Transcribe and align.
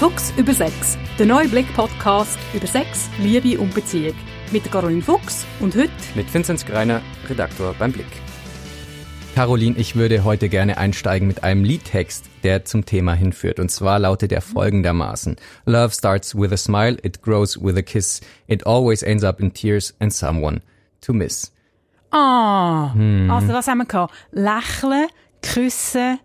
Fuchs 0.00 0.32
über 0.38 0.54
Sex, 0.54 0.96
der 1.18 1.26
neue 1.26 1.46
Blick-Podcast 1.46 2.38
über 2.54 2.66
Sex, 2.66 3.10
Liebe 3.18 3.60
und 3.60 3.74
Beziehung. 3.74 4.14
Mit 4.50 4.72
Caroline 4.72 5.02
Fuchs 5.02 5.44
und 5.60 5.76
heute 5.76 5.90
mit 6.14 6.32
Vinzenz 6.32 6.64
Greiner, 6.64 7.02
Redaktor 7.28 7.74
beim 7.78 7.92
Blick. 7.92 8.06
Caroline, 9.34 9.76
ich 9.76 9.96
würde 9.96 10.24
heute 10.24 10.48
gerne 10.48 10.78
einsteigen 10.78 11.28
mit 11.28 11.44
einem 11.44 11.64
Liedtext, 11.64 12.30
der 12.44 12.64
zum 12.64 12.86
Thema 12.86 13.12
hinführt. 13.12 13.60
Und 13.60 13.70
zwar 13.70 13.98
lautet 13.98 14.32
er 14.32 14.40
folgendermaßen. 14.40 15.36
Love 15.66 15.90
starts 15.90 16.34
with 16.34 16.50
a 16.50 16.56
smile, 16.56 16.96
it 17.02 17.20
grows 17.20 17.62
with 17.62 17.76
a 17.76 17.82
kiss, 17.82 18.22
it 18.46 18.66
always 18.66 19.02
ends 19.02 19.22
up 19.22 19.38
in 19.38 19.52
tears 19.52 19.94
and 19.98 20.14
someone 20.14 20.62
to 21.02 21.12
miss. 21.12 21.52
Ah, 22.10 22.94
hm. 22.94 23.30
also 23.30 23.48
was 23.48 23.68
haben 23.68 23.78
wir 23.78 23.84
gehabt? 23.84 24.14
Lächeln, 24.30 25.08
küssen, 25.42 26.20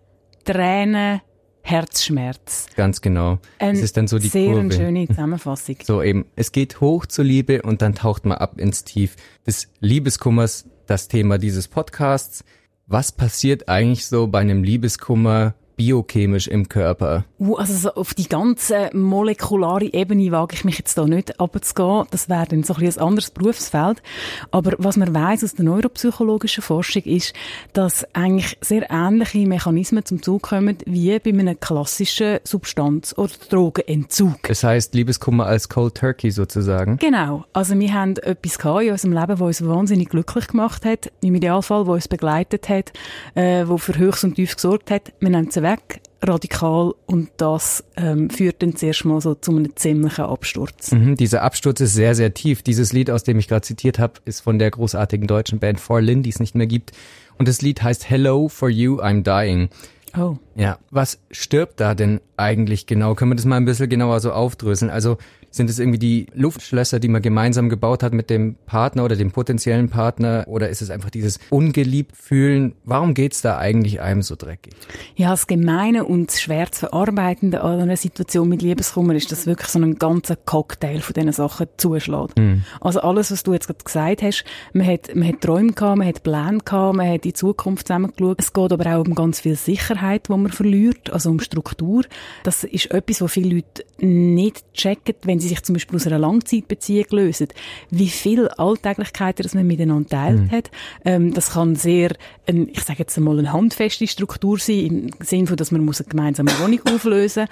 Tränen, 0.46 1.20
Herzschmerz. 1.66 2.68
Ganz 2.76 3.00
genau. 3.00 3.38
Ein 3.58 3.74
es 3.74 3.82
ist 3.82 3.96
dann 3.96 4.06
so 4.06 4.20
die 4.20 4.28
sehr 4.28 4.52
Kurve. 4.52 4.72
schöne 4.72 5.06
Zusammenfassung. 5.08 5.76
So 5.82 6.00
eben, 6.00 6.26
es 6.36 6.52
geht 6.52 6.80
hoch 6.80 7.06
zur 7.06 7.24
Liebe 7.24 7.62
und 7.62 7.82
dann 7.82 7.96
taucht 7.96 8.24
man 8.24 8.38
ab 8.38 8.60
ins 8.60 8.84
Tief 8.84 9.16
des 9.44 9.68
Liebeskummers, 9.80 10.66
das 10.86 11.08
Thema 11.08 11.38
dieses 11.38 11.66
Podcasts. 11.66 12.44
Was 12.86 13.10
passiert 13.10 13.68
eigentlich 13.68 14.06
so 14.06 14.28
bei 14.28 14.38
einem 14.38 14.62
Liebeskummer 14.62 15.54
biochemisch 15.76 16.48
im 16.48 16.68
Körper? 16.68 17.24
Uh, 17.38 17.56
also 17.56 17.74
so 17.74 17.94
auf 17.94 18.14
die 18.14 18.28
ganze 18.28 18.90
molekulare 18.94 19.92
Ebene 19.92 20.32
wage 20.32 20.54
ich 20.54 20.64
mich 20.64 20.78
jetzt 20.78 20.96
da 20.96 21.06
nicht 21.06 21.38
abzugehen. 21.38 22.06
Das 22.10 22.28
wäre 22.28 22.46
dann 22.46 22.62
so 22.62 22.74
ein, 22.74 22.84
ein 22.84 22.98
anderes 22.98 23.30
Berufsfeld. 23.30 24.02
Aber 24.50 24.72
was 24.78 24.96
man 24.96 25.14
weiß 25.14 25.44
aus 25.44 25.54
der 25.54 25.64
neuropsychologischen 25.66 26.62
Forschung 26.62 27.02
ist, 27.02 27.34
dass 27.72 28.06
eigentlich 28.14 28.56
sehr 28.60 28.90
ähnliche 28.90 29.46
Mechanismen 29.46 30.04
zum 30.04 30.22
Zug 30.22 30.42
kommen 30.42 30.78
wie 30.86 31.18
bei 31.18 31.30
einem 31.30 31.60
klassischen 31.60 32.38
Substanz- 32.44 33.16
oder 33.16 33.32
Drogenentzug. 33.50 34.42
Das 34.42 34.64
heißt 34.64 34.94
Liebeskummer 34.94 35.46
als 35.46 35.68
Cold 35.68 35.94
Turkey 35.94 36.30
sozusagen? 36.30 36.96
Genau. 36.98 37.44
Also 37.52 37.78
wir 37.78 37.92
haben 37.92 38.16
etwas 38.16 38.58
gehabt 38.58 38.82
in 38.82 38.92
unserem 38.92 39.12
Leben, 39.12 39.40
was 39.40 39.60
uns 39.60 39.68
wahnsinnig 39.68 40.08
glücklich 40.08 40.48
gemacht 40.48 40.84
hat. 40.84 41.12
Im 41.20 41.34
Idealfall, 41.34 41.86
was 41.86 41.94
uns 41.94 42.08
begleitet 42.08 42.68
hat, 42.68 42.92
äh, 43.34 43.64
wo 43.66 43.76
für 43.76 43.96
Höchst 43.98 44.24
und 44.24 44.36
Tief 44.36 44.54
gesorgt 44.54 44.90
hat. 44.90 45.12
Wir 45.20 45.30
nehmen 45.30 45.50
sie 45.50 45.65
weg, 45.66 46.00
radikal, 46.22 46.94
und 47.06 47.30
das 47.36 47.84
ähm, 47.96 48.30
führt 48.30 48.62
dann 48.62 48.76
zuerst 48.76 49.04
mal 49.04 49.20
so 49.20 49.34
zu 49.34 49.50
einem 49.50 49.74
ziemlichen 49.76 50.24
Absturz. 50.24 50.92
Mhm, 50.92 51.16
dieser 51.16 51.42
Absturz 51.42 51.80
ist 51.80 51.94
sehr, 51.94 52.14
sehr 52.14 52.32
tief. 52.34 52.62
Dieses 52.62 52.92
Lied, 52.92 53.10
aus 53.10 53.24
dem 53.24 53.38
ich 53.38 53.48
gerade 53.48 53.62
zitiert 53.62 53.98
habe, 53.98 54.14
ist 54.24 54.40
von 54.40 54.58
der 54.58 54.70
großartigen 54.70 55.26
deutschen 55.26 55.58
Band 55.58 55.80
For 55.80 56.00
Lynn, 56.00 56.22
die 56.22 56.30
es 56.30 56.40
nicht 56.40 56.54
mehr 56.54 56.66
gibt. 56.66 56.92
Und 57.38 57.48
das 57.48 57.62
Lied 57.62 57.82
heißt 57.82 58.08
Hello 58.08 58.48
for 58.48 58.68
You, 58.68 59.00
I'm 59.00 59.22
Dying. 59.22 59.68
Oh. 60.16 60.36
Ja, 60.54 60.78
was 60.90 61.18
stirbt 61.30 61.80
da 61.80 61.94
denn 61.94 62.20
eigentlich 62.36 62.86
genau? 62.86 63.14
Können 63.14 63.32
wir 63.32 63.36
das 63.36 63.44
mal 63.44 63.56
ein 63.56 63.66
bisschen 63.66 63.90
genauer 63.90 64.20
so 64.20 64.32
aufdröseln? 64.32 64.90
Also 64.90 65.18
sind 65.56 65.70
es 65.70 65.78
irgendwie 65.78 65.98
die 65.98 66.26
Luftschlösser, 66.34 67.00
die 67.00 67.08
man 67.08 67.22
gemeinsam 67.22 67.68
gebaut 67.68 68.02
hat 68.02 68.12
mit 68.12 68.30
dem 68.30 68.56
Partner 68.66 69.04
oder 69.04 69.16
dem 69.16 69.32
potenziellen 69.32 69.88
Partner? 69.88 70.44
Oder 70.46 70.68
ist 70.68 70.82
es 70.82 70.90
einfach 70.90 71.10
dieses 71.10 71.38
ungeliebt 71.50 72.16
fühlen? 72.16 72.74
Warum 72.84 73.14
geht's 73.14 73.42
da 73.42 73.58
eigentlich 73.58 74.00
einem 74.00 74.22
so 74.22 74.36
dreckig? 74.36 74.74
Ja, 75.14 75.30
das 75.30 75.46
Gemeine 75.46 76.04
und 76.04 76.28
das 76.28 76.40
schwer 76.40 76.70
zu 76.70 76.80
verarbeitende 76.80 77.62
an 77.62 77.80
einer 77.80 77.96
Situation 77.96 78.48
mit 78.48 78.62
Liebeskummer 78.62 79.14
ist, 79.14 79.32
dass 79.32 79.46
wirklich 79.46 79.68
so 79.68 79.78
ein 79.78 79.98
ganzer 79.98 80.36
Cocktail 80.36 81.00
von 81.00 81.14
diesen 81.14 81.32
Sachen 81.32 81.66
zuschlägt. 81.76 82.38
Mhm. 82.38 82.64
Also 82.80 83.00
alles, 83.00 83.30
was 83.30 83.42
du 83.42 83.52
jetzt 83.52 83.66
gerade 83.66 83.84
gesagt 83.84 84.22
hast, 84.22 84.44
man 84.72 84.86
hat, 84.86 85.14
man 85.14 85.28
hat 85.28 85.40
Träume 85.40 85.72
gehabt, 85.72 85.98
man 85.98 86.06
hat 86.06 86.22
Pläne 86.22 86.58
gehabt, 86.64 86.96
man 86.96 87.08
hat 87.08 87.24
die 87.24 87.32
Zukunft 87.32 87.86
zusammengeschaut. 87.88 88.40
Es 88.40 88.52
geht 88.52 88.72
aber 88.72 88.96
auch 88.96 89.06
um 89.06 89.14
ganz 89.14 89.40
viel 89.40 89.56
Sicherheit, 89.56 90.28
die 90.28 90.32
man 90.32 90.52
verliert, 90.52 91.10
also 91.10 91.30
um 91.30 91.40
Struktur. 91.40 92.04
Das 92.42 92.64
ist 92.64 92.90
etwas, 92.90 93.20
was 93.20 93.32
viele 93.32 93.56
Leute 93.56 93.84
nicht 93.98 94.64
checken, 94.74 95.14
wenn 95.22 95.40
sie 95.40 95.45
sich 95.46 95.62
zum 95.62 95.74
Beispiel 95.74 95.96
aus 95.96 96.06
einer 96.06 96.18
Langzeitbeziehung 96.18 97.06
lösen. 97.10 97.48
Wie 97.90 98.08
viel 98.08 98.48
Alltäglichkeiten 98.48 99.42
das 99.42 99.54
man 99.54 99.66
miteinander 99.66 100.08
teilt 100.08 100.40
mhm. 100.40 100.50
hat. 100.50 100.70
Ähm, 101.04 101.34
das 101.34 101.50
kann 101.50 101.76
sehr, 101.76 102.14
ein, 102.46 102.68
ich 102.68 102.82
sage 102.82 103.00
jetzt 103.00 103.16
einmal, 103.16 103.38
eine 103.38 103.52
handfeste 103.52 104.06
Struktur 104.06 104.58
sein, 104.58 105.10
im 105.18 105.24
Sinne 105.24 105.46
von, 105.46 105.56
dass 105.56 105.70
man 105.70 105.84
muss 105.84 106.00
eine 106.00 106.08
gemeinsame 106.08 106.50
Wohnung 106.60 106.80
auflösen 106.94 107.46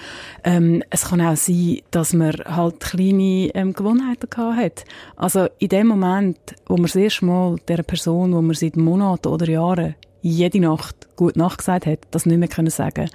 ähm, 0.45 0.83
Es 0.91 1.09
kann 1.09 1.21
auch 1.21 1.37
sein, 1.37 1.81
dass 1.91 2.13
man 2.13 2.33
halt 2.45 2.81
kleine 2.81 3.51
ähm, 3.55 3.73
Gewohnheiten 3.73 4.31
gehabt 4.31 4.57
hat. 4.57 4.85
Also 5.17 5.49
in 5.59 5.69
dem 5.69 5.89
Moment, 5.89 6.39
wo 6.67 6.75
man 6.75 6.85
das 6.85 6.97
erste 6.97 7.25
Mal 7.25 7.57
der 7.69 7.83
Person, 7.83 8.33
wo 8.33 8.43
man 8.43 8.55
seit 8.55 8.77
Monaten 8.77 9.29
oder 9.29 9.49
Jahren 9.49 9.95
jede 10.25 10.59
Nacht 10.59 11.07
gut 11.17 11.37
Nacht 11.37 11.59
gesagt 11.59 11.85
hat, 11.85 11.99
das 12.11 12.25
nicht 12.25 12.39
mehr 12.39 12.49
können 12.49 12.71
sagen. 12.71 13.11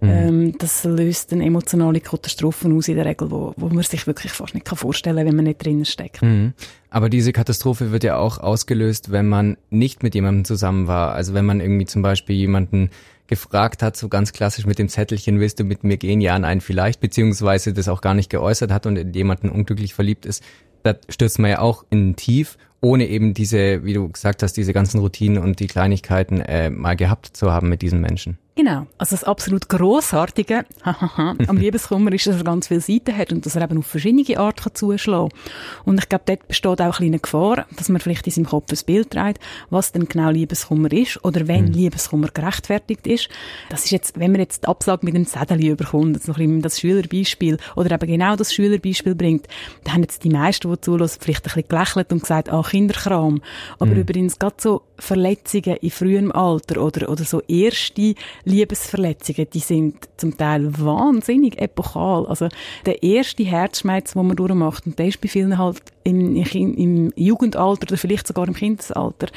Mhm. 0.00 0.08
Ähm, 0.08 0.58
das 0.58 0.82
löst 0.84 1.30
eine 1.32 1.44
emotionale 1.44 2.00
Katastrophen 2.00 2.74
aus 2.76 2.88
in 2.88 2.96
der 2.96 3.04
Regel, 3.04 3.30
wo, 3.30 3.52
wo 3.58 3.68
man 3.68 3.82
sich 3.82 4.06
wirklich 4.06 4.32
fast 4.32 4.54
nicht 4.54 4.66
vorstellen 4.66 5.16
kann, 5.16 5.26
wenn 5.26 5.36
man 5.36 5.44
nicht 5.44 5.62
drinnen 5.64 5.84
steckt. 5.84 6.22
Mhm. 6.22 6.54
Aber 6.88 7.10
diese 7.10 7.34
Katastrophe 7.34 7.92
wird 7.92 8.02
ja 8.02 8.16
auch 8.16 8.38
ausgelöst, 8.38 9.12
wenn 9.12 9.28
man 9.28 9.58
nicht 9.68 10.02
mit 10.02 10.14
jemandem 10.14 10.46
zusammen 10.46 10.86
war. 10.86 11.12
Also 11.12 11.34
wenn 11.34 11.44
man 11.44 11.60
irgendwie 11.60 11.84
zum 11.84 12.00
Beispiel 12.00 12.34
jemanden 12.34 12.88
gefragt 13.26 13.82
hat, 13.82 13.96
so 13.96 14.08
ganz 14.08 14.32
klassisch 14.32 14.64
mit 14.64 14.78
dem 14.78 14.88
Zettelchen, 14.88 15.40
willst 15.40 15.60
du 15.60 15.64
mit 15.64 15.84
mir 15.84 15.98
gehen? 15.98 16.22
Ja, 16.22 16.38
nein, 16.38 16.62
vielleicht, 16.62 17.00
beziehungsweise 17.00 17.74
das 17.74 17.88
auch 17.88 18.00
gar 18.00 18.14
nicht 18.14 18.30
geäußert 18.30 18.72
hat 18.72 18.86
und 18.86 18.96
in 18.96 19.12
jemanden 19.12 19.50
unglücklich 19.50 19.92
verliebt 19.92 20.24
ist, 20.24 20.42
da 20.82 20.94
stürzt 21.10 21.38
man 21.38 21.50
ja 21.50 21.58
auch 21.58 21.84
in 21.90 22.10
ein 22.10 22.16
Tief 22.16 22.56
ohne 22.84 23.08
eben 23.08 23.34
diese, 23.34 23.84
wie 23.84 23.94
du 23.94 24.08
gesagt 24.08 24.42
hast, 24.42 24.52
diese 24.56 24.72
ganzen 24.72 25.00
Routinen 25.00 25.42
und 25.42 25.58
die 25.58 25.66
Kleinigkeiten 25.66 26.40
äh, 26.40 26.70
mal 26.70 26.94
gehabt 26.94 27.36
zu 27.36 27.50
haben 27.50 27.68
mit 27.68 27.82
diesen 27.82 28.00
Menschen. 28.00 28.38
Genau. 28.56 28.86
Also 28.98 29.16
das 29.16 29.24
absolut 29.24 29.68
Grossartige 29.68 30.64
am 30.84 31.56
Liebeskummer 31.56 32.12
ist, 32.12 32.28
dass 32.28 32.36
er 32.36 32.44
ganz 32.44 32.68
viele 32.68 32.80
Seiten 32.80 33.16
hat 33.16 33.32
und 33.32 33.44
dass 33.44 33.56
er 33.56 33.62
eben 33.62 33.78
auf 33.78 33.86
verschiedene 33.86 34.38
Arten 34.38 34.72
zuschlagen 34.74 35.30
kann. 35.30 35.84
Und 35.84 35.98
ich 35.98 36.08
glaube, 36.08 36.24
dort 36.26 36.46
besteht 36.46 36.80
auch 36.80 37.00
eine 37.00 37.18
Gefahr, 37.18 37.66
dass 37.76 37.88
man 37.88 38.00
vielleicht 38.00 38.26
in 38.28 38.32
seinem 38.32 38.46
Kopf 38.46 38.70
ein 38.70 38.78
Bild 38.86 39.10
trägt, 39.10 39.40
was 39.70 39.90
denn 39.90 40.06
genau 40.06 40.30
Liebeskummer 40.30 40.92
ist 40.92 41.24
oder 41.24 41.48
wenn 41.48 41.64
mhm. 41.64 41.72
Liebeskummer 41.72 42.28
gerechtfertigt 42.32 43.06
ist. 43.08 43.28
Das 43.70 43.86
ist 43.86 43.90
jetzt, 43.90 44.20
wenn 44.20 44.30
man 44.30 44.40
jetzt 44.40 44.62
die 44.62 44.68
Absage 44.68 45.04
mit 45.04 45.16
einem 45.16 45.26
Zettel 45.26 45.64
überkommt, 45.64 46.14
das 46.14 46.28
noch 46.28 46.38
ein 46.38 46.62
das 46.62 46.78
Schülerbeispiel 46.78 47.58
oder 47.74 47.90
eben 47.90 48.06
genau 48.06 48.36
das 48.36 48.54
Schülerbeispiel 48.54 49.16
bringt, 49.16 49.48
dann 49.82 49.94
haben 49.94 50.02
jetzt 50.02 50.22
die 50.22 50.30
meisten, 50.30 50.70
die 50.70 50.80
zulassen, 50.80 51.18
vielleicht 51.20 51.40
ein 51.40 51.54
bisschen 51.54 51.68
gelächelt 51.68 52.12
und 52.12 52.20
gesagt, 52.20 52.50
ah, 52.50 52.62
Kinderkram. 52.74 53.40
Aber 53.78 53.92
mhm. 53.92 54.00
übrigens 54.00 54.38
gerade 54.38 54.56
so 54.58 54.82
Verletzungen 54.98 55.76
in 55.76 55.90
frühem 55.90 56.32
Alter 56.32 56.82
oder, 56.82 57.08
oder 57.08 57.24
so 57.24 57.40
erste 57.46 58.14
Liebesverletzungen, 58.44 59.46
die 59.52 59.60
sind 59.60 60.08
zum 60.16 60.36
Teil 60.36 60.76
wahnsinnig 60.78 61.60
epochal. 61.60 62.26
Also 62.26 62.48
der 62.84 63.02
erste 63.02 63.44
Herzschmerz, 63.44 64.14
den 64.14 64.26
man 64.26 64.36
durchmacht, 64.36 64.86
und 64.86 64.98
der 64.98 65.06
ist 65.06 65.20
bei 65.20 65.28
vielen 65.28 65.56
halt 65.56 65.82
im, 66.02 66.36
im 66.36 67.12
Jugendalter 67.16 67.84
oder 67.84 67.96
vielleicht 67.96 68.26
sogar 68.26 68.48
im 68.48 68.54
Kindesalter, 68.54 69.28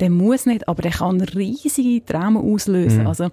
der 0.00 0.10
muss 0.10 0.46
nicht, 0.46 0.68
aber 0.68 0.82
der 0.82 0.92
kann 0.92 1.20
riesige 1.20 2.04
Trauma 2.04 2.40
auslösen. 2.40 3.02
Mhm. 3.02 3.06
Also 3.06 3.28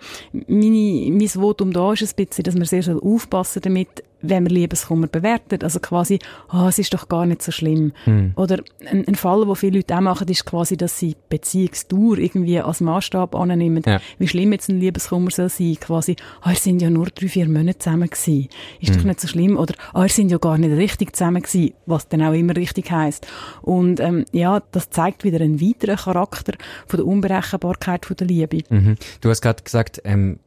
meine, 0.48 1.12
mein 1.12 1.28
Votum 1.28 1.72
da 1.72 1.94
ist 1.94 2.02
ein 2.04 2.26
bisschen, 2.26 2.44
dass 2.44 2.56
man 2.56 2.66
sehr 2.66 2.84
aufpassen 3.02 3.62
damit, 3.62 4.04
wenn 4.24 4.44
man 4.44 4.52
Liebeskummer 4.52 5.08
bewertet. 5.08 5.64
Also 5.64 5.80
quasi, 5.80 6.20
oh, 6.52 6.66
es 6.68 6.80
ist 6.80 6.94
doch 6.94 7.08
gar 7.08 7.26
nicht 7.26 7.42
so 7.44 7.52
schlimm. 7.52 7.92
Mhm. 8.06 8.32
Oder 8.36 8.64
ein, 8.90 9.08
ein 9.08 9.16
Fall, 9.16 9.48
wo 9.48 9.54
viele 9.54 9.78
Leute 9.78 9.96
auch 9.96 10.02
machen, 10.02 10.28
ist 10.28 10.46
quasi, 10.46 10.78
dass 10.78 10.98
sie 10.98 11.16
Beziehungsdauer 11.30 12.18
irgendwie 12.18 12.60
als 12.60 12.82
Maßstab 12.82 13.36
annehmen. 13.36 13.84
Ja. 13.86 14.00
Wie 14.18 14.28
schlimm 14.28 14.54
jetzt 14.54 14.70
ein 14.70 14.80
Liebeskummer 14.80 15.30
soll 15.30 15.50
sein. 15.50 15.78
Quasi, 15.80 16.16
oh, 16.44 16.50
wir 16.50 16.56
sind 16.56 16.82
ja 16.82 16.90
nur 16.90 17.08
drei, 17.08 17.28
vier 17.28 17.48
Monate 17.48 17.80
zusammen 17.80 18.10
gewesen. 18.10 18.48
Ist 18.80 18.94
mhm. 18.94 18.98
doch 18.98 19.04
nicht 19.04 19.20
so 19.20 19.28
schlimm. 19.28 19.58
Oder, 19.58 19.76
oh, 19.94 20.02
wir 20.02 20.10
sind 20.10 20.32
ja 20.32 20.38
gar 20.38 20.58
nicht 20.58 20.76
richtig 20.76 21.16
zusammen 21.16 21.42
gewesen. 21.42 21.74
Was 21.86 22.08
dann 22.08 22.22
auch 22.22 22.34
immer 22.34 22.56
richtig 22.56 22.92
heisst. 22.92 23.28
Und, 23.62 24.00
ähm, 24.00 24.26
ja, 24.32 24.62
das 24.72 24.90
zeigt 24.90 25.24
wieder 25.24 25.42
einen 25.42 25.62
weiteren 25.62 25.98
Charakter 25.98 26.54
von 26.88 26.98
der 26.98 27.06
Unberechenbarkeit 27.06 28.06
von 28.06 28.16
der 28.16 28.28
Liebe. 28.28 28.60
Mhm. 28.70 28.96
Du 29.22 29.30
hast 29.30 29.42
gerade 29.42 29.64
gesagt, 29.64 30.02
ähm, 30.06 30.40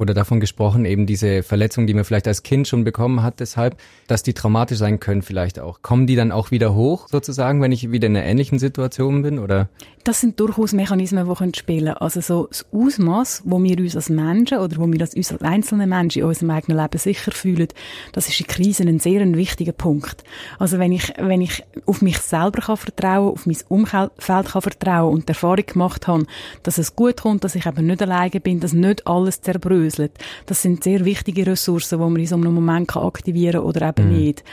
oder 0.00 0.14
davon 0.14 0.40
gesprochen, 0.40 0.86
eben 0.86 1.04
diese 1.04 1.42
Verletzungen, 1.42 1.86
die 1.86 1.92
man 1.92 2.04
vielleicht 2.04 2.26
als 2.26 2.42
Kind 2.42 2.66
schon 2.66 2.84
bekommen 2.84 3.22
hat, 3.22 3.38
deshalb, 3.38 3.76
dass 4.06 4.22
die 4.22 4.32
traumatisch 4.32 4.78
sein 4.78 4.98
können 4.98 5.20
vielleicht 5.20 5.60
auch. 5.60 5.82
Kommen 5.82 6.06
die 6.06 6.16
dann 6.16 6.32
auch 6.32 6.50
wieder 6.50 6.74
hoch, 6.74 7.06
sozusagen, 7.08 7.60
wenn 7.60 7.70
ich 7.70 7.92
wieder 7.92 8.06
in 8.06 8.16
einer 8.16 8.24
ähnlichen 8.24 8.58
Situation 8.58 9.20
bin, 9.20 9.38
oder? 9.38 9.68
Das 10.02 10.22
sind 10.22 10.40
durchaus 10.40 10.72
Mechanismen, 10.72 11.28
die 11.28 11.34
können 11.34 11.52
spielen 11.52 11.88
Also 11.88 12.22
so 12.22 12.46
das 12.46 12.64
Ausmaß, 12.72 13.42
wo 13.44 13.62
wir 13.62 13.78
uns 13.78 13.94
als 13.94 14.08
Menschen 14.08 14.58
oder 14.58 14.78
wo 14.78 14.90
wir 14.90 15.00
uns 15.00 15.32
als 15.32 15.42
einzelne 15.42 15.86
Menschen 15.86 16.22
in 16.22 16.28
unserem 16.28 16.50
eigenen 16.50 16.80
Leben 16.80 16.98
sicher 16.98 17.32
fühlen, 17.32 17.68
das 18.12 18.26
ist 18.26 18.40
in 18.40 18.46
Krisen 18.46 18.88
ein 18.88 18.98
sehr 18.98 19.20
wichtiger 19.36 19.72
Punkt. 19.72 20.24
Also 20.58 20.78
wenn 20.78 20.92
ich, 20.92 21.12
wenn 21.18 21.42
ich 21.42 21.62
auf 21.84 22.00
mich 22.00 22.16
selber 22.18 22.62
kann 22.62 22.78
vertrauen, 22.78 23.32
auf 23.32 23.44
mein 23.44 23.58
Umfeld 23.68 24.12
kann 24.18 24.62
vertrauen 24.62 25.12
und 25.12 25.28
die 25.28 25.32
Erfahrung 25.32 25.66
gemacht 25.66 26.08
habe, 26.08 26.24
dass 26.62 26.78
es 26.78 26.96
gut 26.96 27.18
kommt, 27.18 27.44
dass 27.44 27.54
ich 27.54 27.66
eben 27.66 27.86
nicht 27.86 28.00
alleine 28.00 28.40
bin, 28.40 28.60
dass 28.60 28.72
nicht 28.72 29.06
alles 29.06 29.42
zerbröselt, 29.42 29.89
aufdröselt. 29.90 30.12
Das 30.46 30.62
sind 30.62 30.84
sehr 30.84 31.04
wichtige 31.04 31.46
Ressourcen, 31.46 31.98
die 31.98 32.04
man 32.04 32.16
in 32.16 32.26
so 32.26 32.36
einem 32.36 32.54
Moment 32.54 32.96
aktivieren 32.96 33.60
kann 33.60 33.62
oder 33.62 33.88
eben 33.88 34.08
mhm. 34.08 34.18
nicht. 34.18 34.44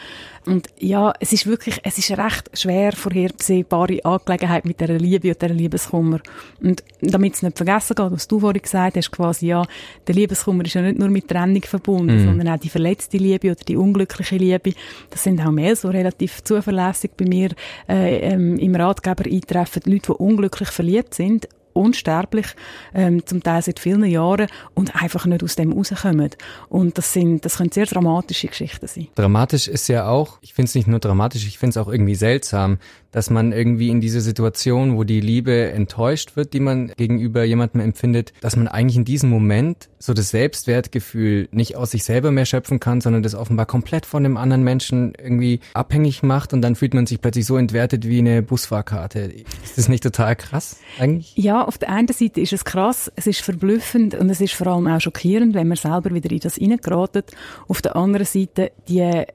Und 0.46 0.68
ja, 0.80 1.14
es 1.20 1.34
ist 1.34 1.46
wirklich, 1.46 1.82
es 1.84 1.98
ist 1.98 2.10
eine 2.10 2.24
recht 2.24 2.50
schwer 2.58 2.94
vorhersehbare 2.94 4.00
Angelegenheit 4.06 4.64
mit 4.64 4.80
der 4.80 4.98
Liebe 4.98 5.30
und 5.30 5.42
der 5.42 5.50
Liebeskummer. 5.50 6.22
Und 6.62 6.84
damit 7.02 7.36
es 7.36 7.42
nicht 7.42 7.58
vergessen 7.58 7.96
geht, 7.96 8.12
was 8.12 8.30
du 8.30 8.40
vorhin 8.40 8.62
gesagt 8.62 8.96
hast, 8.96 9.12
quasi, 9.12 9.48
ja, 9.48 9.66
der 10.08 10.16
Liebeskummer 10.16 10.64
ist 10.64 10.76
ja 10.76 10.82
nicht 10.82 11.00
nur 11.00 11.10
mit 11.10 11.28
Trennung 11.28 11.64
verbunden, 11.64 12.16
mm. 12.16 12.26
sondern 12.26 12.48
auch 12.48 12.60
die 12.60 12.70
verletzte 12.70 13.18
Liebe 13.18 13.52
oder 13.52 13.60
die 13.68 13.76
unglückliche 13.76 14.38
Liebe. 14.38 14.72
Das 15.10 15.24
sind 15.24 15.46
auch 15.46 15.52
mehr 15.52 15.76
so 15.76 15.90
relativ 15.90 16.42
zuverlässig 16.46 17.12
bei 17.18 17.26
mir 17.26 17.50
äh, 17.90 18.32
ähm, 18.32 18.58
im 18.58 18.74
Ratgeber 18.74 19.26
eintreffen, 19.26 19.82
Leute, 19.86 20.14
die 20.14 20.24
unglücklich 20.24 20.70
verliebt 20.70 21.14
sind 21.14 21.50
unsterblich, 21.78 22.48
ähm, 22.94 23.26
zum 23.26 23.44
Teil 23.44 23.62
seit 23.62 23.80
vielen 23.80 24.04
Jahren 24.06 24.48
und 24.74 24.96
einfach 24.96 25.26
nicht 25.26 25.44
aus 25.44 25.56
dem 25.56 25.72
rauskommen. 25.72 26.32
Und 26.70 26.98
das 26.98 27.14
sind, 27.14 27.46
das 27.46 27.58
können 27.58 27.72
sehr 27.72 27.86
dramatische 27.86 28.48
Geschichten 28.48 28.88
sein. 28.88 29.08
Dramatisch 29.16 29.68
ist 29.68 29.88
ja 29.88 30.08
auch, 30.08 30.40
ich 30.42 30.54
finde 30.54 30.70
es 30.70 30.76
nicht 30.76 30.88
nur 30.88 31.00
dramatisch, 31.00 31.46
ich 31.48 31.58
finde 31.58 31.72
es 31.72 31.78
auch 31.78 31.92
irgendwie 31.92 32.16
seltsam, 32.16 32.80
dass 33.12 33.30
man 33.30 33.52
irgendwie 33.52 33.90
in 33.90 34.02
dieser 34.02 34.22
Situation, 34.22 34.98
wo 34.98 35.04
die 35.04 35.22
Liebe 35.22 35.72
enttäuscht 35.72 36.36
wird, 36.36 36.54
die 36.54 36.60
man 36.60 36.92
gegenüber 36.98 37.44
jemandem 37.44 37.82
empfindet, 37.82 38.34
dass 38.42 38.56
man 38.56 38.68
eigentlich 38.68 38.98
in 38.98 39.06
diesem 39.06 39.30
Moment 39.30 39.90
so 40.00 40.14
das 40.14 40.30
Selbstwertgefühl 40.30 41.48
nicht 41.52 41.76
aus 41.76 41.92
sich 41.92 42.04
selber 42.04 42.32
mehr 42.32 42.46
schöpfen 42.46 42.80
kann, 42.80 43.02
sondern 43.02 43.24
das 43.24 43.34
offenbar 43.34 43.66
komplett 43.66 44.06
von 44.06 44.24
dem 44.24 44.38
anderen 44.38 44.64
Menschen 44.64 45.14
irgendwie 45.18 45.62
abhängig 45.74 46.22
macht 46.22 46.54
und 46.54 46.62
dann 46.62 46.76
fühlt 46.76 46.94
man 46.94 47.06
sich 47.06 47.22
plötzlich 47.22 47.46
so 47.46 47.58
entwertet 47.58 48.08
wie 48.08 48.20
eine 48.20 48.42
Busfahrkarte. 48.42 49.32
Ist 49.64 49.78
das 49.78 49.90
nicht 49.90 50.04
total 50.04 50.36
krass 50.36 50.78
eigentlich? 51.00 51.36
Ja, 51.36 51.67
auf 51.68 51.78
der 51.78 51.90
einen 51.90 52.08
Seite 52.08 52.42
ist 52.42 52.54
es 52.54 52.66
krass, 52.66 53.12
es 53.16 53.28
ist 53.28 53.42
verblüffend 53.42 54.16
und 54.16 54.30
es 54.30 54.42
ist 54.42 54.54
vor 54.54 54.68
allem 54.68 54.88
auch 54.88 55.02
schockierend, 55.02 55.54
wenn 55.54 55.68
man 55.68 55.78
selber 55.78 56.14
wieder 56.14 56.32
in 56.32 56.40
das 56.40 56.60
reingeratet. 56.60 57.32
Auf 57.68 57.82
der 57.82 57.96
anderen 57.96 58.26
Seite 58.26 58.72
die 58.88 59.26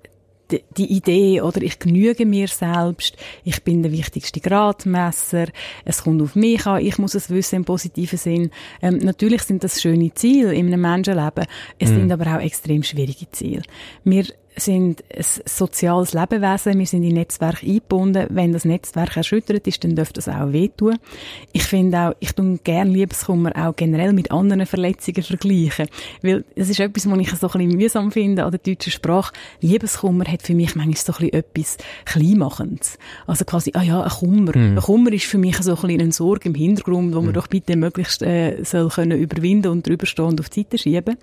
die 0.77 0.93
Idee, 0.93 1.41
oder 1.41 1.63
ich 1.63 1.79
genüge 1.79 2.27
mir 2.27 2.49
selbst, 2.49 3.17
ich 3.45 3.63
bin 3.63 3.83
der 3.83 3.93
wichtigste 3.93 4.41
Gradmesser, 4.41 5.47
es 5.85 6.03
kommt 6.03 6.21
auf 6.21 6.35
mich 6.35 6.67
an, 6.67 6.85
ich 6.85 6.99
muss 6.99 7.15
es 7.15 7.31
wissen 7.31 7.57
im 7.57 7.65
positiven 7.65 8.19
Sinn. 8.19 8.51
Ähm, 8.83 8.99
natürlich 8.99 9.45
sind 9.45 9.65
das 9.65 9.81
schöne 9.81 10.13
Ziele 10.15 10.55
in 10.55 10.67
einem 10.67 10.83
Menschenleben, 10.83 11.47
es 11.79 11.91
mhm. 11.91 11.95
sind 11.95 12.13
aber 12.13 12.37
auch 12.37 12.41
extrem 12.41 12.83
schwierige 12.83 13.31
Ziele. 13.31 13.63
Wir 14.05 14.27
sind 14.57 15.03
ein 15.15 15.25
soziales 15.47 16.13
Lebewesen, 16.13 16.79
wir 16.79 16.87
sind 16.87 17.05
in 17.05 17.15
Netzwerk 17.15 17.63
eingebunden. 17.63 18.27
Wenn 18.31 18.53
das 18.53 18.65
Netzwerk 18.65 19.17
erschüttert 19.17 19.67
ist, 19.67 19.83
dann 19.83 19.97
dürfte 19.97 20.15
das 20.15 20.29
auch 20.29 20.53
wehtun. 20.53 20.99
Ich 21.53 21.65
finde 21.65 21.99
auch, 21.99 22.15
ich 22.21 22.33
tue 22.33 22.59
gerne 22.59 22.91
Liebeskummer 22.91 23.53
auch 23.57 23.75
generell 23.75 24.13
mit 24.13 24.31
anderen 24.31 24.67
Verletzungen 24.67 25.23
vergleichen. 25.23 25.89
Weil 26.23 26.45
es 26.55 26.69
ist 26.69 26.81
etwas, 26.81 27.11
was 27.11 27.19
ich 27.19 27.31
so 27.31 27.49
ein 27.49 27.53
bisschen 27.53 27.77
mühsam 27.77 28.13
finde 28.13 28.45
an 28.45 28.51
der 28.51 28.61
deutschen 28.61 28.93
Sprache. 28.93 29.33
Liebeskummer 29.61 30.25
hat 30.25 30.43
für 30.43 30.55
mich 30.55 30.75
manchmal 30.75 30.97
so 30.97 31.13
ein 31.13 31.31
bisschen 31.31 31.33
etwas 31.33 31.77
Kleinmachendes. 32.05 32.99
Also 33.27 33.45
quasi, 33.45 33.73
ah 33.75 33.83
ja, 33.83 34.03
ein 34.03 34.11
Kummer. 34.11 34.57
Mhm. 34.57 34.77
Ein 34.77 34.83
Kummer 34.83 35.13
ist 35.13 35.25
für 35.25 35.39
mich 35.39 35.57
so 35.59 35.75
ein 35.75 35.81
bisschen 35.81 36.01
eine 36.01 36.13
Sorge 36.13 36.49
im 36.49 36.55
Hintergrund, 36.55 37.15
wo 37.15 37.21
man 37.21 37.31
mhm. 37.31 37.35
doch 37.35 37.47
bitte 37.47 37.77
möglichst 37.77 38.23
äh, 38.23 38.63
soll 38.65 38.89
können 38.89 39.19
überwinden 39.19 39.69
und 39.69 39.87
drüber 39.87 40.07
stehen 40.07 40.27
und 40.27 40.41
auf 40.41 40.51
die 40.51 40.61
Seite 40.61 40.79
schieben. 40.79 41.17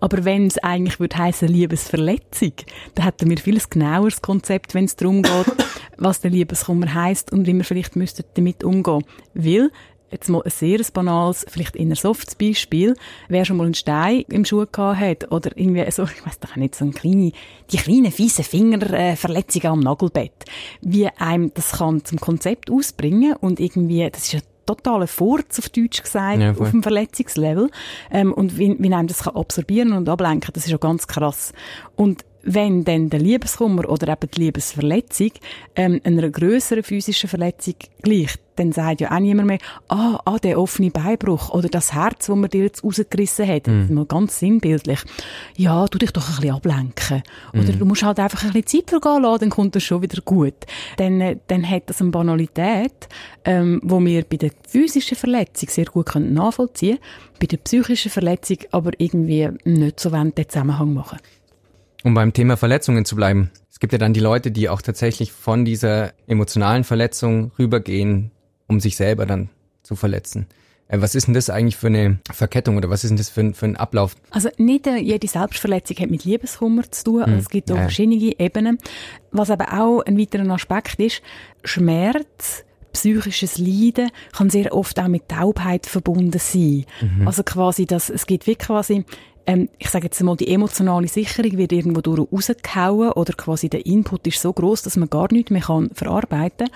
Aber 0.00 0.24
wenn 0.24 0.46
es 0.46 0.58
eigentlich 0.58 1.00
würde 1.00 1.18
heißen 1.18 1.48
Liebesverletzung, 1.48 2.52
da 2.94 3.04
hätten 3.04 3.30
wir 3.30 3.38
viel 3.38 3.60
genaueres 3.68 4.22
Konzept, 4.22 4.74
wenn 4.74 4.84
es 4.84 4.96
darum 4.96 5.22
geht, 5.22 5.46
was 5.96 6.20
der 6.20 6.30
Liebeskummer 6.30 6.92
heißt 6.92 7.32
und 7.32 7.46
wie 7.46 7.54
wir 7.54 7.64
vielleicht 7.64 7.96
müssten 7.96 8.24
damit 8.34 8.64
umgehen. 8.64 9.04
Weil 9.34 9.70
jetzt 10.10 10.28
mal 10.28 10.42
ein 10.42 10.50
sehr 10.50 10.80
banales, 10.92 11.44
vielleicht 11.48 11.76
eher 11.76 11.94
softes 11.96 12.34
Beispiel, 12.34 12.94
wer 13.28 13.44
schon 13.44 13.56
mal 13.56 13.64
einen 13.64 13.74
Stein 13.74 14.24
im 14.28 14.44
Schuh 14.44 14.64
gehabt 14.70 15.00
hat 15.00 15.30
oder 15.32 15.50
irgendwie 15.56 15.90
so, 15.90 16.04
ich 16.04 16.24
weiß 16.24 16.40
doch 16.40 16.56
nicht, 16.56 16.74
so 16.74 16.84
eine 16.84 16.94
kleine, 16.94 17.32
die 17.70 17.76
kleinen 17.76 18.12
fiesen 18.12 18.44
Fingerverletzungen 18.44 19.68
am 19.68 19.80
Nagelbett, 19.80 20.44
wie 20.80 21.08
einem 21.08 21.52
das 21.54 21.72
kann 21.72 22.04
zum 22.04 22.18
Konzept 22.20 22.70
ausbringen 22.70 23.34
und 23.40 23.60
irgendwie, 23.60 24.08
das 24.10 24.22
ist 24.22 24.32
ja 24.32 24.40
totaler 24.68 25.06
Furz, 25.06 25.58
auf 25.58 25.70
Deutsch 25.70 26.02
gesagt, 26.02 26.40
ja, 26.40 26.50
auf 26.50 26.70
dem 26.70 26.82
Verletzungslevel. 26.82 27.70
Ähm, 28.10 28.32
und 28.34 28.58
wie, 28.58 28.76
wie 28.78 28.92
einem 28.92 29.08
das 29.08 29.22
kann 29.22 29.34
absorbieren 29.34 29.92
und 29.92 30.08
ablenken, 30.08 30.50
das 30.52 30.64
ist 30.64 30.70
ja 30.70 30.76
ganz 30.76 31.06
krass. 31.06 31.52
Und 31.96 32.24
wenn 32.42 32.84
dann 32.84 33.10
der 33.10 33.20
Liebeskummer 33.20 33.88
oder 33.88 34.08
eben 34.08 34.30
die 34.34 34.40
Liebesverletzung 34.40 35.32
ähm, 35.76 36.00
einer 36.04 36.30
größeren 36.30 36.82
physischen 36.82 37.28
Verletzung 37.28 37.74
gleicht, 38.02 38.40
dann 38.58 38.72
sagt 38.72 39.00
ja 39.00 39.12
auch 39.12 39.20
niemand 39.20 39.48
mehr, 39.48 39.58
ah, 39.88 40.20
ah, 40.24 40.38
der 40.38 40.58
offene 40.58 40.90
Beinbruch 40.90 41.50
oder 41.50 41.68
das 41.68 41.92
Herz, 41.92 42.26
das 42.26 42.36
man 42.36 42.50
dir 42.50 42.64
jetzt 42.64 42.82
rausgerissen 42.82 43.46
hat. 43.46 43.66
Mm. 43.66 43.94
Mal 43.94 44.06
ganz 44.06 44.38
sinnbildlich. 44.38 45.00
Ja, 45.56 45.86
tu 45.86 45.98
dich 45.98 46.10
doch 46.10 46.28
ein 46.28 46.36
bisschen 46.36 46.54
ablenken. 46.54 47.22
Oder 47.52 47.72
mm. 47.72 47.78
du 47.78 47.84
musst 47.84 48.02
halt 48.02 48.18
einfach 48.18 48.42
ein 48.42 48.52
bisschen 48.52 48.84
Zeit 48.84 48.90
vergehen 48.90 49.22
lassen, 49.22 49.40
dann 49.40 49.50
kommt 49.50 49.76
das 49.76 49.84
schon 49.84 50.02
wieder 50.02 50.20
gut. 50.22 50.54
Dann, 50.96 51.20
äh, 51.20 51.36
dann 51.46 51.68
hat 51.68 51.84
das 51.86 52.00
eine 52.00 52.10
Banalität, 52.10 53.08
ähm, 53.44 53.80
wo 53.84 54.04
wir 54.04 54.24
bei 54.24 54.36
der 54.36 54.50
physischen 54.66 55.16
Verletzung 55.16 55.68
sehr 55.68 55.86
gut 55.86 56.06
können 56.06 56.34
nachvollziehen 56.34 56.96
können, 56.96 57.38
bei 57.40 57.46
der 57.46 57.58
psychischen 57.58 58.10
Verletzung 58.10 58.58
aber 58.72 58.90
irgendwie 58.98 59.48
nicht 59.64 60.00
so 60.00 60.10
den 60.10 60.32
Zusammenhang 60.34 60.94
machen. 60.94 61.18
Um 62.04 62.14
beim 62.14 62.32
Thema 62.32 62.56
Verletzungen 62.56 63.04
zu 63.04 63.16
bleiben. 63.16 63.50
Es 63.70 63.80
gibt 63.80 63.92
ja 63.92 63.98
dann 63.98 64.12
die 64.12 64.20
Leute, 64.20 64.50
die 64.50 64.68
auch 64.68 64.82
tatsächlich 64.82 65.32
von 65.32 65.64
dieser 65.64 66.12
emotionalen 66.26 66.84
Verletzung 66.84 67.52
rübergehen, 67.58 68.30
um 68.66 68.80
sich 68.80 68.96
selber 68.96 69.26
dann 69.26 69.50
zu 69.82 69.96
verletzen. 69.96 70.46
Äh, 70.88 71.00
was 71.00 71.14
ist 71.14 71.26
denn 71.26 71.34
das 71.34 71.50
eigentlich 71.50 71.76
für 71.76 71.86
eine 71.88 72.18
Verkettung 72.32 72.76
oder 72.76 72.90
was 72.90 73.04
ist 73.04 73.10
denn 73.10 73.18
das 73.18 73.28
für 73.28 73.40
ein, 73.40 73.54
für 73.54 73.66
ein 73.66 73.76
Ablauf? 73.76 74.16
Also 74.30 74.48
nicht 74.56 74.86
jede 74.86 75.28
Selbstverletzung 75.28 75.96
hat 75.98 76.10
mit 76.10 76.24
Liebeskummer 76.24 76.90
zu 76.90 77.04
tun. 77.04 77.26
Hm. 77.26 77.38
Es 77.38 77.48
gibt 77.48 77.70
auch 77.70 77.76
ja. 77.76 77.82
verschiedene 77.82 78.38
Ebenen. 78.38 78.78
Was 79.30 79.50
aber 79.50 79.72
auch 79.72 80.00
ein 80.02 80.18
weiterer 80.18 80.50
Aspekt 80.50 80.98
ist, 81.00 81.22
Schmerz 81.64 82.64
psychisches 82.92 83.58
Leiden 83.58 84.10
kann 84.32 84.50
sehr 84.50 84.74
oft 84.74 84.98
auch 84.98 85.08
mit 85.08 85.28
Taubheit 85.28 85.86
verbunden 85.86 86.36
sein. 86.38 86.84
Mhm. 87.00 87.26
Also 87.28 87.42
quasi, 87.44 87.86
dass 87.86 88.10
es 88.10 88.26
gibt 88.26 88.46
wie 88.46 88.56
quasi 88.56 89.04
ähm, 89.48 89.70
ich 89.78 89.88
sage 89.88 90.04
jetzt 90.04 90.22
mal, 90.22 90.36
die 90.36 90.48
emotionale 90.48 91.08
Sicherung 91.08 91.56
wird 91.56 91.72
irgendwo 91.72 92.02
durch 92.02 92.28
rausgehauen 92.30 93.12
oder 93.12 93.32
quasi 93.32 93.70
der 93.70 93.86
Input 93.86 94.26
ist 94.26 94.42
so 94.42 94.52
groß, 94.52 94.82
dass 94.82 94.96
man 94.96 95.08
gar 95.08 95.32
nichts 95.32 95.50
mehr 95.50 95.62
kann 95.62 95.88
verarbeiten 95.94 96.68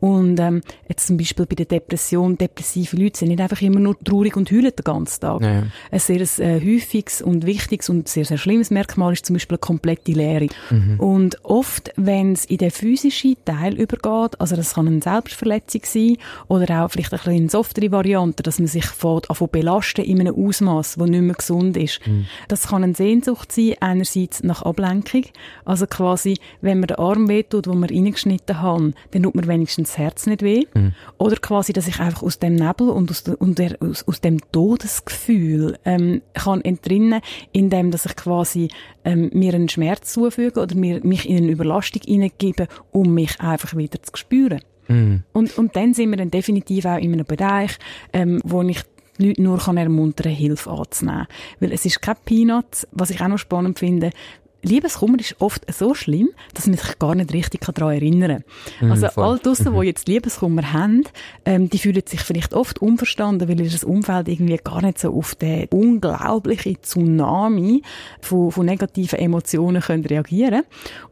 Und 0.00 0.38
ähm, 0.38 0.60
jetzt 0.90 1.06
zum 1.06 1.16
Beispiel 1.16 1.46
bei 1.46 1.54
der 1.54 1.64
Depression, 1.64 2.36
depressive 2.36 2.98
Leute 2.98 3.18
sind 3.18 3.28
nicht 3.28 3.40
einfach 3.40 3.62
immer 3.62 3.80
nur 3.80 3.98
traurig 3.98 4.36
und 4.36 4.50
heulen 4.50 4.72
den 4.76 4.84
ganzen 4.84 5.20
Tag. 5.20 5.40
Ja. 5.40 5.62
Ein 5.90 5.98
sehr 5.98 6.20
äh, 6.20 6.60
häufiges 6.60 7.22
und 7.22 7.46
wichtiges 7.46 7.88
und 7.88 8.08
sehr, 8.08 8.26
sehr 8.26 8.36
schlimmes 8.36 8.70
Merkmal 8.70 9.14
ist 9.14 9.24
zum 9.24 9.34
Beispiel 9.34 9.56
eine 9.56 9.60
komplette 9.60 10.12
Leere. 10.12 10.48
Mhm. 10.68 11.00
Und 11.00 11.44
oft, 11.46 11.92
wenn 11.96 12.32
es 12.32 12.44
in 12.44 12.58
den 12.58 12.70
physischen 12.70 13.36
Teil 13.46 13.80
übergeht, 13.80 14.38
also 14.38 14.54
das 14.54 14.74
kann 14.74 14.86
eine 14.86 15.00
Selbstverletzung 15.00 15.80
sein 15.84 16.16
oder 16.48 16.84
auch 16.84 16.90
vielleicht 16.90 17.14
ein 17.14 17.20
bisschen 17.20 17.36
eine 17.36 17.48
softere 17.48 17.90
Variante, 17.90 18.42
dass 18.42 18.58
man 18.58 18.68
sich 18.68 18.84
von, 18.84 19.22
von 19.22 19.48
belasten 19.48 20.04
in 20.04 20.20
einem 20.20 20.34
Ausmaß, 20.34 20.96
das 20.96 21.08
nicht 21.08 21.22
mehr 21.22 21.34
gesund 21.34 21.78
ist. 21.78 22.06
Mhm. 22.06 22.17
Das 22.48 22.68
kann 22.68 22.84
eine 22.84 22.94
Sehnsucht 22.94 23.52
sein, 23.52 23.74
einerseits 23.80 24.42
nach 24.42 24.62
Ablenkung. 24.62 25.24
Also 25.64 25.86
quasi, 25.86 26.38
wenn 26.60 26.80
man 26.80 26.88
den 26.88 26.98
Arm 26.98 27.28
wehtut, 27.28 27.66
wo 27.66 27.74
man 27.74 27.88
reingeschnitten 27.88 28.60
hat, 28.62 28.80
dann 29.10 29.22
tut 29.22 29.34
man 29.34 29.46
wenigstens 29.46 29.90
das 29.90 29.98
Herz 29.98 30.26
nicht 30.26 30.42
weh. 30.42 30.64
Mhm. 30.74 30.92
Oder 31.18 31.36
quasi, 31.36 31.72
dass 31.72 31.88
ich 31.88 32.00
einfach 32.00 32.22
aus 32.22 32.38
dem 32.38 32.54
Nebel 32.54 32.88
und 32.90 33.10
aus, 33.10 33.22
der, 33.22 33.40
und 33.40 33.58
der, 33.58 33.76
aus, 33.80 34.06
aus 34.06 34.20
dem 34.20 34.38
Todesgefühl 34.52 35.78
ähm, 35.84 36.22
kann 36.34 36.60
entrinnen, 36.62 37.20
indem 37.52 37.90
dass 37.90 38.06
ich 38.06 38.16
quasi 38.16 38.68
ähm, 39.04 39.30
mir 39.32 39.54
einen 39.54 39.68
Schmerz 39.68 40.12
zufüge 40.12 40.60
oder 40.60 40.74
mir, 40.74 41.04
mich 41.04 41.28
in 41.28 41.38
eine 41.38 41.50
Überlastung 41.50 42.02
hineingebe, 42.04 42.68
um 42.90 43.14
mich 43.14 43.40
einfach 43.40 43.76
wieder 43.76 44.02
zu 44.02 44.16
spüren. 44.16 44.60
Mhm. 44.88 45.22
Und, 45.32 45.56
und 45.58 45.76
dann 45.76 45.94
sind 45.94 46.10
wir 46.10 46.16
dann 46.16 46.30
definitiv 46.30 46.84
auch 46.86 46.98
in 46.98 47.12
einem 47.12 47.26
Bereich, 47.26 47.78
ähm, 48.12 48.40
wo 48.44 48.62
ich 48.62 48.82
Leute 49.18 49.42
nur 49.42 49.58
kann 49.58 49.76
ermuntern, 49.76 50.32
Hilfe 50.32 50.70
anzunehmen. 50.70 51.26
Weil 51.60 51.72
es 51.72 51.84
ist 51.84 52.00
kein 52.00 52.16
Peanut, 52.24 52.86
was 52.92 53.10
ich 53.10 53.20
auch 53.20 53.28
noch 53.28 53.38
spannend 53.38 53.78
finde, 53.78 54.10
Liebeskummer 54.62 55.20
ist 55.20 55.36
oft 55.38 55.72
so 55.72 55.94
schlimm, 55.94 56.30
dass 56.54 56.66
man 56.66 56.76
sich 56.76 56.98
gar 56.98 57.14
nicht 57.14 57.32
richtig 57.32 57.60
daran 57.60 57.94
erinnern 57.94 58.42
kann. 58.78 58.86
Mhm, 58.86 58.92
also 58.92 59.08
voll. 59.08 59.24
all 59.24 59.38
draussen, 59.38 59.72
mhm. 59.72 59.80
die 59.80 59.86
jetzt 59.86 60.08
Liebeskummer 60.08 60.72
haben, 60.72 61.04
ähm, 61.44 61.70
die 61.70 61.78
fühlen 61.78 62.02
sich 62.04 62.20
vielleicht 62.20 62.54
oft 62.54 62.80
unverstanden, 62.80 63.48
weil 63.48 63.60
ihr 63.60 63.88
Umfeld 63.88 64.28
irgendwie 64.28 64.58
gar 64.62 64.82
nicht 64.82 64.98
so 64.98 65.14
auf 65.14 65.36
den 65.36 65.68
unglaublichen 65.70 66.76
Tsunami 66.82 67.82
von, 68.20 68.50
von 68.50 68.66
negativen 68.66 69.18
Emotionen 69.18 69.80
können 69.80 70.04
reagieren 70.04 70.64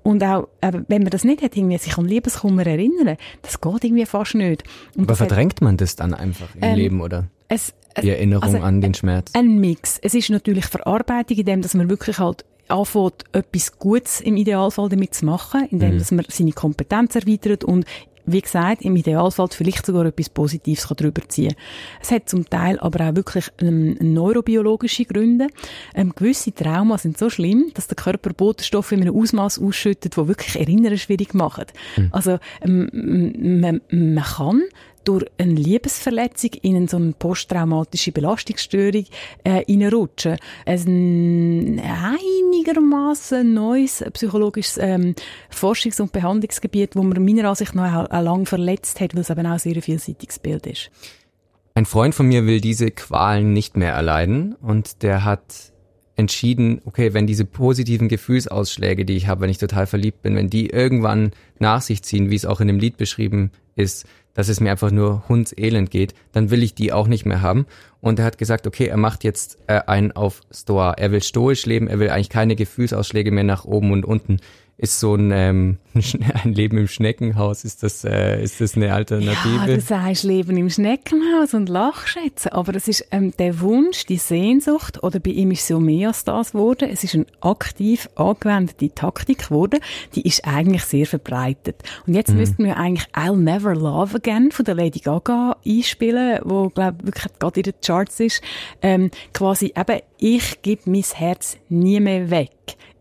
Und 0.03 0.25
auch, 0.25 0.49
äh, 0.61 0.73
wenn 0.89 1.03
man 1.03 1.11
das 1.11 1.23
nicht 1.23 1.43
hat, 1.43 1.57
irgendwie 1.57 1.79
sich 1.79 1.97
an 1.97 2.07
Liebeskummer 2.07 2.67
erinnern, 2.67 3.17
das 3.43 3.61
geht 3.61 3.85
irgendwie 3.85 4.07
fast 4.07 4.35
nicht. 4.35 4.65
Und 4.97 5.05
Aber 5.05 5.15
verdrängt 5.15 5.61
man 5.61 5.77
das 5.77 5.95
dann 5.95 6.15
einfach 6.15 6.49
im 6.57 6.63
ähm, 6.63 6.75
Leben, 6.75 7.01
oder? 7.01 7.29
Es, 7.49 7.73
die 8.03 8.11
Erinnerung 8.11 8.43
also, 8.43 8.59
an 8.59 8.81
den 8.81 8.95
Schmerz? 8.95 9.31
Ein 9.35 9.59
Mix. 9.61 9.99
Es 10.03 10.15
ist 10.15 10.31
natürlich 10.31 10.67
Verarbeitung, 10.67 11.39
in 11.39 11.47
dem, 11.47 11.63
dass 11.63 11.75
man 11.75 11.89
wirklich 11.89 12.19
halt 12.19 12.45
anfängt, 12.69 13.25
etwas 13.33 13.79
Gutes 13.79 14.21
im 14.21 14.37
Idealfall 14.37 14.89
damit 14.89 15.15
zu 15.15 15.25
machen, 15.25 15.67
indem 15.71 15.95
mhm. 15.95 15.99
dass 15.99 16.11
man 16.11 16.25
seine 16.29 16.53
Kompetenz 16.53 17.15
erweitert 17.15 17.65
und 17.65 17.85
wie 18.27 18.41
gesagt, 18.41 18.83
im 18.83 18.97
Idealfall 18.97 19.49
vielleicht 19.53 19.87
sogar 19.87 20.05
etwas 20.05 20.29
Positives 20.29 20.87
darüber 20.89 21.23
ziehen 21.29 21.55
Es 22.01 22.11
hat 22.11 22.29
zum 22.29 22.49
Teil 22.51 22.79
aber 22.81 23.09
auch 23.09 23.15
wirklich 23.15 23.51
ähm, 23.61 23.97
neurobiologische 24.01 25.05
Gründe. 25.05 25.47
Ähm, 25.95 26.13
gewisse 26.15 26.53
Trauma 26.53 26.99
sind 26.99 27.19
so 27.19 27.31
schlimm, 27.31 27.71
dass 27.75 27.87
der 27.87 27.97
Körper 27.97 28.31
Botenstoffe 28.31 28.93
in 28.93 29.03
einem 29.03 29.17
Ausmaß 29.17 29.61
ausschüttet, 29.61 30.17
wo 30.17 30.27
wirklich 30.27 30.59
Erinnern 30.59 30.99
schwierig 30.99 31.35
machen. 31.35 31.67
Mhm. 31.97 32.09
Also 32.11 32.39
ähm, 32.63 33.61
man, 33.61 33.81
man 33.91 34.25
kann 34.25 34.63
durch 35.07 35.25
eine 35.39 35.55
Liebesverletzung 35.55 36.51
in 36.63 36.89
so 36.89 36.97
eine 36.97 37.13
posttraumatische 37.13 38.13
Belastungsstörung 38.13 39.07
äh. 39.45 40.37
Ein 40.67 41.81
einigermaßen 41.81 43.55
neues 43.55 44.05
psychologisches 44.13 44.79
ähm, 44.79 45.15
Forschungs- 45.51 46.01
und 46.01 46.13
Behandlungsgebiet, 46.13 46.97
wo 46.97 47.03
man 47.03 47.25
meiner 47.25 47.49
Ansicht 47.49 47.75
nach 47.75 48.11
lang 48.11 48.47
verletzt 48.47 49.01
hat, 49.01 49.15
weil 49.15 49.23
es 49.23 49.31
eben 49.31 49.47
auch 49.47 49.59
sehr 49.59 49.81
vielseitiges 49.81 50.39
Bild 50.41 50.67
ist. 50.67 50.91
Ein 51.75 51.87
Freund 51.87 52.15
von 52.15 52.27
mir 52.27 52.47
will 52.47 52.61
diese 52.61 52.91
Qualen 52.91 53.53
nicht 53.53 53.77
mehr 53.77 53.93
erleiden 53.93 54.55
und 54.55 55.03
der 55.03 55.25
hat 55.25 55.73
entschieden, 56.17 56.81
okay, 56.87 57.13
wenn 57.13 57.27
diese 57.27 57.45
positiven 57.45 58.09
Gefühlsausschläge, 58.09 59.05
die 59.05 59.17
ich 59.17 59.29
habe, 59.29 59.43
wenn 59.43 59.51
ich 59.51 59.59
total 59.59 59.87
verliebt 59.87 60.23
bin, 60.23 60.35
wenn 60.35 60.49
die 60.49 60.71
irgendwann 60.71 61.33
nach 61.59 61.83
sich 61.83 62.03
ziehen, 62.03 62.31
wie 62.31 62.35
es 62.35 62.47
auch 62.47 62.61
in 62.61 62.69
dem 62.69 62.79
Lied 62.79 62.97
beschrieben 62.97 63.53
ist, 63.77 64.07
dass 64.35 64.49
es 64.49 64.61
mir 64.61 64.71
einfach 64.71 64.91
nur 64.91 65.27
hundselend 65.29 65.91
geht, 65.91 66.15
dann 66.33 66.51
will 66.51 66.63
ich 66.63 66.75
die 66.75 66.93
auch 66.93 67.07
nicht 67.07 67.25
mehr 67.25 67.41
haben. 67.41 67.67
Und 68.01 68.19
er 68.19 68.25
hat 68.27 68.37
gesagt, 68.37 68.67
okay, 68.67 68.87
er 68.87 68.99
macht 68.99 69.25
jetzt 69.25 69.59
äh, 69.67 69.81
einen 69.87 70.13
auf 70.13 70.43
Stoa. 70.53 70.93
Er 70.93 71.11
will 71.11 71.23
stoisch 71.23 71.65
leben, 71.65 71.89
er 71.89 71.99
will 71.99 72.11
eigentlich 72.11 72.29
keine 72.29 72.55
Gefühlsausschläge 72.55 73.31
mehr 73.31 73.45
nach 73.45 73.65
oben 73.65 73.93
und 73.93 74.05
unten 74.05 74.39
ist 74.79 75.01
so 75.01 75.15
ein, 75.15 75.31
ähm, 75.31 75.79
ein 76.45 76.53
Leben 76.53 76.77
im 76.77 76.87
Schneckenhaus, 76.87 77.65
ist 77.65 77.83
das, 77.83 78.05
äh, 78.05 78.43
ist 78.43 78.61
das 78.61 78.77
eine 78.77 78.93
Alternative? 78.93 79.57
Ja, 79.57 79.67
du 79.67 79.81
sagst 79.81 80.23
Leben 80.23 80.57
im 80.59 80.69
Schneckenhaus 80.69 81.55
und 81.55 81.71
lachst 81.71 82.19
jetzt, 82.23 82.53
aber 82.53 82.75
es 82.75 82.87
ist 82.87 83.07
ähm, 83.11 83.33
der 83.39 83.61
Wunsch, 83.61 84.05
die 84.05 84.19
Sehnsucht, 84.19 85.03
oder 85.03 85.19
bei 85.19 85.31
ihm 85.31 85.51
ist 85.51 85.63
es 85.63 85.69
so 85.69 85.81
mehr 85.81 86.09
als 86.09 86.25
das 86.25 86.53
geworden, 86.53 86.91
es 86.93 87.05
ist 87.05 87.15
eine 87.15 87.27
aktiv 87.41 88.09
angewendete 88.17 88.95
Taktik 88.95 89.49
geworden, 89.49 89.81
die 90.15 90.23
ist 90.23 90.47
eigentlich 90.47 90.85
sehr 90.85 91.07
verbreitet. 91.07 91.83
Und 92.07 92.15
jetzt 92.15 92.33
mhm. 92.33 92.37
müssten 92.37 92.65
wir 92.65 92.77
eigentlich 92.77 93.07
I'll 93.15 93.37
Never 93.37 93.75
Love 93.75 94.17
Again 94.17 94.51
von 94.53 94.67
der 94.67 94.75
Lady 94.75 95.01
Gaga 95.01 95.57
einspielen, 95.67 96.41
wo, 96.45 96.69
glaube 96.69 96.99
wirklich 97.03 97.33
gerade 97.39 97.61
in 97.61 97.65
den 97.65 97.75
Charts 97.83 98.21
ist, 98.21 98.43
ähm, 98.83 99.11
quasi 99.33 99.73
eben, 99.75 100.01
ich 100.19 100.61
gebe 100.61 100.83
mein 100.85 101.03
Herz 101.03 101.57
nie 101.71 102.01
mehr 102.01 102.31
weg. 102.31 102.51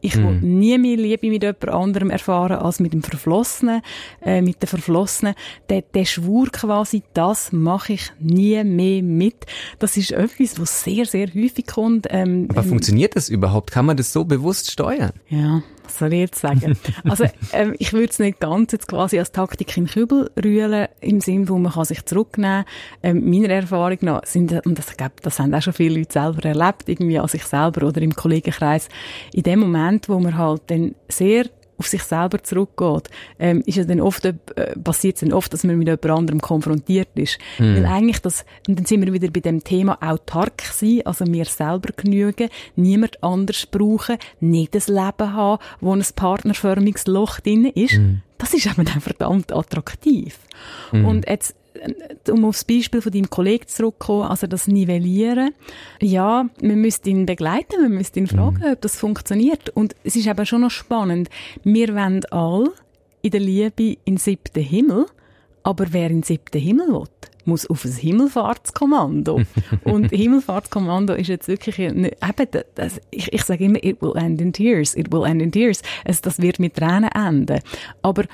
Ich 0.06 0.16
will 0.18 0.40
mm. 0.40 0.60
nie 0.60 0.78
mehr 0.78 0.98
Liebe 0.98 1.30
mit 1.30 1.42
jemand 1.42 1.68
anderem 1.70 2.10
erfahren 2.12 2.58
als 2.58 2.80
mit 2.80 2.94
dem 2.94 3.02
Verflossenen, 3.02 3.82
äh, 4.22 4.42
mit 4.42 4.62
der 4.62 4.68
Verflossenen. 4.68 5.34
Der, 5.70 5.82
der 5.82 6.06
Schwur 6.06 6.50
quasi, 6.52 7.02
das 7.14 7.52
mache 7.52 7.94
ich 7.94 8.12
nie 8.20 8.64
mehr 8.64 9.02
mit. 9.02 9.48
Das 9.80 9.98
ist 9.98 10.12
etwas, 10.12 10.60
was 10.60 10.84
sehr, 10.84 11.06
sehr 11.06 11.28
häufig 11.34 11.66
kommt. 11.66 12.08
Ähm, 12.12 12.48
Aber 12.50 12.62
ähm, 12.62 12.70
funktioniert 12.70 13.16
das 13.16 13.30
überhaupt? 13.30 13.72
Kann 13.72 13.88
man 13.88 13.98
das 13.98 14.14
so 14.14 14.26
bewusst 14.26 14.70
steuern? 14.72 15.14
Ja, 15.28 15.64
was 15.96 16.00
soll 16.00 16.14
ich 16.14 16.20
jetzt 16.20 16.40
sagen? 16.40 16.78
also 17.10 17.25
ähm, 17.54 17.75
ich 17.80 17.94
würde 17.94 18.10
es 18.10 18.20
nicht 18.20 18.40
ganz 18.40 18.72
jetzt 18.74 18.88
quasi 18.88 19.18
als 19.18 19.32
Taktik 19.32 19.75
in 19.78 19.86
den 19.86 19.92
Kübel 19.92 20.30
rühren, 20.44 20.88
im 21.02 21.22
Sinne, 21.22 21.48
wo 21.48 21.58
man 21.58 21.72
kann 21.72 21.86
sich 21.86 22.06
zurücknehmen 22.06 22.66
kann. 23.02 23.18
Ähm, 23.18 23.30
meiner 23.30 23.54
Erfahrung 23.54 23.98
nach 24.02 24.25
sind, 24.25 24.52
und 24.66 24.78
das, 24.78 24.98
glaub, 24.98 25.22
das 25.22 25.40
haben 25.40 25.54
auch 25.54 25.62
schon 25.62 25.74
viele 25.74 26.00
Leute 26.00 26.14
selber 26.14 26.44
erlebt, 26.50 26.88
irgendwie 26.88 27.18
an 27.18 27.28
sich 27.28 27.44
selber 27.44 27.88
oder 27.88 28.02
im 28.02 28.14
Kollegenkreis, 28.16 28.90
in 29.34 29.44
dem 29.44 29.60
Moment, 29.60 30.10
wo 30.10 30.20
man 30.20 30.38
halt 30.38 30.64
dann 30.68 30.96
sehr 31.08 31.46
auf 31.77 31.88
sich 31.88 32.03
selber 32.03 32.41
zurückgeht, 32.44 33.10
ähm, 33.39 33.63
ist 33.65 33.75
ja 33.77 33.84
dann 33.84 34.01
oft, 34.01 34.25
äh, 34.25 34.34
passiert 34.84 35.15
es 35.15 35.22
dann 35.22 35.34
oft, 35.34 35.51
dass 35.53 35.63
man 35.63 35.77
mit 35.77 35.88
jemand 35.88 36.05
anderem 36.05 36.41
konfrontiert 36.41 37.10
ist. 37.15 37.38
Mhm. 37.60 37.75
Weil 37.75 37.86
eigentlich 37.86 38.20
das, 38.20 38.46
und 38.67 38.77
dann 38.77 38.86
sind 38.86 39.05
wir 39.05 39.13
wieder 39.13 39.29
bei 39.29 39.41
dem 39.41 39.63
Thema 39.63 39.98
autark 40.01 40.62
sein, 40.62 41.01
also 41.05 41.25
mir 41.25 41.46
selber 41.46 41.89
genügen, 41.96 42.50
niemand 42.75 43.22
anders 43.24 43.65
brauchen, 43.65 44.17
nicht 44.39 44.75
das 44.75 44.88
Leben 44.88 45.34
haben, 45.34 45.62
wo 45.82 45.94
ein 45.94 46.03
partnerförmiges 46.15 47.08
Loch 47.08 47.39
drin 47.39 47.65
ist. 47.65 47.98
Mhm. 47.98 48.22
Das 48.38 48.53
ist 48.53 48.65
eben 48.65 48.86
dann 48.86 49.01
verdammt 49.01 49.53
attraktiv. 49.53 50.38
Mhm. 50.91 51.05
Und 51.05 51.27
jetzt, 51.27 51.55
um 52.30 52.46
aufs 52.46 52.63
Beispiel 52.63 53.01
von 53.01 53.12
deinem 53.12 53.30
Kollegen 53.30 53.68
zurückzukommen, 53.68 54.30
also 54.30 54.48
das 54.48 54.68
Nivellieren, 54.68 55.51
ja, 56.01 56.50
man 56.62 56.82
müsste 56.82 57.10
ihn 57.10 57.25
begleiten, 57.25 57.82
man 57.82 57.94
müsste 57.94 58.20
ihn 58.20 58.27
fragen, 58.27 58.58
mhm. 58.58 58.74
ob 58.74 58.82
das 58.82 58.98
funktioniert. 58.98 59.70
Und 59.70 59.96
es 60.04 60.15
ist 60.15 60.27
eben 60.27 60.46
schon 60.46 60.62
noch 60.62 60.72
spannend. 60.72 61.30
Wir 61.63 61.96
wollen 61.96 62.25
alle 62.32 62.72
in 63.22 63.32
der 63.32 63.42
Liebe 63.42 63.98
in 64.06 64.15
den 64.15 64.18
siebten 64.18 64.63
Himmel, 64.63 65.06
aber 65.63 65.88
wer 65.92 66.08
in 66.08 66.18
den 66.18 66.24
siebten 66.24 66.60
Himmel 66.60 66.88
will, 66.89 67.08
muss 67.46 67.68
auf 67.68 67.86
ein 67.86 67.92
Himmelfahrtskommando. 67.92 69.42
und 69.84 70.10
Himmelfahrtskommando 70.10 71.13
ist 71.13 71.27
jetzt 71.27 71.48
wirklich, 71.48 71.80
eben, 71.80 72.10
das, 72.75 73.01
ich, 73.12 73.32
ich 73.32 73.44
sage 73.44 73.65
immer, 73.65 73.84
it 73.84 74.01
will 74.01 74.15
end 74.15 74.42
in 74.42 74.54
tears, 74.54 74.96
it 74.96 75.12
will 75.12 75.25
end 75.25 75.42
in 75.42 75.51
tears. 75.51 75.82
Also 76.04 76.22
das 76.24 76.42
wird 76.42 76.60
mit 76.60 76.75
Tränen 76.75 77.10
enden. 77.12 77.60
Aber 78.01 78.25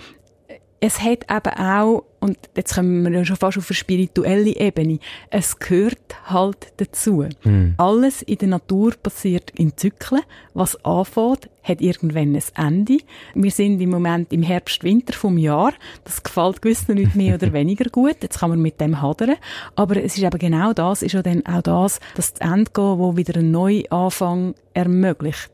es 0.79 1.01
hat 1.01 1.25
eben 1.29 1.57
auch, 1.57 2.03
und 2.21 2.37
jetzt 2.55 2.75
kommen 2.75 3.03
wir 3.03 3.11
ja 3.11 3.25
schon 3.25 3.35
fast 3.35 3.57
auf 3.57 3.67
eine 3.67 3.75
spirituelle 3.75 4.55
Ebene, 4.55 4.99
es 5.31 5.57
gehört 5.57 5.97
halt 6.25 6.71
dazu. 6.77 7.27
Mhm. 7.43 7.73
Alles 7.77 8.21
in 8.21 8.37
der 8.37 8.47
Natur 8.47 8.93
passiert 9.01 9.49
in 9.55 9.75
Zyklen. 9.75 10.21
Was 10.53 10.85
anfängt, 10.85 11.49
hat 11.63 11.81
irgendwann 11.81 12.35
ein 12.35 12.43
Ende. 12.55 12.99
Wir 13.33 13.49
sind 13.49 13.81
im 13.81 13.89
Moment 13.89 14.31
im 14.31 14.43
Herbst, 14.43 14.83
Winter 14.83 15.13
vom 15.13 15.39
Jahr. 15.39 15.73
Das 16.03 16.21
gefällt 16.21 16.61
gewissen 16.61 16.93
nicht 16.95 17.15
mehr 17.15 17.35
oder 17.35 17.53
weniger 17.53 17.89
gut. 17.89 18.17
Jetzt 18.21 18.39
kann 18.39 18.51
man 18.51 18.61
mit 18.61 18.79
dem 18.79 19.01
hadern. 19.01 19.35
Aber 19.75 19.97
es 19.97 20.15
ist 20.15 20.23
eben 20.23 20.39
genau 20.39 20.73
das, 20.73 21.01
ist 21.01 21.13
ja 21.13 21.23
dann 21.23 21.43
auch 21.47 21.63
das, 21.63 21.99
dass 22.15 22.33
das 22.33 22.47
Ende 22.47 22.65
geht, 22.65 22.77
wo 22.77 23.17
wieder 23.17 23.39
ein 23.39 23.49
Neuanfang 23.49 24.53
ermöglicht. 24.73 25.51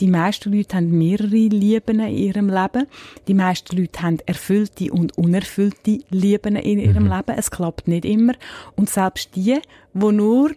Die 0.00 0.08
meisten 0.08 0.52
Leute 0.52 0.76
haben 0.76 0.90
mehrere 0.90 1.28
Lieben 1.28 2.00
in 2.00 2.16
ihrem 2.16 2.48
Leben. 2.48 2.86
Die 3.28 3.34
meisten 3.34 3.76
Leute 3.76 4.02
haben 4.02 4.18
erfüllte 4.26 4.92
und 4.92 5.16
unerfüllte 5.16 6.00
Lieben 6.10 6.56
in 6.56 6.78
ihrem 6.78 7.04
mhm. 7.04 7.12
Leben. 7.12 7.38
Es 7.38 7.50
klappt 7.50 7.88
nicht 7.88 8.04
immer. 8.04 8.34
Und 8.76 8.90
selbst 8.90 9.36
die, 9.36 9.60
wo 9.92 10.10
nur, 10.10 10.50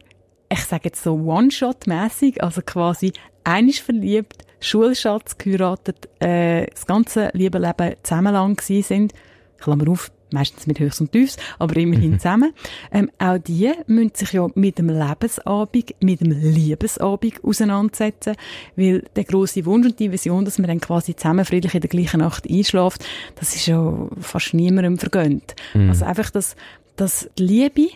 ich 0.50 0.64
sage 0.64 0.86
jetzt 0.86 1.04
so 1.04 1.14
One-Shot-mäßig, 1.14 2.44
also 2.44 2.62
quasi 2.66 3.14
einisch 3.44 3.82
verliebt, 3.82 4.44
Schulschatz 4.60 5.38
geheiratet, 5.38 6.10
äh, 6.20 6.66
das 6.68 6.86
ganze 6.86 7.30
liebe 7.34 7.60
Leben 7.60 7.96
zusammenlang 8.04 8.56
gewesen 8.56 8.84
sind, 8.84 9.14
Klammer 9.60 9.90
auf, 9.90 10.12
meistens 10.32 10.68
mit 10.68 10.80
Höchst 10.80 11.02
und 11.02 11.12
Tiefs, 11.12 11.38
aber 11.60 11.76
immerhin 11.78 12.12
mhm. 12.12 12.20
zusammen. 12.20 12.54
Ähm, 12.92 13.10
auch 13.20 13.38
die 13.38 13.72
müssen 13.88 14.12
sich 14.14 14.34
ja 14.34 14.48
mit 14.56 14.78
dem 14.78 14.90
Lebensabend, 14.90 15.96
mit 16.02 16.22
dem 16.22 16.32
Liebesabend 16.32 17.44
auseinandersetzen, 17.44 18.36
weil 18.76 19.04
der 19.16 19.24
große 19.24 19.66
Wunsch 19.66 19.88
und 19.88 20.00
die 20.00 20.12
Vision, 20.12 20.46
dass 20.46 20.58
man 20.60 20.68
dann 20.68 20.82
quasi 20.82 21.16
zusammen 21.16 21.46
friedlich 21.46 21.76
in 21.76 21.82
der 21.82 21.90
gleichen 21.90 22.20
Nacht 22.20 22.50
einschläft, 22.50 23.06
das 23.36 23.56
ist 23.56 23.68
ja 23.68 24.08
fast 24.20 24.54
niemandem 24.54 24.98
vergönnt. 24.98 25.56
Mhm. 25.74 25.90
Also 25.90 26.06
einfach, 26.06 26.30
dass, 26.30 26.56
dass 26.96 27.30
die 27.38 27.44
Liebe 27.44 27.90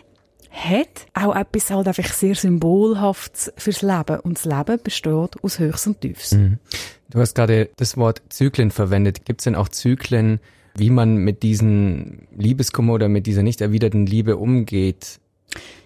hat 0.52 1.06
auch 1.14 1.34
etwas 1.34 1.70
halt 1.70 1.88
einfach 1.88 2.12
sehr 2.12 2.34
Symbolhaftes 2.34 3.52
fürs 3.56 3.82
Leben. 3.82 4.20
Und 4.20 4.36
das 4.36 4.44
Leben 4.44 4.78
besteht 4.82 5.42
aus 5.42 5.58
Höchst 5.58 5.86
und 5.86 6.00
Tiefs. 6.00 6.32
Mhm. 6.32 6.58
Du 7.10 7.20
hast 7.20 7.34
gerade 7.34 7.70
das 7.76 7.96
Wort 7.96 8.22
Zyklen 8.28 8.70
verwendet. 8.70 9.24
Gibt 9.24 9.40
es 9.40 9.44
denn 9.44 9.54
auch 9.54 9.68
Zyklen, 9.68 10.40
wie 10.74 10.90
man 10.90 11.16
mit 11.16 11.42
diesen 11.42 12.28
Liebeskummer 12.36 12.94
oder 12.94 13.08
mit 13.08 13.26
dieser 13.26 13.42
nicht 13.42 13.60
erwiderten 13.60 14.06
Liebe 14.06 14.36
umgeht. 14.36 15.20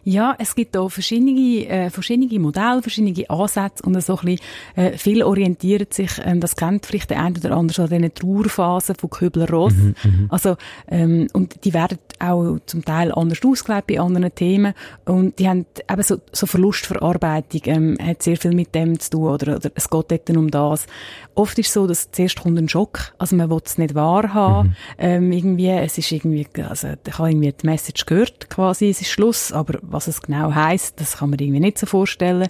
Ja, 0.08 0.36
es 0.38 0.54
gibt 0.54 0.76
da 0.76 0.88
verschiedene, 0.88 1.66
äh, 1.66 1.90
verschiedene 1.90 2.38
Modelle, 2.38 2.80
verschiedene 2.80 3.28
Ansätze 3.28 3.82
und 3.82 4.00
so 4.00 4.16
ein 4.16 4.24
bisschen, 4.24 4.40
äh, 4.76 4.96
viel 4.96 5.24
orientiert 5.24 5.92
sich, 5.92 6.12
ähm, 6.24 6.38
das 6.38 6.54
kennt 6.54 6.86
vielleicht 6.86 7.10
der 7.10 7.20
eine 7.20 7.36
oder 7.36 7.56
andere 7.56 7.82
an 7.82 7.88
diesen 7.88 8.14
Trauerphasen 8.14 8.94
von 8.94 9.10
Kübler-Ross. 9.10 9.74
Mhm, 9.74 9.94
mhm, 10.04 10.26
also, 10.28 10.56
ähm, 10.86 11.26
und 11.32 11.64
die 11.64 11.74
werden 11.74 11.98
auch 12.20 12.58
zum 12.66 12.84
Teil 12.84 13.10
anders 13.10 13.40
ausgelegt 13.44 13.88
bei 13.88 13.98
anderen 13.98 14.32
Themen 14.32 14.74
und 15.06 15.40
die 15.40 15.48
haben 15.48 15.66
eben 15.90 16.02
so, 16.02 16.18
so 16.30 16.46
Verlustverarbeitung, 16.46 17.62
ähm, 17.64 17.98
hat 18.00 18.22
sehr 18.22 18.36
viel 18.36 18.54
mit 18.54 18.76
dem 18.76 19.00
zu 19.00 19.10
tun 19.10 19.28
oder, 19.28 19.56
oder 19.56 19.72
es 19.74 19.90
geht 19.90 20.10
dort 20.12 20.30
um 20.30 20.52
das. 20.52 20.86
Oft 21.34 21.58
ist 21.58 21.66
es 21.66 21.72
so, 21.72 21.88
dass 21.88 22.12
zuerst 22.12 22.40
kommt 22.40 22.56
ein 22.58 22.68
Schock, 22.68 23.12
also 23.18 23.34
man 23.34 23.50
will 23.50 23.60
es 23.64 23.76
nicht 23.76 23.96
wahrhaben, 23.96 24.68
mhm. 24.68 24.74
ähm, 24.98 25.32
irgendwie, 25.32 25.70
es 25.70 25.98
ist 25.98 26.12
irgendwie, 26.12 26.46
also, 26.62 26.90
ich 27.04 27.18
habe 27.18 27.30
irgendwie 27.30 27.52
die 27.52 27.66
Message 27.66 28.06
gehört, 28.06 28.48
quasi, 28.48 28.88
es 28.90 29.00
ist 29.00 29.10
Schluss, 29.10 29.50
aber 29.50 29.80
was 29.96 30.06
es 30.06 30.22
genau 30.22 30.54
heißt, 30.54 31.00
das 31.00 31.18
kann 31.18 31.30
man 31.30 31.38
irgendwie 31.38 31.60
nicht 31.60 31.78
so 31.78 31.86
vorstellen. 31.86 32.48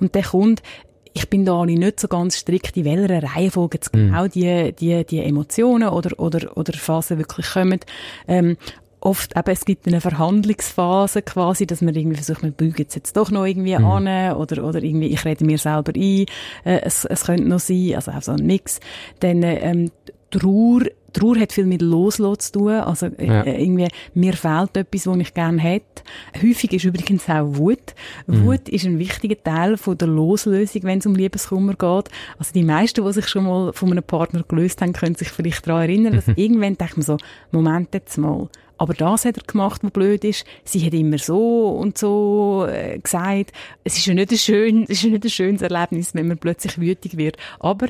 Und 0.00 0.14
der 0.14 0.24
kommt, 0.24 0.62
ich 1.12 1.28
bin 1.30 1.44
da 1.44 1.64
nicht 1.64 2.00
so 2.00 2.08
ganz 2.08 2.36
strikt, 2.36 2.76
in 2.76 2.84
welcher 2.84 3.22
Reihenfolge 3.22 3.78
jetzt 3.78 3.92
genau 3.92 4.24
mm. 4.24 4.30
die, 4.30 4.72
die, 4.72 5.04
die 5.04 5.20
Emotionen 5.20 5.88
oder, 5.88 6.18
oder, 6.18 6.56
oder 6.56 6.72
Phasen 6.74 7.18
wirklich 7.18 7.50
kommen. 7.50 7.80
Ähm, 8.28 8.56
oft 9.00 9.36
eben, 9.36 9.50
es 9.50 9.64
gibt 9.64 9.86
eine 9.86 10.00
Verhandlungsphase 10.00 11.22
quasi, 11.22 11.66
dass 11.66 11.80
man 11.80 11.94
irgendwie 11.94 12.16
versucht, 12.16 12.42
man 12.42 12.52
bügt 12.52 12.94
jetzt 12.94 13.16
doch 13.16 13.30
noch 13.30 13.44
irgendwie 13.44 13.78
mhm. 13.78 13.84
an 13.84 14.36
oder, 14.36 14.64
oder 14.64 14.82
irgendwie, 14.82 15.06
ich 15.06 15.24
rede 15.24 15.44
mir 15.44 15.58
selber 15.58 15.92
ein, 15.94 16.26
äh, 16.64 16.80
es, 16.82 17.04
es 17.04 17.24
könnte 17.24 17.44
noch 17.44 17.60
sein, 17.60 17.94
also 17.94 18.10
auch 18.10 18.22
so 18.22 18.32
ein 18.32 18.44
Mix. 18.44 18.80
Dann 19.20 19.42
ähm, 19.42 19.90
Trauer, 20.38 20.82
Trauer 21.12 21.38
hat 21.38 21.52
viel 21.52 21.64
mit 21.64 21.80
Loslassen 21.80 22.40
zu 22.40 22.52
tun. 22.52 22.72
Also, 22.72 23.06
äh, 23.06 23.26
ja. 23.26 23.42
äh, 23.42 23.62
irgendwie, 23.62 23.88
mir 24.14 24.34
fehlt 24.34 24.76
etwas, 24.76 25.06
was 25.06 25.18
ich 25.18 25.34
gerne 25.34 25.60
hätte. 25.60 26.02
Häufig 26.42 26.72
ist 26.72 26.84
übrigens 26.84 27.28
auch 27.28 27.56
Wut. 27.56 27.94
Mhm. 28.26 28.44
Wut 28.44 28.68
ist 28.68 28.84
ein 28.84 28.98
wichtiger 28.98 29.42
Teil 29.42 29.76
von 29.76 29.96
der 29.96 30.08
Loslösung, 30.08 30.82
wenn 30.84 30.98
es 30.98 31.06
um 31.06 31.14
Liebeskummer 31.14 31.72
geht. 31.72 32.10
Also, 32.38 32.52
die 32.54 32.64
meisten, 32.64 33.04
die 33.04 33.12
sich 33.12 33.28
schon 33.28 33.44
mal 33.44 33.72
von 33.72 33.90
einem 33.90 34.02
Partner 34.02 34.44
gelöst 34.46 34.82
haben, 34.82 34.92
können 34.92 35.14
sich 35.14 35.28
vielleicht 35.28 35.66
daran 35.66 35.82
erinnern, 35.82 36.14
dass 36.14 36.28
irgendwann 36.36 36.76
denkt 36.76 36.96
man 36.96 37.04
so, 37.04 37.16
Moment 37.50 37.94
jetzt 37.94 38.18
mal. 38.18 38.48
Aber 38.78 38.92
das 38.92 39.24
hat 39.24 39.38
er 39.38 39.44
gemacht, 39.44 39.82
was 39.82 39.90
blöd 39.90 40.22
ist. 40.24 40.44
Sie 40.64 40.84
hat 40.84 40.92
immer 40.92 41.18
so 41.18 41.68
und 41.70 41.96
so 41.96 42.66
äh, 42.70 42.98
gesagt. 42.98 43.52
Es 43.84 43.96
ist 43.96 44.06
ja 44.06 44.14
nicht 44.14 44.30
ein, 44.30 44.38
schön, 44.38 44.82
es 44.88 44.90
ist 44.90 45.04
ja 45.04 45.10
nicht 45.10 45.24
ein 45.24 45.30
schönes 45.30 45.62
Erlebnis, 45.62 46.14
wenn 46.14 46.28
man 46.28 46.38
plötzlich 46.38 46.78
wütig 46.78 47.16
wird. 47.16 47.36
Aber 47.58 47.88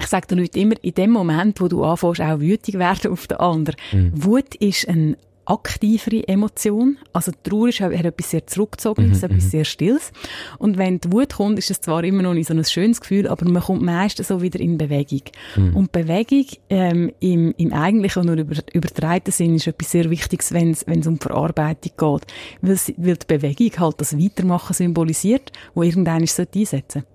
ich 0.00 0.06
sage 0.06 0.26
den 0.28 0.38
Leuten 0.38 0.58
immer, 0.58 0.74
in 0.82 0.94
dem 0.94 1.10
Moment, 1.10 1.60
wo 1.60 1.68
du 1.68 1.84
anfängst, 1.84 2.20
auch 2.20 2.40
wütig 2.40 2.78
werden 2.78 3.12
auf 3.12 3.26
den 3.26 3.38
anderen. 3.38 3.76
Mhm. 3.92 4.12
Wut 4.14 4.54
ist 4.56 4.88
ein 4.88 5.16
aktivere 5.50 6.26
Emotion. 6.28 6.98
Also 7.12 7.32
Trauer 7.42 7.68
ist, 7.68 7.80
hat 7.80 7.92
etwas 7.92 8.30
sehr 8.30 8.46
Zurückgezogenes, 8.46 9.18
mhm, 9.18 9.24
etwas 9.24 9.44
mhm. 9.44 9.48
sehr 9.48 9.64
Stilles. 9.64 10.12
Und 10.58 10.78
wenn 10.78 11.00
die 11.00 11.12
Wut 11.12 11.34
kommt, 11.34 11.58
ist 11.58 11.70
es 11.70 11.80
zwar 11.80 12.04
immer 12.04 12.22
noch 12.22 12.34
nicht 12.34 12.46
so 12.46 12.54
ein 12.54 12.64
schönes 12.64 13.00
Gefühl, 13.00 13.26
aber 13.26 13.48
man 13.48 13.62
kommt 13.62 13.82
meistens 13.82 14.28
so 14.28 14.42
wieder 14.42 14.60
in 14.60 14.78
Bewegung. 14.78 15.22
Mhm. 15.56 15.76
Und 15.76 15.92
Bewegung 15.92 16.46
ähm, 16.68 17.12
im, 17.20 17.52
im 17.56 17.72
eigentlichen 17.72 18.20
und 18.20 18.26
nur 18.26 18.36
über, 18.36 18.54
übertreiten 18.72 19.32
Sinn 19.32 19.56
ist 19.56 19.66
etwas 19.66 19.90
sehr 19.90 20.08
Wichtiges, 20.08 20.52
wenn 20.52 20.70
es 20.70 21.06
um 21.06 21.18
Verarbeitung 21.18 21.92
geht. 21.96 22.32
Weil, 22.62 22.78
weil 22.96 23.16
die 23.16 23.26
Bewegung 23.26 23.80
halt 23.80 24.00
das 24.00 24.16
Weitermachen 24.16 24.74
symbolisiert, 24.74 25.50
wo 25.74 25.82
irgendeiner 25.82 26.20
einsetzen 26.20 26.64
sollte. 26.64 26.98
Es 26.98 27.09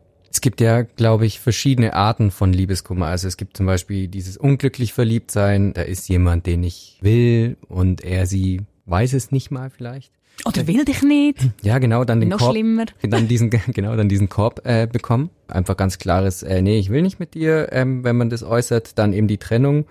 gibt 0.45 0.61
ja, 0.61 0.83
glaube 0.83 1.25
ich, 1.25 1.39
verschiedene 1.39 1.95
Arten 1.95 2.29
von 2.29 2.53
Liebeskummer. 2.53 3.07
Also 3.07 3.27
es 3.27 3.35
gibt 3.35 3.57
zum 3.57 3.65
Beispiel 3.65 4.07
dieses 4.07 4.37
unglücklich 4.37 4.93
verliebt 4.93 5.31
sein. 5.31 5.73
Da 5.73 5.81
ist 5.81 6.07
jemand, 6.07 6.45
den 6.45 6.63
ich 6.63 6.99
will 7.01 7.57
und 7.67 8.03
er, 8.03 8.27
sie 8.27 8.61
weiß 8.85 9.13
es 9.13 9.31
nicht 9.31 9.49
mal 9.49 9.71
vielleicht. 9.71 10.11
Oder 10.45 10.67
will 10.67 10.85
dich 10.85 11.01
nicht. 11.01 11.39
Ja, 11.63 11.79
genau, 11.79 12.03
dann 12.03 12.19
den 12.19 12.29
Noch 12.29 12.37
Korb, 12.37 12.51
schlimmer. 12.51 12.85
dann 13.01 13.27
diesen, 13.27 13.49
genau, 13.49 13.95
dann 13.95 14.07
diesen 14.07 14.29
Korb 14.29 14.61
äh, 14.65 14.85
bekommen. 14.85 15.31
Einfach 15.47 15.77
ganz 15.77 15.97
klares, 15.97 16.43
äh, 16.43 16.61
nee, 16.61 16.77
ich 16.77 16.91
will 16.91 17.01
nicht 17.01 17.19
mit 17.19 17.33
dir, 17.33 17.69
ähm, 17.71 18.03
wenn 18.03 18.15
man 18.15 18.29
das 18.29 18.43
äußert, 18.43 18.99
dann 18.99 19.11
eben 19.11 19.27
die 19.27 19.39
Trennung. 19.39 19.85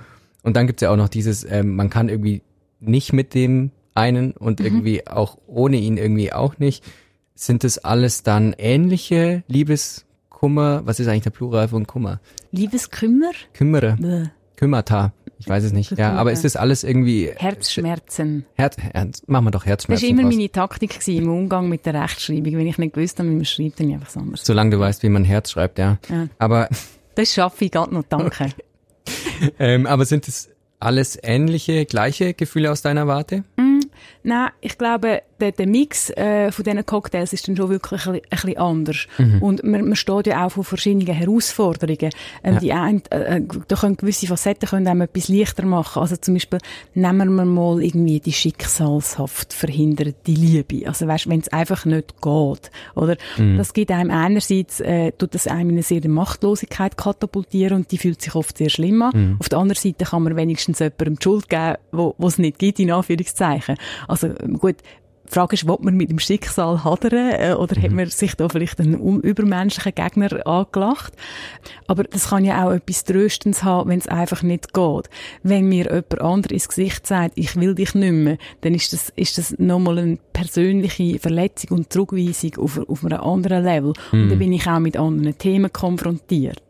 Und 0.44 0.54
dann 0.54 0.68
gibt's 0.68 0.82
ja 0.82 0.92
auch 0.92 0.96
noch 0.96 1.08
dieses, 1.08 1.44
ähm, 1.50 1.74
man 1.74 1.90
kann 1.90 2.08
irgendwie 2.08 2.42
nicht 2.78 3.12
mit 3.12 3.34
dem 3.34 3.72
einen 3.94 4.30
und 4.30 4.60
mhm. 4.60 4.66
irgendwie 4.66 5.04
auch 5.08 5.36
ohne 5.48 5.78
ihn 5.78 5.96
irgendwie 5.96 6.32
auch 6.32 6.60
nicht. 6.60 6.84
Sind 7.34 7.64
das 7.64 7.78
alles 7.78 8.22
dann 8.22 8.54
ähnliche 8.56 9.42
Liebes 9.48 10.04
Kummer, 10.44 10.82
was 10.84 11.00
ist 11.00 11.08
eigentlich 11.08 11.22
der 11.22 11.30
Plural 11.30 11.68
von 11.68 11.86
Kummer? 11.86 12.20
Liebeskümmer? 12.52 13.30
Kümmere. 13.54 13.96
Bäh. 13.98 14.24
Kümmerta. 14.56 15.14
Ich 15.38 15.48
weiß 15.48 15.64
es 15.64 15.72
nicht. 15.72 15.92
Ja, 15.92 16.12
aber 16.16 16.32
ist 16.32 16.44
das 16.44 16.54
alles 16.54 16.84
irgendwie 16.84 17.30
Herzschmerzen? 17.34 18.44
Herz, 18.52 18.76
Herz, 18.76 19.22
machen 19.26 19.46
wir 19.46 19.52
doch 19.52 19.64
Herzschmerzen. 19.64 20.06
Das 20.06 20.14
war 20.14 20.22
immer 20.22 20.30
meine 20.30 20.50
Taktik 20.50 21.08
im 21.08 21.30
Umgang 21.30 21.70
mit 21.70 21.86
der 21.86 21.94
Rechtschreibung. 21.94 22.58
Wenn 22.58 22.66
ich 22.66 22.76
nicht 22.76 22.92
gewusst 22.92 23.18
habe, 23.20 23.30
wie 23.30 23.36
man 23.36 23.46
schreibt, 23.46 23.80
dann 23.80 23.90
einfach 23.94 24.14
anders. 24.16 24.44
Solange 24.44 24.72
du 24.72 24.80
weißt, 24.80 25.02
wie 25.02 25.08
man 25.08 25.24
Herz 25.24 25.50
schreibt, 25.50 25.78
ja. 25.78 25.96
ja. 26.10 26.28
Aber 26.38 26.68
das 27.14 27.32
schaffe 27.32 27.64
ich 27.64 27.70
gerade 27.70 27.94
noch, 27.94 28.04
danke. 28.06 28.26
Okay. 28.26 28.50
ähm, 29.58 29.86
aber 29.86 30.04
sind 30.04 30.28
es 30.28 30.50
alles 30.78 31.18
ähnliche, 31.22 31.86
gleiche 31.86 32.34
Gefühle 32.34 32.70
aus 32.70 32.82
deiner 32.82 33.06
Warte? 33.06 33.44
Mm, 33.56 33.80
nein, 34.24 34.50
ich 34.60 34.76
glaube, 34.76 35.22
der, 35.40 35.52
der 35.52 35.66
Mix 35.66 36.10
äh, 36.10 36.50
von 36.52 36.64
diesen 36.64 36.84
Cocktails 36.86 37.32
ist 37.32 37.48
dann 37.48 37.56
schon 37.56 37.68
wirklich 37.68 38.06
ein, 38.06 38.14
ein 38.14 38.20
bisschen 38.30 38.56
anders. 38.58 39.06
Mhm. 39.18 39.42
Und 39.42 39.64
man, 39.64 39.84
man 39.84 39.96
steht 39.96 40.26
ja 40.26 40.46
auch 40.46 40.50
vor 40.50 40.64
verschiedenen 40.64 41.06
Herausforderungen. 41.06 42.10
Ähm, 42.42 42.54
ja. 42.54 42.60
die 42.60 42.72
ein, 42.72 43.02
äh, 43.10 43.36
äh, 43.38 43.42
da 43.68 43.76
können 43.76 43.96
gewisse 43.96 44.26
Facetten 44.26 44.68
können 44.68 44.86
einem 44.86 45.02
etwas 45.02 45.28
leichter 45.28 45.64
machen. 45.64 46.00
Also 46.00 46.16
zum 46.16 46.34
Beispiel 46.34 46.58
nehmen 46.94 47.34
wir 47.34 47.44
mal 47.44 47.82
irgendwie 47.82 48.20
die 48.20 48.32
schicksalshaft 48.32 49.52
verhinderte 49.52 50.32
Liebe. 50.32 50.86
Also 50.86 51.06
weißt, 51.06 51.28
wenn 51.28 51.40
es 51.40 51.48
einfach 51.48 51.84
nicht 51.84 52.20
geht, 52.20 52.70
oder? 52.94 53.16
Mhm. 53.36 53.56
Das 53.56 53.72
gibt 53.72 53.90
einem 53.90 54.10
einerseits 54.10 54.80
äh, 54.80 55.12
tut 55.12 55.34
das 55.34 55.46
einem 55.46 55.70
in 55.70 55.76
eine 55.76 55.82
sehr 55.82 56.06
Machtlosigkeit 56.08 56.96
katapultieren 56.96 57.78
und 57.78 57.92
die 57.92 57.98
fühlt 57.98 58.20
sich 58.20 58.34
oft 58.34 58.58
sehr 58.58 58.70
schlimm 58.70 59.02
an. 59.02 59.12
Mhm. 59.14 59.36
Auf 59.40 59.48
der 59.48 59.58
anderen 59.58 59.80
Seite 59.80 60.04
kann 60.04 60.22
man 60.22 60.36
wenigstens 60.36 60.78
jemandem 60.78 61.16
die 61.16 61.22
Schuld 61.22 61.48
geben, 61.48 61.76
wo 61.92 62.14
es 62.26 62.38
nicht 62.38 62.58
gibt 62.58 62.78
in 62.78 62.90
Anführungszeichen. 62.90 63.76
Also 64.08 64.28
gut, 64.58 64.76
die 65.34 65.38
Frage 65.38 65.54
ist, 65.54 65.68
ob 65.68 65.82
man 65.82 65.96
mit 65.96 66.10
dem 66.10 66.20
Schicksal 66.20 66.84
hadern 66.84 67.32
äh, 67.32 67.54
oder 67.54 67.76
mhm. 67.76 67.82
hat 67.82 67.90
man 67.90 68.06
sich 68.08 68.34
da 68.36 68.48
vielleicht 68.48 68.80
einen 68.80 69.20
übermenschlichen 69.20 69.94
Gegner 69.94 70.46
angelacht? 70.46 71.12
Aber 71.86 72.04
das 72.04 72.28
kann 72.28 72.44
ja 72.44 72.64
auch 72.64 72.72
etwas 72.72 73.04
Tröstens 73.04 73.64
haben, 73.64 73.90
wenn 73.90 73.98
es 73.98 74.06
einfach 74.06 74.42
nicht 74.42 74.72
geht. 74.72 75.10
Wenn 75.42 75.68
mir 75.68 75.86
jemand 75.86 76.20
anderes 76.20 76.52
ins 76.52 76.68
Gesicht 76.68 77.06
sagt, 77.06 77.32
ich 77.34 77.56
will 77.56 77.74
dich 77.74 77.94
nicht 77.94 78.12
mehr, 78.12 78.38
dann 78.60 78.74
ist 78.74 78.92
das, 78.92 79.12
ist 79.16 79.38
das 79.38 79.58
nochmal 79.58 79.98
eine 79.98 80.18
persönliche 80.32 81.18
Verletzung 81.18 81.78
und 81.78 81.92
Zurückweisung 81.92 82.56
auf, 82.58 82.78
auf 82.88 83.04
einem 83.04 83.20
anderen 83.20 83.64
Level. 83.64 83.92
Mhm. 84.12 84.22
Und 84.22 84.28
dann 84.30 84.38
bin 84.38 84.52
ich 84.52 84.66
auch 84.68 84.78
mit 84.78 84.96
anderen 84.96 85.36
Themen 85.36 85.72
konfrontiert. 85.72 86.63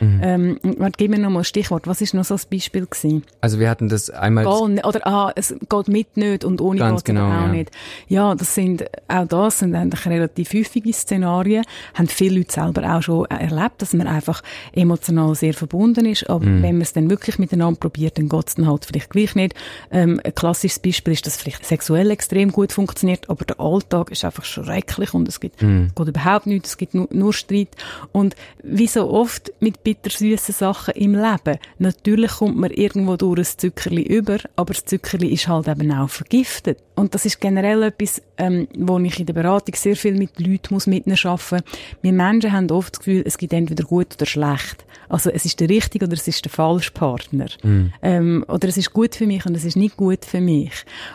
Mhm. 0.00 0.20
Ähm, 0.22 0.58
gib 0.96 1.10
mir 1.10 1.18
nochmal 1.18 1.42
ein 1.42 1.44
Stichwort. 1.44 1.86
Was 1.86 2.00
ist 2.00 2.14
noch 2.14 2.24
so 2.24 2.34
ein 2.34 2.40
Beispiel 2.50 2.86
gewesen? 2.86 3.24
Also 3.40 3.58
wir 3.58 3.70
hatten 3.70 3.88
das 3.88 4.10
einmal... 4.10 4.44
Gehen, 4.44 4.84
oder, 4.84 5.06
ah, 5.06 5.32
es 5.34 5.54
geht 5.68 5.88
mit 5.88 6.16
nicht 6.16 6.44
und 6.44 6.60
ohne 6.60 6.78
Ganz 6.78 7.04
geht 7.04 7.16
genau, 7.16 7.28
auch 7.28 7.46
ja. 7.46 7.48
nicht. 7.48 7.70
Ja, 8.08 8.34
das 8.34 8.54
sind, 8.54 8.84
auch 9.08 9.26
das 9.26 9.60
sind 9.60 9.74
eigentlich 9.74 10.06
relativ 10.06 10.52
häufige 10.52 10.92
Szenarien. 10.92 11.64
Haben 11.94 12.08
viele 12.08 12.38
Leute 12.38 12.52
selber 12.52 12.96
auch 12.96 13.02
schon 13.02 13.24
erlebt, 13.26 13.82
dass 13.82 13.92
man 13.92 14.06
einfach 14.06 14.42
emotional 14.72 15.34
sehr 15.34 15.54
verbunden 15.54 16.06
ist. 16.06 16.28
Aber 16.28 16.46
mhm. 16.46 16.62
wenn 16.62 16.74
man 16.76 16.82
es 16.82 16.92
dann 16.92 17.10
wirklich 17.10 17.38
miteinander 17.38 17.78
probiert, 17.78 18.18
dann 18.18 18.28
geht 18.28 18.48
es 18.48 18.54
dann 18.54 18.66
halt 18.66 18.84
vielleicht 18.84 19.10
gleich 19.10 19.34
nicht. 19.34 19.54
Ähm, 19.90 20.20
ein 20.24 20.34
klassisches 20.34 20.78
Beispiel 20.78 21.12
ist, 21.12 21.26
dass 21.26 21.36
vielleicht 21.36 21.64
sexuell 21.64 22.10
extrem 22.10 22.52
gut 22.52 22.72
funktioniert, 22.72 23.28
aber 23.30 23.44
der 23.44 23.60
Alltag 23.60 24.10
ist 24.10 24.24
einfach 24.24 24.44
schrecklich 24.44 25.14
und 25.14 25.28
es 25.28 25.40
gibt, 25.40 25.62
mhm. 25.62 25.90
geht 25.94 26.08
überhaupt 26.08 26.46
nichts, 26.46 26.70
es 26.70 26.76
gibt 26.76 26.94
nur, 26.94 27.08
nur 27.10 27.32
Streit. 27.32 27.68
Und 28.12 28.36
wie 28.62 28.86
so 28.86 29.10
oft 29.10 29.47
mit 29.60 29.82
bittersüßen 29.84 30.54
Sachen 30.54 30.94
im 30.94 31.14
Leben, 31.14 31.58
natürlich 31.78 32.32
kommt 32.32 32.56
man 32.56 32.70
irgendwo 32.70 33.16
durch 33.16 33.38
ein 33.38 33.58
Zuckerli 33.58 34.02
über, 34.02 34.38
aber 34.56 34.74
das 34.74 34.84
Zuckerli 34.84 35.28
ist 35.28 35.48
halt 35.48 35.68
eben 35.68 35.92
auch 35.92 36.10
vergiftet. 36.10 36.78
Und 36.94 37.14
das 37.14 37.24
ist 37.24 37.40
generell 37.40 37.84
etwas, 37.84 38.20
ähm, 38.38 38.66
wo 38.76 38.98
ich 38.98 39.20
in 39.20 39.26
der 39.26 39.32
Beratung 39.32 39.74
sehr 39.76 39.94
viel 39.94 40.14
mit 40.14 40.38
Leuten 40.40 40.74
muss 40.74 40.88
arbeiten 40.88 41.10
muss. 41.10 41.54
Wir 42.02 42.12
Menschen 42.12 42.52
haben 42.52 42.70
oft 42.70 42.94
das 42.94 42.98
Gefühl, 42.98 43.22
es 43.24 43.38
gibt 43.38 43.52
entweder 43.52 43.84
gut 43.84 44.14
oder 44.16 44.26
schlecht. 44.26 44.84
Also 45.08 45.30
es 45.30 45.44
ist 45.44 45.60
der 45.60 45.68
richtige 45.68 46.06
oder 46.06 46.14
es 46.14 46.28
ist 46.28 46.44
der 46.44 46.50
falsche 46.50 46.90
Partner. 46.90 47.46
Mm. 47.62 47.86
Ähm, 48.02 48.44
oder 48.48 48.68
es 48.68 48.76
ist 48.76 48.92
gut 48.92 49.14
für 49.14 49.26
mich 49.26 49.46
und 49.46 49.56
es 49.56 49.64
ist 49.64 49.76
nicht 49.76 49.96
gut 49.96 50.24
für 50.24 50.40
mich. 50.40 50.72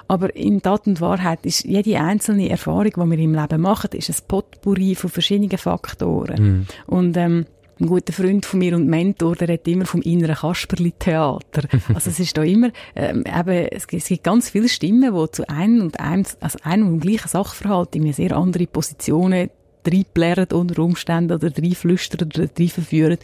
Aber 0.08 0.36
in 0.36 0.62
Tat 0.62 0.88
und 0.88 1.02
Wahrheit 1.02 1.46
ist 1.46 1.66
jede 1.66 2.00
einzelne 2.00 2.50
Erfahrung, 2.50 2.92
die 2.96 3.18
wir 3.18 3.20
im 3.20 3.36
Leben 3.36 3.62
machen, 3.62 3.92
ist 3.92 4.10
ein 4.10 4.16
Potpourri 4.28 4.96
von 4.96 5.10
verschiedenen 5.10 5.58
Faktoren. 5.58 6.44
Mm. 6.62 6.68
Und 6.88 7.18
ähm, 7.18 7.46
ein 7.84 7.88
guter 7.88 8.14
Freund 8.14 8.46
von 8.46 8.60
mir 8.60 8.76
und 8.76 8.88
Mentor, 8.88 9.36
der 9.36 9.50
redet 9.50 9.68
immer 9.68 9.86
vom 9.86 10.02
inneren 10.02 10.36
Kasperli-Theater. 10.36 11.64
Also 11.94 12.10
es 12.10 12.20
ist 12.20 12.38
da 12.38 12.44
immer, 12.44 12.72
ähm, 12.96 13.24
eben, 13.28 13.68
es 13.72 13.88
gibt, 13.88 14.04
es 14.04 14.10
gibt 14.10 14.24
ganz 14.24 14.50
viele 14.50 14.70
Stimmen, 14.70 15.14
die 15.14 15.32
zu 15.32 15.48
einem 15.50 15.82
und 15.82 16.00
einem, 16.00 16.26
also 16.40 16.60
einem 16.64 16.88
und 16.88 17.00
gleichen 17.02 17.28
Sachverhalt 17.28 17.96
irgendwie 17.96 18.14
sehr 18.14 18.36
andere 18.36 18.68
Positionen 18.68 19.50
reinplären 19.92 20.48
unter 20.52 20.82
Umständen 20.82 21.34
oder 21.34 21.52
reinflüstern 21.56 22.28
oder 22.28 22.48
reinverführen. 22.58 23.18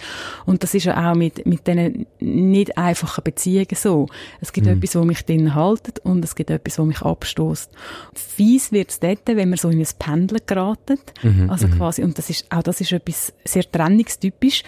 Und 0.46 0.64
das 0.64 0.74
ist 0.74 0.86
ja 0.86 1.12
auch 1.12 1.16
mit, 1.16 1.46
mit 1.46 1.68
diesen 1.68 2.06
nicht 2.20 2.78
einfachen 2.78 3.24
Beziehungen 3.24 3.68
so. 3.74 4.08
Es 4.42 4.54
gibt 4.54 4.68
mhm. 4.68 4.74
etwas, 4.74 4.96
was 4.96 5.06
mich 5.06 5.26
drin 5.26 5.56
haltet 5.56 6.00
und 6.00 6.24
es 6.24 6.36
gibt 6.36 6.50
etwas, 6.50 6.80
was 6.80 6.86
mich 6.86 7.02
abstoßt. 7.02 7.72
Fies 8.14 8.72
wird 8.72 8.90
es 8.90 9.00
dort, 9.00 9.28
wenn 9.28 9.50
man 9.50 9.58
so 9.58 9.70
in 9.70 9.80
ein 9.80 9.88
Pendeln 9.98 10.42
geraten. 10.46 11.00
Mhm. 11.24 11.50
Also 11.50 11.68
mhm. 11.68 11.78
quasi, 11.78 12.04
und 12.04 12.18
das 12.18 12.30
ist, 12.30 12.52
auch 12.52 12.64
das 12.64 12.82
ist 12.82 12.92
etwas 12.92 13.34
sehr 13.44 13.70
trennungstypisch 13.70 14.64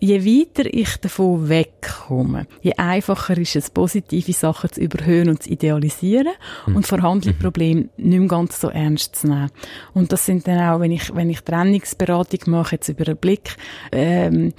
je 0.00 0.24
weiter 0.24 0.66
ich 0.66 0.96
davon 1.00 1.48
wegkomme, 1.48 2.46
je 2.60 2.72
einfacher 2.76 3.38
ist 3.38 3.56
es, 3.56 3.70
positive 3.70 4.32
Sachen 4.32 4.72
zu 4.72 4.80
überhöhen 4.80 5.28
und 5.28 5.42
zu 5.42 5.50
idealisieren 5.50 6.34
mhm. 6.66 6.76
und 6.76 6.86
vorhandene 6.86 7.34
mhm. 7.34 7.38
Probleme 7.38 7.88
nicht 7.96 8.18
mehr 8.18 8.28
ganz 8.28 8.60
so 8.60 8.68
ernst 8.68 9.16
zu 9.16 9.28
nehmen. 9.28 9.50
Und 9.94 10.12
das 10.12 10.26
sind 10.26 10.46
dann 10.46 10.60
auch, 10.60 10.80
wenn 10.80 10.92
ich, 10.92 11.14
wenn 11.14 11.30
ich 11.30 11.40
Trennungsberatung 11.40 12.40
mache, 12.46 12.76
jetzt 12.76 12.88
über 12.88 13.06
einen 13.06 13.16
Blick, 13.16 13.56
ähm, 13.92 14.52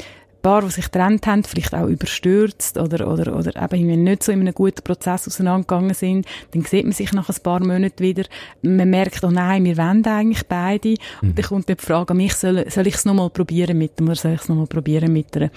Paar, 0.45 0.61
die 0.61 0.69
sich 0.69 0.85
getrennt 0.85 1.25
haben, 1.25 1.43
vielleicht 1.43 1.73
auch 1.73 1.87
überstürzt 1.87 2.77
oder, 2.77 3.11
oder, 3.11 3.35
oder 3.35 3.63
eben 3.63 4.03
nicht 4.03 4.21
so 4.21 4.31
in 4.31 4.41
einem 4.41 4.53
guten 4.53 4.83
Prozess 4.83 5.27
auseinandergegangen 5.27 5.95
sind, 5.95 6.27
dann 6.51 6.61
sieht 6.61 6.83
man 6.83 6.91
sich 6.91 7.11
nach 7.13 7.27
ein 7.29 7.35
paar 7.41 7.61
Monaten 7.61 7.97
wieder. 7.97 8.25
Man 8.61 8.91
merkt, 8.91 9.23
oh 9.23 9.31
nein, 9.31 9.63
wir 9.63 9.75
wollen 9.75 10.05
eigentlich 10.05 10.45
beide. 10.45 10.89
Mhm. 10.89 11.29
Und 11.29 11.39
dann 11.39 11.45
kommt 11.45 11.69
die 11.69 11.75
Frage 11.79 12.11
an 12.11 12.17
mich, 12.17 12.35
soll, 12.35 12.69
soll 12.69 12.85
ich 12.85 12.93
es 12.93 13.05
nochmal 13.05 13.31
probieren 13.31 13.79
mit 13.79 13.97
dem 13.97 14.05
oder 14.05 14.17
soll 14.17 14.33
ich 14.33 14.41
es 14.41 14.47
nochmal 14.47 14.67
probieren 14.67 15.11
mit 15.11 15.35
ihr? 15.35 15.49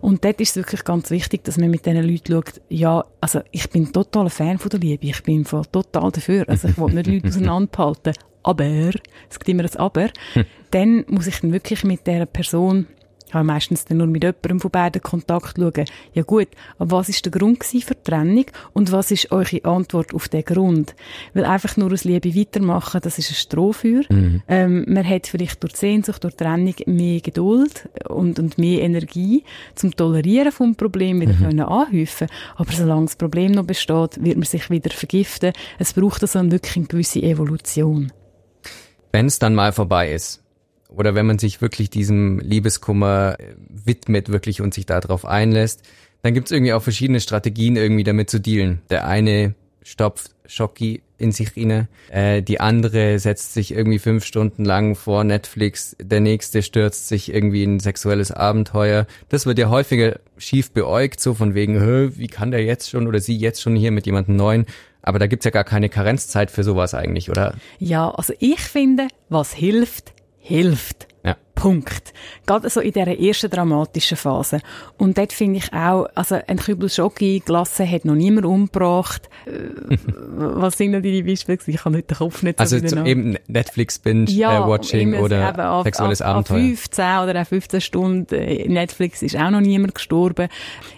Und 0.00 0.24
dort 0.24 0.40
ist 0.40 0.50
es 0.50 0.56
wirklich 0.58 0.84
ganz 0.84 1.10
wichtig, 1.10 1.42
dass 1.42 1.58
man 1.58 1.68
mit 1.68 1.84
diesen 1.84 2.08
Leuten 2.08 2.32
schaut, 2.32 2.60
ja, 2.68 3.04
also 3.20 3.40
ich 3.50 3.68
bin 3.68 3.92
total 3.92 4.26
ein 4.26 4.30
Fan 4.30 4.58
von 4.58 4.70
der 4.70 4.78
Liebe, 4.78 5.06
ich 5.06 5.24
bin 5.24 5.44
voll 5.44 5.66
total 5.72 6.12
dafür. 6.12 6.48
Also 6.48 6.68
ich 6.68 6.78
will 6.78 6.94
nicht 6.94 7.08
Leute 7.08 7.26
auseinanderhalten. 7.30 8.14
Aber, 8.44 8.64
es 8.64 9.40
gibt 9.40 9.48
immer 9.48 9.64
ein 9.64 9.76
Aber, 9.76 10.08
hm. 10.34 10.44
dann 10.70 11.04
muss 11.08 11.26
ich 11.26 11.40
dann 11.40 11.52
wirklich 11.52 11.82
mit 11.82 12.06
dieser 12.06 12.26
Person 12.26 12.86
habe 13.36 13.46
meistens 13.46 13.84
dann 13.84 13.98
nur 13.98 14.06
mit 14.06 14.22
jemandem 14.22 14.60
von 14.60 14.70
beiden 14.70 15.02
Kontakt 15.02 15.56
schauen. 15.56 15.84
Ja 16.14 16.22
gut, 16.22 16.48
aber 16.78 16.98
was 16.98 17.08
ist 17.08 17.24
der 17.24 17.32
Grund 17.32 17.62
für 17.64 17.94
die 17.94 18.02
Trennung 18.02 18.46
und 18.72 18.92
was 18.92 19.10
ist 19.10 19.30
eure 19.32 19.64
Antwort 19.64 20.14
auf 20.14 20.28
den 20.28 20.44
Grund? 20.44 20.94
Weil 21.34 21.44
einfach 21.44 21.76
nur 21.76 21.92
aus 21.92 22.04
Liebe 22.04 22.34
weitermachen, 22.34 23.00
das 23.02 23.18
ist 23.18 23.30
ein 23.30 23.34
Strohfeuer. 23.34 24.02
Mhm. 24.08 24.42
Ähm, 24.48 24.84
man 24.88 25.08
hat 25.08 25.26
vielleicht 25.26 25.62
durch 25.62 25.76
Sehnsucht, 25.76 26.24
durch 26.24 26.34
Trennung 26.34 26.74
mehr 26.86 27.20
Geduld 27.20 27.88
und, 28.08 28.38
und 28.38 28.58
mehr 28.58 28.82
Energie 28.82 29.44
zum 29.74 29.94
Tolerieren 29.94 30.52
vom 30.52 30.74
Problem 30.74 31.20
wieder 31.20 31.34
mhm. 31.34 31.44
können 31.44 31.60
anhäufen. 31.60 32.28
Aber 32.56 32.72
solange 32.72 33.06
das 33.06 33.16
Problem 33.16 33.52
noch 33.52 33.64
besteht, 33.64 34.22
wird 34.22 34.36
man 34.36 34.44
sich 34.44 34.70
wieder 34.70 34.90
vergiften. 34.90 35.52
Es 35.78 35.92
braucht 35.92 36.22
also 36.22 36.50
wirklich 36.50 36.76
eine 36.76 36.86
gewisse 36.86 37.22
Evolution. 37.22 38.12
Wenn 39.12 39.26
es 39.26 39.38
dann 39.38 39.54
mal 39.54 39.72
vorbei 39.72 40.12
ist, 40.12 40.42
oder 40.96 41.14
wenn 41.14 41.26
man 41.26 41.38
sich 41.38 41.60
wirklich 41.60 41.90
diesem 41.90 42.38
Liebeskummer 42.40 43.36
äh, 43.38 43.54
widmet 43.68 44.30
wirklich 44.30 44.60
und 44.60 44.74
sich 44.74 44.86
darauf 44.86 45.24
einlässt, 45.24 45.82
dann 46.22 46.34
gibt 46.34 46.46
es 46.46 46.52
irgendwie 46.52 46.72
auch 46.72 46.82
verschiedene 46.82 47.20
Strategien 47.20 47.76
irgendwie 47.76 48.04
damit 48.04 48.30
zu 48.30 48.40
dealen. 48.40 48.80
Der 48.90 49.06
eine 49.06 49.54
stopft 49.82 50.32
Schocki 50.46 51.02
in 51.18 51.32
sich 51.32 51.56
rein, 51.56 51.88
äh, 52.10 52.42
die 52.42 52.60
andere 52.60 53.18
setzt 53.18 53.54
sich 53.54 53.72
irgendwie 53.72 53.98
fünf 53.98 54.24
Stunden 54.24 54.64
lang 54.64 54.96
vor 54.96 55.24
Netflix, 55.24 55.96
der 56.00 56.20
nächste 56.20 56.62
stürzt 56.62 57.08
sich 57.08 57.32
irgendwie 57.32 57.62
in 57.62 57.78
sexuelles 57.78 58.32
Abenteuer. 58.32 59.06
Das 59.28 59.46
wird 59.46 59.58
ja 59.58 59.70
häufiger 59.70 60.18
schief 60.36 60.72
beäugt, 60.72 61.20
so 61.20 61.34
von 61.34 61.54
wegen, 61.54 61.80
wie 62.16 62.26
kann 62.26 62.50
der 62.50 62.64
jetzt 62.64 62.90
schon 62.90 63.06
oder 63.06 63.20
sie 63.20 63.36
jetzt 63.36 63.62
schon 63.62 63.76
hier 63.76 63.92
mit 63.92 64.06
jemandem 64.06 64.36
Neuen? 64.36 64.66
Aber 65.02 65.20
da 65.20 65.28
gibt's 65.28 65.44
ja 65.44 65.52
gar 65.52 65.64
keine 65.64 65.88
Karenzzeit 65.88 66.50
für 66.50 66.64
sowas 66.64 66.92
eigentlich, 66.92 67.30
oder? 67.30 67.54
Ja, 67.78 68.10
also 68.10 68.34
ich 68.40 68.60
finde, 68.60 69.06
was 69.28 69.52
hilft, 69.52 70.12
hilft. 70.46 71.08
Ja. 71.24 71.36
Punkt. 71.56 72.12
Gerade 72.46 72.68
so 72.70 72.80
in 72.80 72.92
dieser 72.92 73.18
ersten 73.18 73.50
dramatischen 73.50 74.16
Phase. 74.16 74.60
Und 74.98 75.18
dort 75.18 75.32
finde 75.32 75.58
ich 75.58 75.72
auch, 75.72 76.06
also 76.14 76.38
ein 76.46 76.58
Kübel 76.58 76.88
Schoki 76.88 77.42
gelassen 77.44 77.90
hat 77.90 78.04
noch 78.04 78.14
niemand 78.14 78.46
umgebracht. 78.46 79.28
Äh, 79.46 79.96
was 80.36 80.76
sind 80.76 80.92
denn 80.92 81.02
die 81.02 81.22
Beispiele? 81.22 81.58
Ich 81.66 81.84
habe 81.84 81.96
nicht 81.96 82.10
den 82.10 82.18
Kopf 82.18 82.42
nicht 82.42 82.58
so 82.58 82.76
Also 82.76 83.04
eben 83.04 83.36
Netflix-Binge-Watching 83.48 85.14
ja, 85.14 85.18
äh, 85.18 85.22
oder 85.22 85.82
sexuelles 85.82 86.20
ab, 86.20 86.36
Abenteuer. 86.36 86.58
Ab 86.58 86.64
15 86.64 87.04
oder 87.04 87.42
auch 87.42 87.46
15 87.46 87.80
Stunden 87.80 88.34
äh, 88.34 88.68
Netflix 88.68 89.22
ist 89.22 89.36
auch 89.36 89.50
noch 89.50 89.60
niemand 89.60 89.94
gestorben. 89.94 90.48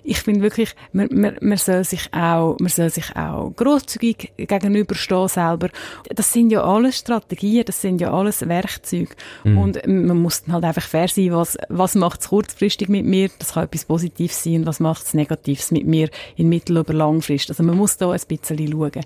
Ich 0.02 0.18
finde 0.18 0.42
wirklich, 0.42 0.74
man, 0.92 1.08
man, 1.12 1.36
man 1.40 1.58
soll 1.58 1.84
sich 1.84 2.12
auch, 2.12 2.56
man 2.58 2.68
soll 2.68 2.90
sich 2.90 3.14
auch 3.14 3.52
grosszügig 3.54 4.32
gegenüberstehen 4.36 5.28
selber. 5.28 5.68
Das 6.08 6.32
sind 6.32 6.50
ja 6.50 6.64
alles 6.64 6.98
Strategien, 6.98 7.64
das 7.64 7.80
sind 7.80 8.00
ja 8.00 8.12
alles 8.12 8.48
Werkzeuge. 8.48 9.14
Mhm. 9.44 9.58
Und 9.58 9.86
man 9.86 10.16
muss 10.16 10.47
halt 10.52 10.64
einfach 10.64 10.82
fair 10.82 11.08
sein, 11.08 11.32
was, 11.32 11.56
was 11.68 11.94
macht 11.94 12.20
es 12.20 12.28
kurzfristig 12.28 12.88
mit 12.88 13.04
mir, 13.04 13.30
das 13.38 13.52
kann 13.54 13.64
etwas 13.64 13.84
Positives 13.84 14.42
sein, 14.42 14.56
und 14.56 14.66
was 14.66 14.80
macht 14.80 15.04
es 15.04 15.14
Negatives 15.14 15.70
mit 15.70 15.86
mir 15.86 16.08
in 16.36 16.48
mittel- 16.48 16.78
oder 16.78 16.94
langfrist. 16.94 17.50
Also 17.50 17.62
man 17.62 17.76
muss 17.76 17.96
da 17.96 18.10
ein 18.10 18.20
bisschen 18.26 18.68
schauen. 18.70 19.04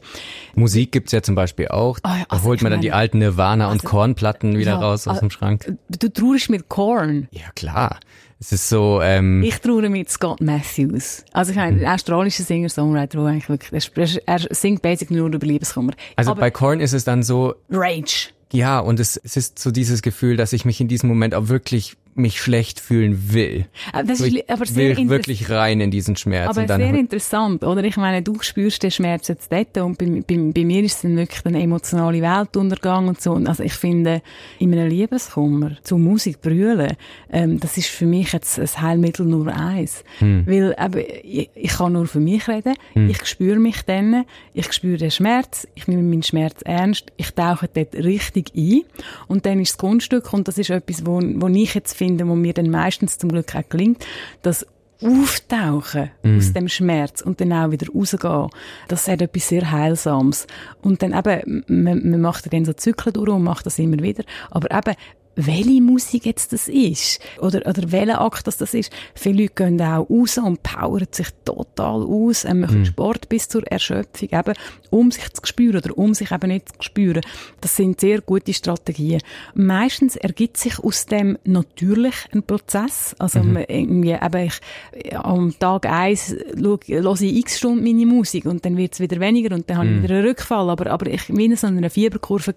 Musik 0.55 0.93
gibt's 0.93 1.13
ja 1.13 1.23
zum 1.23 1.35
Beispiel 1.35 1.69
auch. 1.69 1.99
Oh 2.05 2.09
ja, 2.09 2.25
also 2.29 2.43
da 2.43 2.49
holt 2.49 2.63
man 2.63 2.73
dann 2.73 2.81
die 2.81 2.93
alten 2.93 3.19
Nirvana- 3.19 3.69
also, 3.69 3.73
und 3.73 3.85
Kornplatten 3.85 4.59
wieder 4.59 4.73
ja, 4.73 4.79
raus 4.79 5.07
aus 5.07 5.21
dem 5.21 5.31
Schrank. 5.31 5.73
Du 5.89 6.09
trauerst 6.09 6.51
mit 6.51 6.69
Korn? 6.69 7.29
Ja, 7.31 7.51
klar. 7.55 7.99
Es 8.39 8.51
ist 8.51 8.69
so, 8.69 9.01
ähm 9.01 9.41
Ich 9.45 9.61
traue 9.61 9.89
mit 9.89 10.11
Scott 10.11 10.41
Matthews. 10.41 11.25
Also 11.33 11.53
ich 11.53 11.57
meine, 11.57 11.87
ein 11.87 11.95
australischer 11.95 12.43
Singer-Songwriter, 12.43 13.25
eigentlich 13.25 13.49
wirklich, 13.49 14.21
er, 14.27 14.41
er 14.41 14.41
singt 14.51 14.83
basically 14.83 15.21
nur 15.21 15.33
über 15.33 15.47
Liebeskummer. 15.47 15.93
Also 16.17 16.33
Aber 16.33 16.41
bei 16.41 16.51
Korn 16.51 16.81
ist 16.81 16.93
es 16.93 17.05
dann 17.05 17.23
so... 17.23 17.55
Rage. 17.71 18.31
Ja, 18.53 18.81
und 18.81 19.01
es, 19.01 19.17
es 19.17 19.37
ist 19.37 19.59
so 19.59 19.71
dieses 19.71 20.03
Gefühl, 20.03 20.37
dass 20.37 20.53
ich 20.53 20.65
mich 20.65 20.81
in 20.81 20.89
diesem 20.89 21.09
Moment 21.09 21.35
auch 21.35 21.49
wirklich 21.49 21.97
mich 22.15 22.41
schlecht 22.41 22.79
fühlen 22.79 23.33
will. 23.33 23.67
Ah, 23.93 24.03
das 24.03 24.21
ist, 24.21 24.51
aber 24.51 24.67
sehr 24.67 24.97
will 24.97 25.09
wirklich 25.09 25.49
rein 25.49 25.81
in 25.81 25.91
diesen 25.91 26.17
Schmerz. 26.17 26.57
Aber 26.57 26.67
sehr 26.67 26.95
interessant, 26.95 27.65
oder? 27.65 27.83
Ich 27.85 27.97
meine, 27.97 28.23
du 28.23 28.37
spürst 28.43 28.83
den 28.83 28.91
Schmerz 28.91 29.29
jetzt 29.29 29.51
dort 29.51 29.79
und 29.79 29.97
bei, 29.97 30.23
bei, 30.27 30.37
bei 30.53 30.65
mir 30.65 30.83
ist 30.83 30.97
es 30.97 31.03
dann 31.03 31.17
wirklich 31.17 31.45
ein 31.47 31.55
emotionaler 31.55 32.21
Weltuntergang 32.21 33.09
und 33.09 33.21
so. 33.21 33.35
Also 33.35 33.63
ich 33.63 33.73
finde, 33.73 34.21
in 34.59 34.73
einem 34.73 34.89
Liebeskummer 34.89 35.77
zu 35.83 35.97
Musik 35.97 36.43
brüllen, 36.43 36.97
ähm, 37.33 37.59
das 37.61 37.79
ist 37.79 37.89
für 37.89 38.07
mich 38.07 38.33
jetzt 38.33 38.59
ein 38.59 38.83
Heilmittel 38.83 39.25
nur 39.25 39.47
eins. 39.47 40.05
Hm. 40.19 40.47
Weil 40.47 40.77
eben, 40.79 41.05
ich, 41.23 41.51
ich 41.55 41.71
kann 41.71 41.95
nur 41.95 42.07
für 42.07 42.21
mich 42.21 42.47
reden, 42.47 42.75
hm. 42.93 43.09
ich 43.09 43.25
spüre 43.25 43.59
mich 43.59 43.83
dann, 43.83 44.25
ich 44.53 44.71
spüre 44.73 44.99
den 44.99 45.11
Schmerz, 45.11 45.67
ich 45.75 45.89
nehme 45.89 46.03
meinen 46.03 46.23
Schmerz 46.23 46.61
ernst, 46.65 47.11
ich 47.17 47.31
tauche 47.31 47.69
dort 47.73 47.95
richtig 47.95 48.53
ein 48.55 48.83
und 49.29 49.47
dann 49.47 49.61
ist 49.61 49.73
das 49.73 49.79
Kunststück 49.79 50.33
und 50.35 50.47
das 50.47 50.59
ist 50.59 50.69
etwas, 50.69 51.07
wo, 51.07 51.21
wo 51.23 51.49
ich 51.49 51.75
jetzt 51.75 52.02
finden, 52.03 52.29
wo 52.29 52.35
mir 52.35 52.53
dann 52.53 52.69
meistens 52.69 53.17
zum 53.17 53.31
Glück 53.31 53.55
auch 53.55 53.69
gelingt, 53.69 54.05
das 54.43 54.67
Auftauchen 55.01 56.11
mm. 56.25 56.37
aus 56.37 56.53
dem 56.53 56.69
Schmerz 56.69 57.21
und 57.21 57.41
dann 57.41 57.53
auch 57.53 57.71
wieder 57.71 57.87
rausgehen, 57.93 58.49
das 58.89 59.07
hat 59.07 59.23
etwas 59.23 59.49
sehr 59.49 59.71
Heilsames. 59.71 60.49
Und 60.81 61.01
dann 61.03 61.13
eben, 61.13 61.65
man, 61.69 62.11
man 62.11 62.21
macht 62.21 62.53
dann 62.53 62.65
so 62.65 62.73
Zyklen 62.73 63.13
durch 63.13 63.31
und 63.31 63.45
macht 63.45 63.67
das 63.67 63.79
immer 63.79 64.03
wieder, 64.03 64.25
aber 64.51 64.77
eben, 64.77 64.97
welche 65.37 65.81
Musik 65.81 66.27
jetzt 66.27 66.53
das 66.53 66.69
ist 66.69 67.21
oder, 67.41 67.67
oder 67.67 67.91
welcher 67.91 68.21
Akt 68.21 68.47
das, 68.47 68.57
das 68.57 68.75
ist. 68.75 68.93
Viele 69.15 69.43
Leute 69.43 69.55
gehen 69.55 69.81
auch 69.81 70.09
raus 70.09 70.39
und 70.39 70.63
powern 70.63 71.07
sich 71.11 71.29
total 71.45 72.03
aus, 72.03 72.45
ähm, 72.45 72.61
machen 72.61 72.83
mm. 72.83 72.87
Sport 72.87 73.29
bis 73.29 73.49
zur 73.49 73.67
Erschöpfung, 73.67 74.29
eben, 74.31 74.55
um 74.91 75.11
sich 75.11 75.33
zu 75.33 75.43
spüren 75.45 75.77
oder 75.77 75.97
um 75.97 76.15
sich 76.15 76.31
eben 76.33 76.49
nicht 76.49 76.69
zu 76.69 76.83
spüren. 76.83 77.23
Das 77.61 77.77
sind 77.77 78.01
sehr 78.01 78.21
gute 78.21 78.53
Strategien. 78.53 79.23
Meistens 79.55 80.17
ergibt 80.17 80.57
sich 80.57 80.79
aus 80.79 81.07
dem 81.07 81.39
natürlich 81.45 82.15
ein 82.33 82.43
Prozess. 82.43 83.17
Also 83.19 83.43
mhm. 83.43 83.65
irgendwie, 83.69 84.13
eben 84.13 84.47
ich, 84.47 85.17
am 85.17 85.59
Tag 85.59 85.87
eins 85.87 86.35
höre 86.55 86.79
ich 87.21 87.37
x 87.37 87.59
Stunden 87.59 87.85
meine 87.85 88.07
Musik 88.07 88.45
und 88.45 88.65
dann 88.65 88.77
wird 88.77 88.95
es 88.95 89.01
wieder 89.01 89.19
weniger 89.21 89.55
und 89.55 89.69
dann 89.71 89.77
mm. 89.77 89.81
habe 89.81 89.89
ich 89.89 89.97
mhm. 89.97 90.03
wieder 90.03 90.15
einen 90.17 90.27
Rückfall. 90.27 90.71
Aber, 90.71 90.91
aber 90.91 91.07
ich, 91.07 91.35
wie 91.35 91.47
in 91.47 91.57
so 91.57 91.67
einer 91.67 91.91
Fieberkurve 91.91 92.55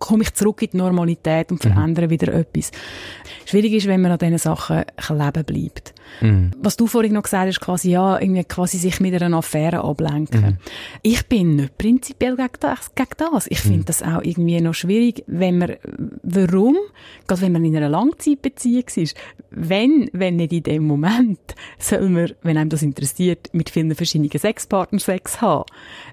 komme 0.00 0.24
ich 0.24 0.34
zurück 0.34 0.62
in 0.62 0.70
die 0.72 0.78
Normalität 0.78 1.52
und 1.52 1.62
verändere 1.62 2.06
mhm. 2.06 2.10
wieder 2.10 2.34
etwas. 2.34 2.72
Schwierig 3.44 3.74
ist, 3.74 3.86
wenn 3.86 4.00
man 4.00 4.10
an 4.10 4.18
diesen 4.18 4.38
Sachen 4.38 4.84
leben 5.08 5.44
bleibt. 5.44 5.94
Mhm. 6.20 6.50
Was 6.58 6.76
du 6.76 6.86
vorhin 6.86 7.12
noch 7.12 7.22
gesagt 7.22 7.48
hast, 7.48 7.60
quasi, 7.60 7.90
ja, 7.90 8.20
irgendwie 8.20 8.44
quasi 8.44 8.78
sich 8.78 9.00
mit 9.00 9.20
einer 9.20 9.36
Affäre 9.36 9.84
ablenken. 9.84 10.40
Mhm. 10.40 10.56
Ich 11.02 11.26
bin 11.26 11.56
nicht 11.56 11.78
prinzipiell 11.78 12.36
gegen 12.36 12.48
das. 12.60 12.94
Gegen 12.94 13.10
das. 13.16 13.46
Ich 13.48 13.60
finde 13.60 13.78
mhm. 13.78 13.84
das 13.86 14.02
auch 14.02 14.22
irgendwie 14.22 14.60
noch 14.60 14.74
schwierig, 14.74 15.24
wenn 15.26 15.58
man, 15.58 15.76
warum? 16.22 16.76
Gerade 17.26 17.42
wenn 17.42 17.52
man 17.52 17.64
in 17.64 17.76
einer 17.76 17.88
Langzeitbeziehung 17.88 18.84
ist. 18.96 19.16
Wenn, 19.50 20.10
wenn 20.12 20.36
nicht 20.36 20.52
in 20.52 20.62
dem 20.62 20.86
Moment, 20.86 21.40
soll 21.78 22.08
man, 22.08 22.32
wenn 22.42 22.56
einem 22.56 22.70
das 22.70 22.82
interessiert, 22.82 23.48
mit 23.52 23.70
vielen 23.70 23.94
verschiedenen 23.94 24.30
Sexpartnern 24.30 25.00
Sex 25.00 25.40
haben. 25.40 25.64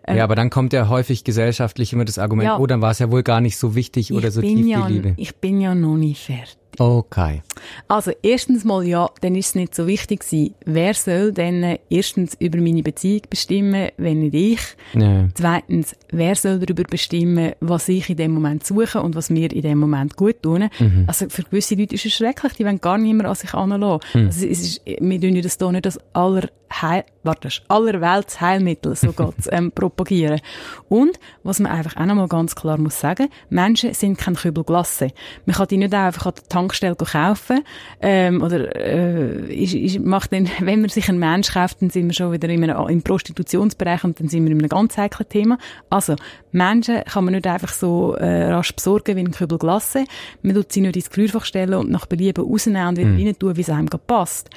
Ähm, 0.06 0.18
ja, 0.18 0.24
aber 0.24 0.36
dann 0.36 0.50
kommt 0.50 0.74
ja 0.74 0.90
häufig 0.90 1.24
gesellschaftlich 1.24 1.94
immer 1.94 2.06
das 2.06 2.18
Argument, 2.18 2.46
ja, 2.46 2.58
oh, 2.58 2.68
dann 2.68 2.82
war 2.82 2.92
es 2.92 3.00
ja 3.00 3.12
wohl 3.12 3.24
gar 3.24 3.42
nicht 3.42 3.58
so 3.58 3.76
wichtig 3.76 4.14
oder 4.14 4.32
so 4.32 4.42
tief 4.42 4.66
ja, 4.66 4.88
die 4.88 4.94
Liebe. 4.94 5.14
Ich 5.18 5.36
bin 5.38 5.62
ja 5.62 5.76
noch 5.76 5.98
nicht 5.98 6.24
fertig. 6.24 6.58
Okay. 6.80 7.42
Also, 7.88 8.12
erstens 8.22 8.64
mal 8.64 8.86
ja, 8.86 9.10
dann 9.22 9.36
ist 9.36 9.48
es 9.48 9.56
nicht 9.56 9.74
so 9.74 9.88
wichtig 9.88 10.22
gewesen, 10.22 10.54
wer 10.66 10.94
soll 10.94 11.32
denn 11.32 11.80
erstens 11.90 12.36
über 12.40 12.60
meine 12.60 12.84
Beziehung 12.84 13.22
bestimmen, 13.30 13.90
wenn 13.98 14.20
nicht 14.20 14.36
ich? 14.36 14.60
Ja. 14.94 15.28
Zweitens, 15.34 15.96
wer 16.12 16.36
soll 16.36 16.60
darüber 16.60 16.84
bestimmen, 16.84 17.54
was 17.60 17.90
ich 17.90 18.10
in 18.10 18.18
dem 18.18 18.32
Moment 18.32 18.66
suche 18.66 19.02
und 19.02 19.16
was 19.16 19.30
mir 19.30 19.52
in 19.52 19.62
dem 19.64 19.80
Moment 19.80 20.16
gut 20.16 20.44
tun? 20.44 20.70
Mhm. 20.80 21.06
Also, 21.08 21.30
für 21.30 21.44
gewisse 21.44 21.76
Leute 21.76 21.96
ist 21.96 22.06
es 22.06 22.14
schrecklich, 22.14 22.54
die 22.54 22.66
wollen 22.66 22.80
gar 22.80 22.98
nicht 22.98 23.14
mehr 23.14 23.28
an 23.28 23.36
sich 23.36 23.54
heranlassen. 23.54 24.00
Mhm. 24.14 24.28
Also, 24.28 24.46
es 24.46 24.62
ist, 24.62 24.82
wir 24.86 25.22
tun 25.22 25.42
das 25.42 25.58
hier 25.58 25.72
nicht 25.72 25.86
als 25.86 26.00
aller 26.14 26.50
Heil, 26.70 27.06
warte, 27.24 27.50
allerwelts 27.70 28.42
Heilmittel, 28.42 28.96
so 28.96 29.12
geht's, 29.14 29.48
ähm, 29.52 29.72
propagieren. 29.72 30.42
Und, 30.90 31.20
was 31.44 31.60
man 31.60 31.72
einfach 31.72 31.96
auch 31.96 32.06
nochmal 32.06 32.28
ganz 32.28 32.56
klar 32.56 32.78
muss 32.78 33.00
sagen, 33.00 33.30
Menschen 33.50 33.94
sind 33.94 34.18
kein 34.18 34.36
Kübel 34.36 34.64
Glasse. 34.64 35.12
Man 35.46 35.56
kann 35.56 35.68
die 35.68 35.78
nicht 35.78 35.94
einfach 35.94 36.28
an 36.28 36.34
der 36.36 36.44
Tankstelle 36.58 36.96
kaufen, 36.96 37.64
ähm, 38.02 38.42
oder, 38.42 38.76
äh, 38.76 39.54
ist, 39.54 39.74
ist, 39.74 40.00
macht 40.00 40.34
dann, 40.34 40.50
wenn 40.60 40.82
man 40.82 40.90
sich 40.90 41.08
einen 41.10 41.20
Mensch 41.20 41.54
kauft, 41.54 41.82
dann 41.82 41.90
sind 41.90 42.08
wir 42.08 42.14
schon 42.14 42.32
wieder 42.32 42.50
in 42.50 42.64
einem, 42.64 42.88
im 42.90 43.02
Prostitutionsbereich 43.02 44.04
und 44.04 44.20
dann 44.20 44.28
sind 44.28 44.46
wir 44.46 44.52
in 44.52 44.60
einem 44.60 44.70
ganz 44.70 44.98
heiklen 44.98 45.30
Thema. 45.30 45.58
Also, 45.90 46.16
Menschen 46.52 47.04
kann 47.04 47.26
man 47.26 47.34
nicht 47.34 47.48
einfach 47.48 47.72
so, 47.72 48.16
äh, 48.16 48.52
rasch 48.52 48.74
besorgen 48.74 49.16
wie 49.16 49.22
ein 49.22 49.32
Kübel 49.32 49.58
Glasse. 49.58 50.06
Man 50.42 50.56
tut 50.56 50.72
sie 50.72 50.82
nicht 50.82 50.96
ins 50.96 51.10
Gefrierfach 51.10 51.46
stellen 51.46 51.76
und 51.76 51.92
nach 51.92 52.06
Belieben 52.06 52.44
rausnehmen 52.44 52.88
und 52.88 52.98
wieder 52.98 53.10
mhm. 53.10 53.26
rein 53.26 53.40
tun, 53.40 53.56
wie 53.56 53.62
es 53.62 53.70
einem 53.70 53.88
passt. 54.08 54.50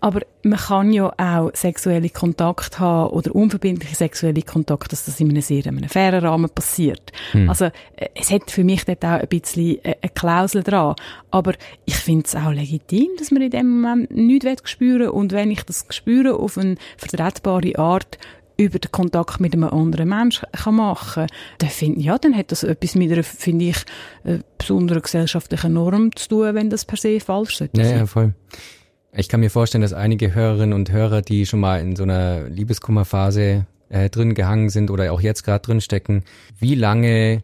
Aber 0.00 0.20
man 0.42 0.58
kann 0.58 0.92
ja 0.92 1.12
auch 1.18 1.50
sexuelle 1.54 2.08
Kontakt 2.08 2.78
haben 2.78 3.10
oder 3.10 3.34
unverbindliche 3.34 3.94
sexuelle 3.94 4.42
Kontakt, 4.42 4.92
dass 4.92 5.04
das 5.04 5.20
in 5.20 5.30
einem 5.30 5.42
sehr 5.42 5.66
in 5.66 5.76
einem 5.76 5.88
fairen 5.88 6.24
Rahmen 6.24 6.50
passiert. 6.50 7.12
Hm. 7.32 7.48
Also 7.48 7.66
äh, 7.66 8.08
es 8.14 8.30
hat 8.30 8.50
für 8.50 8.64
mich 8.64 8.84
dort 8.84 9.04
auch 9.04 9.20
ein 9.20 9.28
bisschen 9.28 9.84
äh, 9.84 9.96
eine 10.00 10.10
Klausel 10.14 10.62
dran. 10.62 10.94
Aber 11.30 11.54
ich 11.84 11.96
finde 11.96 12.24
es 12.26 12.34
auch 12.34 12.52
legitim, 12.52 13.08
dass 13.18 13.30
man 13.30 13.42
in 13.42 13.50
dem 13.50 13.80
Moment 13.80 14.10
nichts 14.10 14.70
spüren. 14.70 15.10
Und 15.10 15.32
wenn 15.32 15.50
ich 15.50 15.62
das 15.64 15.86
spüre 15.90 16.34
auf 16.34 16.56
eine 16.56 16.76
vertretbare 16.96 17.78
Art, 17.78 18.18
über 18.60 18.78
den 18.78 18.92
Kontakt 18.92 19.40
mit 19.40 19.54
einem 19.54 19.64
anderen 19.64 20.08
Menschen 20.08 20.46
kann 20.52 20.74
machen, 20.74 21.26
dann 21.58 21.70
finde 21.70 22.00
ja, 22.00 22.18
dann 22.18 22.36
hat 22.36 22.52
das 22.52 22.62
etwas 22.62 22.94
mit 22.94 23.10
einer, 23.10 23.22
finde 23.22 23.66
ich, 23.66 23.78
äh, 24.24 24.40
besonderen 24.58 25.00
gesellschaftlichen 25.00 25.72
Norm 25.72 26.14
zu 26.14 26.28
tun, 26.28 26.54
wenn 26.54 26.68
das 26.68 26.84
per 26.84 26.98
se 26.98 27.20
falsch 27.20 27.56
sollte 27.56 27.80
ja, 27.80 27.96
Ja, 27.96 28.06
voll. 28.06 28.34
Ich 29.12 29.28
kann 29.28 29.40
mir 29.40 29.50
vorstellen, 29.50 29.82
dass 29.82 29.92
einige 29.92 30.34
Hörerinnen 30.34 30.72
und 30.72 30.92
Hörer, 30.92 31.22
die 31.22 31.44
schon 31.44 31.60
mal 31.60 31.80
in 31.80 31.96
so 31.96 32.04
einer 32.04 32.48
Liebeskummerphase 32.48 33.66
äh, 33.88 34.08
drin 34.08 34.34
gehangen 34.34 34.70
sind 34.70 34.90
oder 34.90 35.12
auch 35.12 35.20
jetzt 35.20 35.42
gerade 35.42 35.64
drin 35.64 35.80
stecken, 35.80 36.24
wie 36.58 36.76
lange 36.76 37.42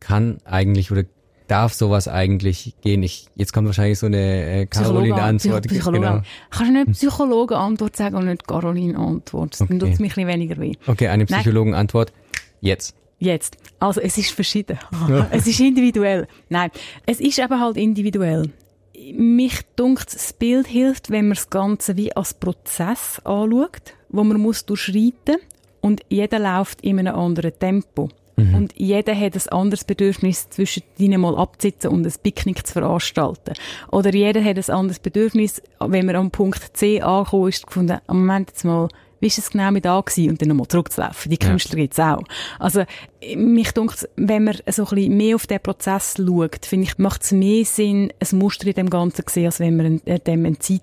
kann 0.00 0.38
eigentlich 0.44 0.90
oder 0.90 1.04
darf 1.46 1.74
sowas 1.74 2.08
eigentlich 2.08 2.74
gehen? 2.80 3.02
Ich, 3.02 3.28
jetzt 3.36 3.52
kommt 3.52 3.66
wahrscheinlich 3.66 3.98
so 3.98 4.06
eine 4.06 4.62
äh, 4.62 4.66
Caroline-Antwort. 4.66 5.68
Psychologe. 5.68 6.00
Genau. 6.04 6.22
Kannst 6.50 6.70
du 6.70 6.72
nicht 6.72 6.92
Psychologen-Antwort 6.92 7.96
sagen 7.96 8.16
und 8.16 8.26
nicht 8.26 8.46
Caroline-Antwort? 8.46 9.60
Dann 9.60 9.78
tut 9.78 9.90
es 9.90 9.98
mich 10.00 10.16
ein 10.16 10.26
weniger 10.26 10.56
weh. 10.58 10.72
Okay, 10.86 11.08
eine 11.08 11.26
Psychologen-Antwort. 11.26 12.12
Jetzt. 12.60 12.96
Jetzt. 13.18 13.56
Also, 13.78 14.00
es 14.00 14.18
ist 14.18 14.32
verschieden. 14.32 14.78
es 15.30 15.46
ist 15.46 15.60
individuell. 15.60 16.26
Nein, 16.48 16.70
es 17.06 17.20
ist 17.20 17.38
eben 17.38 17.60
halt 17.60 17.76
individuell. 17.76 18.50
Mich 19.14 19.60
dunkt, 19.76 20.14
das 20.14 20.32
Bild 20.32 20.66
hilft, 20.66 21.10
wenn 21.10 21.28
man 21.28 21.36
das 21.36 21.50
Ganze 21.50 21.96
wie 21.96 22.14
als 22.14 22.34
Prozess 22.34 23.20
anschaut, 23.24 23.94
wo 24.08 24.24
man 24.24 24.40
muss 24.40 24.64
durchschreiten 24.66 25.36
und 25.80 26.02
jeder 26.08 26.38
läuft 26.38 26.80
in 26.80 26.98
einem 26.98 27.14
anderen 27.14 27.56
Tempo. 27.58 28.08
Mhm. 28.36 28.54
Und 28.54 28.72
jeder 28.76 29.18
hat 29.18 29.34
ein 29.34 29.48
anderes 29.52 29.84
Bedürfnis, 29.84 30.50
zwischen 30.50 30.82
ihnen 30.98 31.20
mal 31.20 31.36
abzusitzen 31.36 31.90
und 31.90 32.06
ein 32.06 32.12
Picknick 32.22 32.66
zu 32.66 32.74
veranstalten. 32.74 33.54
Oder 33.90 34.12
jeder 34.12 34.44
hat 34.44 34.56
ein 34.56 34.74
anderes 34.74 34.98
Bedürfnis, 34.98 35.62
wenn 35.78 36.06
man 36.06 36.16
am 36.16 36.30
Punkt 36.30 36.76
C 36.76 37.00
angekommen 37.00 37.48
ist, 37.48 37.66
gefunden, 37.66 37.98
am 38.06 38.18
Moment 38.20 38.50
jetzt 38.50 38.64
mal, 38.64 38.88
wie 39.20 39.26
ist 39.26 39.38
es 39.38 39.50
genau 39.50 39.70
mit 39.70 39.84
da 39.84 40.00
gewesen? 40.00 40.30
Und 40.30 40.42
dann 40.42 40.48
nochmal 40.48 40.68
zurückzulaufen. 40.68 41.30
Die 41.30 41.38
Künstler 41.38 41.78
ja. 41.78 41.84
gibt's 41.84 41.98
auch. 41.98 42.22
Also, 42.58 42.84
mich 43.34 43.72
denkt, 43.72 44.08
wenn 44.16 44.44
man 44.44 44.56
so 44.68 44.84
ein 44.84 44.94
bisschen 44.94 45.16
mehr 45.16 45.36
auf 45.36 45.46
den 45.46 45.60
Prozess 45.60 46.14
schaut, 46.16 46.66
finde 46.66 46.86
ich, 46.86 46.98
macht 46.98 47.22
es 47.22 47.32
mehr 47.32 47.64
Sinn, 47.64 48.12
ein 48.18 48.38
Muster 48.38 48.66
in 48.66 48.74
dem 48.74 48.90
Ganzen 48.90 49.26
zu 49.26 49.32
sehen, 49.32 49.46
als 49.46 49.60
wenn 49.60 49.76
man 49.76 50.00
dem 50.04 50.46
eine 50.46 50.58
Zeit 50.58 50.82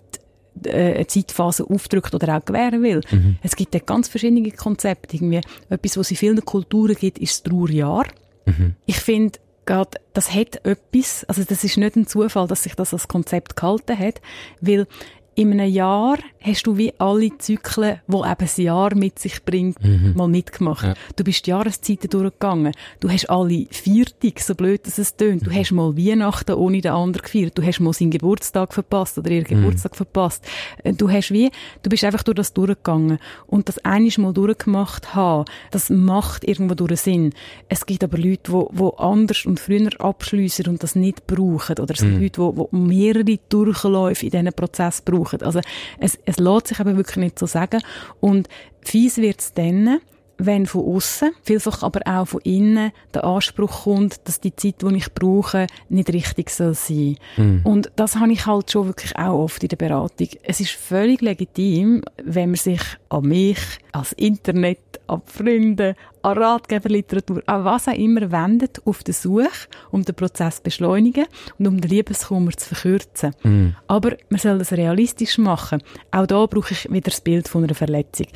äh, 0.66 0.96
eine 0.96 1.08
Zeitphase 1.08 1.66
aufdrückt 1.66 2.14
oder 2.14 2.38
auch 2.38 2.46
gewähren 2.46 2.84
will. 2.84 3.02
Mhm. 3.12 3.38
Es 3.42 3.56
gibt 3.56 3.74
ja 3.74 3.80
ganz 3.80 4.08
verschiedene 4.08 4.52
Konzepte. 4.52 5.16
Irgendwie 5.16 5.42
etwas, 5.70 5.98
was 5.98 6.08
es 6.08 6.12
in 6.12 6.18
vielen 6.18 6.46
Kulturen 6.46 6.96
gibt, 6.96 7.18
ist 7.20 7.34
das 7.34 7.52
Trauerjahr. 7.52 8.06
Mhm. 8.46 8.76
Ich 8.86 9.00
finde, 9.00 9.40
gerade, 9.66 10.00
das 10.14 10.34
hat 10.34 10.66
etwas, 10.66 11.24
also 11.26 11.44
das 11.44 11.64
ist 11.64 11.78
nicht 11.78 11.96
ein 11.96 12.08
Zufall, 12.08 12.48
dass 12.48 12.64
sich 12.64 12.76
das 12.76 12.94
als 12.94 13.08
Konzept 13.08 13.56
gehalten 13.56 13.98
hat, 13.98 14.22
weil 14.62 14.88
in 15.36 15.52
einem 15.52 15.72
Jahr 15.72 16.18
hast 16.40 16.68
du 16.68 16.78
wie 16.78 16.94
alle 16.98 17.38
Zyklen, 17.38 18.02
die 18.08 18.16
eben 18.16 18.26
ein 18.26 18.64
Jahr 18.64 18.96
mit 18.96 19.18
sich 19.20 19.44
bringt, 19.44 19.84
mhm. 19.84 20.14
mal 20.16 20.28
mitgemacht. 20.28 20.86
Ja. 20.86 20.94
Du 21.16 21.24
bist 21.24 21.46
die 21.46 21.52
Jahreszeiten 21.52 22.10
durchgegangen. 22.10 22.74
Du 23.00 23.10
hast 23.10 23.30
alle 23.30 23.66
Viertig, 23.72 24.40
so 24.42 24.56
blöd 24.56 24.86
dass 24.86 24.98
es 24.98 25.16
tönt. 25.16 25.46
Du 25.46 25.50
mhm. 25.50 25.56
hast 25.56 25.72
mal 25.72 25.98
Weihnachten 25.98 26.54
ohne 26.54 26.82
den 26.82 26.92
anderen 26.92 27.24
gefeiert. 27.24 27.58
Du 27.58 27.64
hast 27.64 27.80
mal 27.80 27.94
seinen 27.94 28.12
Geburtstag 28.12 28.74
verpasst 28.74 29.18
oder 29.18 29.32
ihren 29.32 29.44
mhm. 29.44 29.62
Geburtstag 29.62 29.96
verpasst. 29.96 30.46
Äh, 30.84 30.94
du 30.94 31.10
hast 31.10 31.32
wie, 31.32 31.52
du 31.82 31.90
bist 31.90 32.04
einfach 32.04 32.24
durch 32.24 32.36
das 32.36 32.54
durchgegangen. 32.54 33.20
Und 33.48 33.70
das 33.70 33.80
einiges 33.80 34.18
mal 34.18 34.34
durchgemacht 34.34 35.16
haben, 35.16 35.46
das 35.72 35.90
macht 35.90 36.44
irgendwo 36.44 36.76
durch 36.76 37.02
Sinn. 37.02 37.34
Es 37.70 37.86
gibt 37.86 38.04
aber 38.04 38.18
Leute, 38.18 38.52
die, 38.52 38.78
die 38.78 38.92
anders 38.98 39.46
und 39.46 39.60
früher 39.60 39.90
abschliessen 40.00 40.68
und 40.68 40.84
das 40.84 40.96
nicht 40.96 41.26
brauchen. 41.26 41.80
Oder 41.80 41.94
es 41.94 42.02
gibt 42.02 42.14
mhm. 42.14 42.22
Leute, 42.22 42.54
die, 42.56 42.68
die 42.72 42.78
mehrere 42.78 43.40
Durchläufe 43.50 44.26
in 44.26 44.32
diesen 44.32 44.54
Prozess 44.54 45.02
brauchen. 45.02 45.23
Also 45.32 45.62
es, 46.00 46.18
es 46.26 46.38
lässt 46.38 46.68
sich 46.68 46.80
aber 46.80 46.98
wirklich 46.98 47.18
nicht 47.18 47.40
so 47.40 47.46
sagen. 47.46 47.82
Und 48.20 48.50
fies 48.82 49.18
wird 49.18 49.40
es 49.40 49.54
dann, 49.54 50.00
wenn 50.38 50.66
von 50.66 50.96
außen, 50.96 51.32
vielfach 51.44 51.84
aber 51.84 52.02
auch 52.06 52.28
von 52.28 52.42
innen, 52.42 52.92
der 53.14 53.24
Anspruch 53.24 53.84
kommt, 53.84 54.28
dass 54.28 54.42
die 54.42 54.56
Zeit, 54.56 54.82
die 54.82 54.96
ich 54.96 55.14
brauche, 55.14 55.68
nicht 55.90 56.12
richtig 56.12 56.50
soll 56.50 56.74
sein. 56.74 57.18
Mhm. 57.38 57.62
Und 57.64 57.92
das 57.96 58.16
habe 58.16 58.32
ich 58.32 58.46
halt 58.46 58.72
schon 58.72 58.88
wirklich 58.88 59.16
auch 59.16 59.44
oft 59.44 59.64
in 59.64 59.70
der 59.70 59.78
Beratung. 59.78 60.30
Es 60.44 60.60
ist 60.60 60.72
völlig 60.72 61.22
legitim, 61.22 62.02
wenn 62.24 62.50
man 62.50 62.58
sich 62.58 62.82
an 63.10 63.28
mich, 63.28 63.60
als 63.92 64.14
Internet, 64.14 64.80
an 65.08 65.22
Freunde, 65.26 65.96
an 66.24 66.38
Ratgeberliteratur, 66.38 67.44
an 67.46 67.66
was 67.66 67.88
auch 67.88 67.94
immer 67.94 68.32
wendet, 68.32 68.82
auf 68.86 69.04
der 69.04 69.14
Suche, 69.14 69.50
um 69.92 70.04
den 70.04 70.16
Prozess 70.16 70.58
zu 70.58 70.64
beschleunigen 70.64 71.26
und 71.60 71.68
um 71.68 71.80
den 71.80 71.92
Liebeskummer 71.92 72.52
zu 72.52 72.74
verkürzen. 72.74 73.36
Mm. 73.44 73.76
Aber 73.88 74.16
man 74.30 74.40
soll 74.40 74.58
das 74.58 74.72
realistisch 74.72 75.38
machen. 75.38 75.84
Auch 76.12 76.26
da 76.26 76.46
brauche 76.46 76.74
ich 76.74 76.90
wieder 76.90 77.12
das 77.12 77.22
Bild 77.22 77.48
von 77.48 77.64
einer 77.64 77.76
Verletzung. 77.76 78.28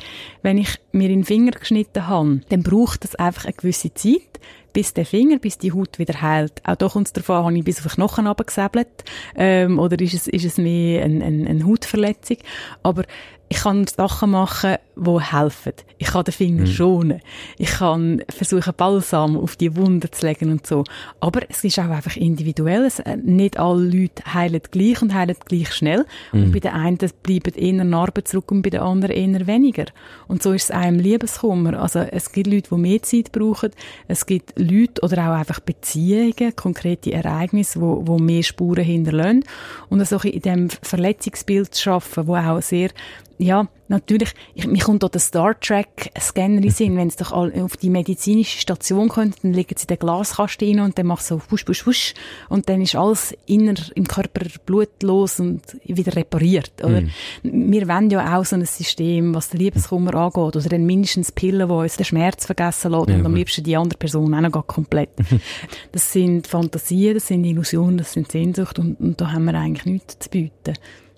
Wenn 0.42 0.58
ich 0.58 0.78
mir 0.92 1.08
den 1.08 1.24
Finger 1.24 1.52
geschnitten 1.52 2.06
habe, 2.06 2.42
dann 2.50 2.62
braucht 2.62 3.04
das 3.04 3.14
einfach 3.14 3.46
eine 3.46 3.54
gewisse 3.54 3.92
Zeit, 3.94 4.38
bis 4.72 4.94
der 4.94 5.06
Finger, 5.06 5.38
bis 5.38 5.58
die 5.58 5.72
Haut 5.72 5.98
wieder 5.98 6.20
heilt. 6.20 6.60
Auch 6.64 6.76
da 6.76 6.88
kommt 6.88 7.08
es 7.08 7.12
davon, 7.12 7.44
habe 7.44 7.58
ich 7.58 7.64
bis 7.64 7.78
auf 7.84 7.94
den 7.94 8.04
Knochen 8.04 8.26
runtergesäbelt, 8.26 9.04
ähm, 9.34 9.78
oder 9.78 9.98
ist 10.00 10.14
es, 10.14 10.28
ist 10.28 10.44
es 10.44 10.58
mehr 10.58 11.04
eine, 11.04 11.24
eine, 11.24 11.48
eine 11.48 11.66
Hautverletzung. 11.66 12.36
Aber 12.82 13.04
ich 13.50 13.58
kann 13.58 13.86
Sachen 13.86 14.30
machen, 14.30 14.76
die 14.94 15.20
helfen. 15.20 15.72
Ich 15.96 16.08
kann 16.08 16.24
den 16.24 16.32
Finger 16.32 16.62
mhm. 16.62 16.66
schonen. 16.66 17.20
Ich 17.56 17.70
kann 17.70 18.22
versuchen, 18.28 18.74
Balsam 18.76 19.36
auf 19.36 19.56
die 19.56 19.74
Wunde 19.74 20.10
zu 20.10 20.26
legen 20.26 20.50
und 20.50 20.66
so. 20.66 20.84
Aber 21.20 21.40
es 21.48 21.64
ist 21.64 21.78
auch 21.78 21.88
einfach 21.88 22.16
individuell. 22.16 22.84
Es, 22.84 22.98
äh, 22.98 23.16
nicht 23.16 23.58
alle 23.58 23.84
Leute 23.84 24.22
heilen 24.32 24.60
gleich 24.70 25.00
und 25.00 25.14
heilen 25.14 25.36
gleich 25.46 25.72
schnell. 25.72 26.04
Mhm. 26.32 26.42
Und 26.42 26.52
bei 26.52 26.60
den 26.60 26.72
einen 26.72 26.98
bleiben 27.22 27.54
eher 27.54 27.84
Narben 27.84 28.24
zurück 28.24 28.50
und 28.50 28.62
bei 28.62 28.70
den 28.70 28.80
anderen 28.80 29.16
eher 29.16 29.46
weniger. 29.46 29.86
Und 30.26 30.42
so 30.42 30.52
ist 30.52 30.70
es 30.70 30.76
im 30.86 30.98
Liebeskummer. 30.98 31.80
Also 31.80 32.00
es 32.00 32.30
gibt 32.32 32.48
Leute, 32.48 32.68
die 32.70 32.80
mehr 32.80 33.02
Zeit 33.02 33.32
brauchen. 33.32 33.70
Es 34.08 34.26
gibt 34.26 34.58
Leute 34.58 35.00
oder 35.02 35.30
auch 35.30 35.38
einfach 35.38 35.60
Beziehungen, 35.60 36.54
konkrete 36.54 37.12
Ereignisse, 37.12 37.80
wo, 37.80 38.06
wo 38.06 38.18
mehr 38.18 38.42
Spuren 38.42 38.84
hinterlassen. 38.84 39.44
Und 39.88 40.06
so 40.06 40.18
in 40.18 40.42
diesem 40.42 40.68
Verletzungsbild 40.82 41.74
zu 41.74 41.90
arbeiten, 41.90 42.26
wo 42.26 42.36
auch 42.36 42.60
sehr 42.60 42.90
ja, 43.38 43.68
natürlich, 43.86 44.34
ich, 44.54 44.66
mir 44.66 44.82
kommt 44.82 45.04
auch 45.04 45.08
der 45.08 45.20
Star 45.20 45.58
Trek 45.58 46.10
Scanner 46.18 46.62
in 46.62 46.70
Sinn, 46.70 46.96
wenn 46.96 47.08
es 47.08 47.16
doch 47.16 47.32
all, 47.32 47.52
auf 47.60 47.76
die 47.76 47.88
medizinische 47.88 48.58
Station 48.58 49.08
kommt, 49.08 49.42
dann 49.42 49.52
legen 49.52 49.74
sie 49.76 49.86
den 49.86 49.98
Glaskasten 49.98 50.68
rein 50.68 50.80
und 50.80 50.98
dann 50.98 51.06
macht 51.06 51.24
so 51.24 51.40
wusch, 51.48 51.66
wusch, 51.68 51.86
wusch 51.86 52.14
und 52.48 52.68
dann 52.68 52.82
ist 52.82 52.96
alles 52.96 53.34
inner 53.46 53.74
im 53.94 54.08
Körper 54.08 54.46
blutlos 54.66 55.38
und 55.38 55.62
wieder 55.84 56.16
repariert, 56.16 56.72
oder? 56.82 57.02
Mm. 57.02 57.10
Wir 57.42 57.86
wollen 57.88 58.10
ja 58.10 58.36
auch 58.36 58.44
so 58.44 58.56
ein 58.56 58.64
System, 58.64 59.34
was 59.34 59.50
den 59.50 59.60
Liebeskummer 59.60 60.14
angeht, 60.14 60.56
oder 60.56 60.68
dann 60.68 60.84
mindestens 60.84 61.30
Pillen, 61.30 61.68
die 61.68 61.74
uns 61.74 61.96
den 61.96 62.04
Schmerz 62.04 62.44
vergessen 62.44 62.90
lassen 62.90 63.10
ja, 63.10 63.16
und 63.18 63.26
am 63.26 63.34
liebsten 63.34 63.62
die 63.62 63.76
andere 63.76 63.98
Person 63.98 64.34
auch 64.34 64.40
noch 64.40 64.66
komplett. 64.66 65.10
das 65.92 66.12
sind 66.12 66.48
Fantasien, 66.48 67.14
das 67.14 67.28
sind 67.28 67.44
Illusionen, 67.44 67.98
das 67.98 68.12
sind 68.12 68.30
Sehnsucht 68.32 68.78
und, 68.80 69.00
und 69.00 69.20
da 69.20 69.30
haben 69.30 69.44
wir 69.44 69.54
eigentlich 69.54 69.86
nichts 69.86 70.18
zu 70.18 70.28
bieten. 70.28 70.74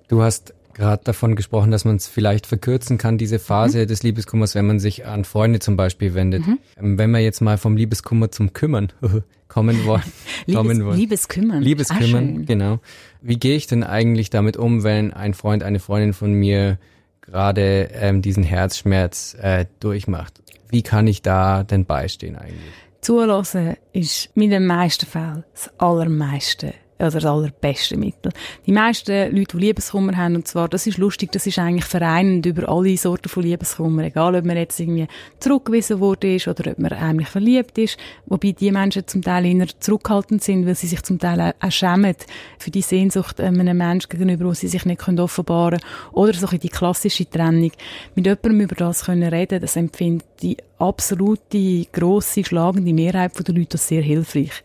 Du 0.08 0.22
hast 0.22 0.52
gerade 0.74 1.04
davon 1.04 1.36
gesprochen, 1.36 1.70
dass 1.70 1.84
man 1.84 1.96
es 1.96 2.08
vielleicht 2.08 2.46
verkürzen 2.46 2.98
kann, 2.98 3.18
diese 3.18 3.38
Phase 3.38 3.82
mhm. 3.82 3.86
des 3.88 4.02
Liebeskummers, 4.02 4.54
wenn 4.54 4.66
man 4.66 4.80
sich 4.80 5.06
an 5.06 5.24
Freunde 5.24 5.58
zum 5.58 5.76
Beispiel 5.76 6.14
wendet. 6.14 6.46
Mhm. 6.46 6.58
Ähm, 6.78 6.98
wenn 6.98 7.10
wir 7.10 7.20
jetzt 7.20 7.40
mal 7.40 7.58
vom 7.58 7.76
Liebeskummer 7.76 8.30
zum 8.30 8.52
Kümmern 8.52 8.92
kommen 9.48 9.84
wollen. 9.84 10.02
kommen 10.52 10.84
wollen. 10.84 10.98
Liebeskümmern. 10.98 11.62
Liebeskümmern, 11.62 12.38
ah, 12.40 12.44
genau. 12.46 12.78
Wie 13.20 13.38
gehe 13.38 13.56
ich 13.56 13.66
denn 13.66 13.84
eigentlich 13.84 14.30
damit 14.30 14.56
um, 14.56 14.84
wenn 14.84 15.12
ein 15.12 15.34
Freund, 15.34 15.62
eine 15.62 15.80
Freundin 15.80 16.12
von 16.12 16.32
mir 16.32 16.78
gerade 17.20 17.90
ähm, 17.92 18.22
diesen 18.22 18.42
Herzschmerz 18.42 19.36
äh, 19.40 19.66
durchmacht? 19.80 20.42
Wie 20.68 20.82
kann 20.82 21.06
ich 21.06 21.22
da 21.22 21.64
denn 21.64 21.84
beistehen 21.84 22.36
eigentlich? 22.36 22.72
Zulassen 23.00 23.76
ist 23.92 24.34
mit 24.36 24.52
den 24.52 24.66
meisten 24.66 25.06
Fällen 25.06 25.44
das 25.52 25.70
allermeiste 25.78 26.74
also 27.00 27.18
das 27.18 27.26
allerbeste 27.26 27.96
Mittel. 27.96 28.32
Die 28.66 28.72
meisten 28.72 29.34
Leute, 29.34 29.56
die 29.56 29.66
Liebeskummer 29.66 30.16
haben, 30.16 30.36
und 30.36 30.48
zwar, 30.48 30.68
das 30.68 30.86
ist 30.86 30.98
lustig, 30.98 31.32
das 31.32 31.46
ist 31.46 31.58
eigentlich 31.58 31.84
vereinend 31.84 32.46
über 32.46 32.68
alle 32.68 32.96
Sorten 32.96 33.28
von 33.28 33.42
Liebeskummer, 33.42 34.04
egal 34.04 34.34
ob 34.34 34.44
man 34.44 34.56
jetzt 34.56 34.78
irgendwie 34.80 35.06
zurückgewiesen 35.38 36.00
worden 36.00 36.36
ist 36.36 36.48
oder 36.48 36.70
ob 36.70 36.78
man 36.78 36.98
heimlich 36.98 37.28
verliebt 37.28 37.78
ist, 37.78 37.96
wobei 38.26 38.52
die 38.52 38.70
Menschen 38.70 39.06
zum 39.06 39.22
Teil 39.22 39.46
eher 39.46 39.66
zurückhaltend 39.78 40.42
sind, 40.42 40.66
weil 40.66 40.74
sie 40.74 40.86
sich 40.86 41.02
zum 41.02 41.18
Teil 41.18 41.54
auch 41.58 41.70
schämen 41.70 42.14
für 42.58 42.70
die 42.70 42.82
Sehnsucht 42.82 43.40
einem 43.40 43.76
Menschen 43.76 44.08
gegenüber, 44.08 44.46
wo 44.46 44.54
sie 44.54 44.68
sich 44.68 44.84
nicht 44.84 45.06
offenbaren 45.08 45.80
können, 45.80 46.12
oder 46.12 46.34
so 46.34 46.46
die 46.46 46.68
klassische 46.68 47.28
Trennung. 47.28 47.72
Mit 48.14 48.26
jemandem 48.26 48.60
über 48.60 48.74
das 48.74 49.04
können 49.04 49.28
reden, 49.28 49.60
das 49.60 49.76
empfinde 49.76 50.24
ich 50.40 50.56
absolute, 50.80 51.86
grosse, 51.92 52.44
schlagende 52.44 52.92
Mehrheit 52.92 53.32
der 53.46 53.54
Leute 53.54 53.70
das 53.70 53.88
sehr 53.88 54.02
hilfreich. 54.02 54.62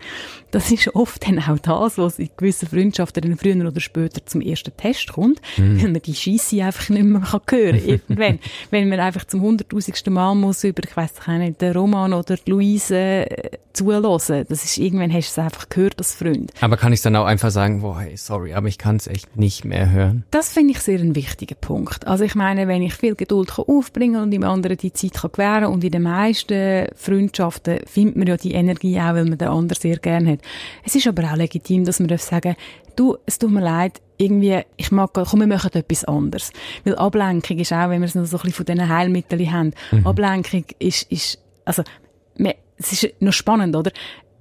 Das 0.51 0.71
ist 0.71 0.95
oft 0.95 1.28
dann 1.28 1.39
auch 1.39 1.60
das, 1.60 1.97
was 1.97 2.17
in 2.17 2.30
gewissen 2.38 2.69
Freundschaften 2.69 3.21
dann 3.23 3.38
früher 3.38 3.67
oder 3.67 3.82
später 3.82 4.25
zum 4.25 4.39
ersten 4.39 4.75
Test 4.78 5.12
kommt, 5.12 5.41
mhm. 5.58 5.82
weil 5.82 5.91
man 5.91 6.01
die 6.01 6.15
Scheisse 6.15 6.63
einfach 6.63 6.89
nicht 6.89 7.04
mehr 7.04 7.21
kann 7.21 7.41
hören 7.49 7.78
kann. 7.78 7.86
Irgendwann. 7.86 8.39
Wenn 8.71 8.89
man 8.89 9.01
einfach 9.01 9.25
zum 9.25 9.41
hunderttausendsten 9.41 10.13
Mal 10.13 10.34
muss 10.36 10.63
über, 10.63 10.82
ich 10.84 10.95
weiss 10.95 11.12
nicht, 11.28 11.62
den 11.62 11.73
Roman 11.73 12.13
oder 12.13 12.38
die 12.38 12.49
Luise 12.49 12.95
äh, 12.95 13.58
zulassen. 13.75 14.45
Das 14.47 14.63
ist, 14.63 14.78
irgendwann 14.78 15.12
hast 15.12 15.36
du 15.36 15.41
es 15.41 15.45
einfach 15.45 15.69
gehört 15.69 15.95
als 15.97 16.15
Freund. 16.15 16.51
Aber 16.62 16.78
kann 16.78 16.93
ich 16.93 17.01
dann 17.01 17.15
auch 17.15 17.25
einfach 17.25 17.51
sagen, 17.51 17.82
boah, 17.82 17.99
hey, 17.99 18.15
sorry, 18.17 18.54
aber 18.54 18.67
ich 18.67 18.78
kann 18.78 18.95
es 18.95 19.08
echt 19.08 19.36
nicht 19.36 19.65
mehr 19.65 19.91
hören? 19.91 20.23
Das 20.32 20.54
finde 20.54 20.71
ich 20.71 20.80
sehr 20.80 20.99
ein 20.99 21.15
wichtiger 21.15 21.56
Punkt. 21.56 22.08
Also 22.08 22.23
ich 22.23 22.36
meine, 22.36 22.67
wenn 22.67 22.82
ich 22.82 22.93
viel 22.93 23.15
Geduld 23.15 23.49
kann 23.49 23.65
aufbringen 23.67 24.21
und 24.21 24.32
dem 24.32 24.43
anderen 24.43 24.78
die 24.78 24.93
Zeit 24.93 25.13
kann 25.13 25.32
gewähren 25.34 25.65
und 25.65 25.84
in 25.84 25.91
den 25.91 26.04
meisten 26.06 26.88
Freundschaften 26.96 27.80
findet 27.86 28.15
man 28.15 28.28
ja 28.28 28.38
die 28.38 28.54
Energie 28.54 28.98
auch, 29.00 29.13
weil 29.13 29.26
man 29.26 29.38
den 29.38 29.50
anderen 29.50 29.80
sehr 29.80 29.98
gerne 29.98 30.32
hat. 30.34 30.39
Es 30.84 30.96
ist 30.96 31.08
aber 31.08 31.24
auch 31.24 31.36
legitim, 31.36 31.86
dass 31.86 32.00
man 32.00 32.18
sagen 32.18 32.56
du, 32.96 33.18
es 33.26 33.38
tut 33.38 33.52
mir 33.52 33.62
leid, 33.62 34.02
irgendwie, 34.18 34.62
ich 34.78 34.91
mag, 34.91 35.12
komm, 35.13 35.41
wir 35.41 35.48
machen 35.48 35.74
etwas 35.74 36.06
anderes. 36.06 36.52
Weil 36.86 36.96
Ablenkung 36.96 37.58
ist 37.60 37.74
auch, 37.74 37.89
wenn 37.89 38.00
wir 38.00 38.06
es 38.06 38.15
noch 38.15 38.26
so 38.26 38.38
ein 38.38 38.44
bisschen 38.44 38.54
von 38.54 38.65
diesen 38.65 38.88
Heilmitteln 38.88 39.52
haben, 39.52 39.74
mhm. 39.91 40.08
Ablenkung 40.08 40.63
ist, 40.80 41.12
ist, 41.12 41.39
also, 41.65 41.84
es 42.78 42.91
ist 42.91 43.22
noch 43.22 43.34
spannend, 43.34 43.76
oder? 43.76 43.91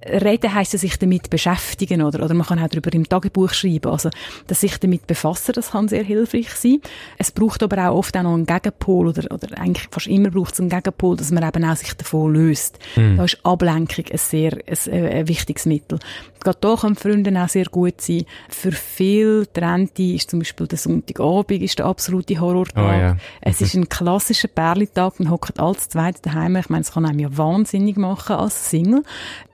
Reden 0.05 0.53
heisst 0.53 0.73
ja 0.73 0.79
sich 0.79 0.99
damit 0.99 1.29
beschäftigen, 1.29 2.01
oder? 2.01 2.23
Oder 2.23 2.33
man 2.35 2.45
kann 2.45 2.59
auch 2.59 2.67
darüber 2.67 2.93
im 2.93 3.09
Tagebuch 3.09 3.53
schreiben. 3.53 3.91
Also, 3.91 4.09
dass 4.47 4.61
sich 4.61 4.77
damit 4.79 5.07
befassen, 5.07 5.53
das 5.53 5.71
kann 5.71 5.87
sehr 5.87 6.03
hilfreich 6.03 6.51
sein. 6.51 6.81
Es 7.17 7.31
braucht 7.31 7.63
aber 7.63 7.89
auch 7.89 7.97
oft 7.97 8.15
auch 8.15 8.23
noch 8.23 8.33
einen 8.33 8.45
Gegenpol, 8.45 9.07
oder, 9.07 9.31
oder 9.31 9.57
eigentlich 9.57 9.87
fast 9.89 10.07
immer 10.07 10.29
braucht 10.29 10.53
es 10.53 10.59
einen 10.59 10.69
Gegenpol, 10.69 11.17
dass 11.17 11.31
man 11.31 11.43
eben 11.43 11.65
auch 11.65 11.75
sich 11.75 11.93
davon 11.93 12.33
löst. 12.33 12.77
Mhm. 12.95 13.17
Da 13.17 13.25
ist 13.25 13.39
Ablenkung 13.43 14.05
ein 14.11 14.17
sehr, 14.17 14.53
ein, 14.53 14.93
äh, 14.93 15.09
ein 15.09 15.27
wichtiges 15.27 15.65
Mittel. 15.65 15.99
Gerade 16.45 16.59
da 16.61 16.75
können 16.75 16.95
Freunde 16.95 17.43
auch 17.43 17.49
sehr 17.49 17.65
gut 17.65 17.99
sein. 17.99 18.23
Für 18.49 18.71
viele 18.71 19.51
Trennte 19.51 20.03
ist 20.03 20.29
zum 20.29 20.39
Beispiel 20.39 20.67
der 20.67 20.77
Sonntagabend 20.77 21.63
ist 21.63 21.79
der 21.79 21.87
absolute 21.87 22.39
Horrortag. 22.39 22.85
Oh, 22.85 22.91
ja. 22.91 23.17
Es 23.41 23.61
ist 23.61 23.73
ein 23.73 23.89
klassischer 23.89 24.47
Perlitag, 24.47 25.19
man 25.19 25.31
hockt 25.31 25.59
alles 25.59 25.89
zweit 25.89 26.23
daheim. 26.23 26.55
Ich 26.57 26.69
meine, 26.69 26.83
es 26.83 26.91
kann 26.91 27.03
einem 27.07 27.17
ja 27.17 27.35
wahnsinnig 27.35 27.97
machen 27.97 28.35
als 28.35 28.69
Single. 28.69 29.01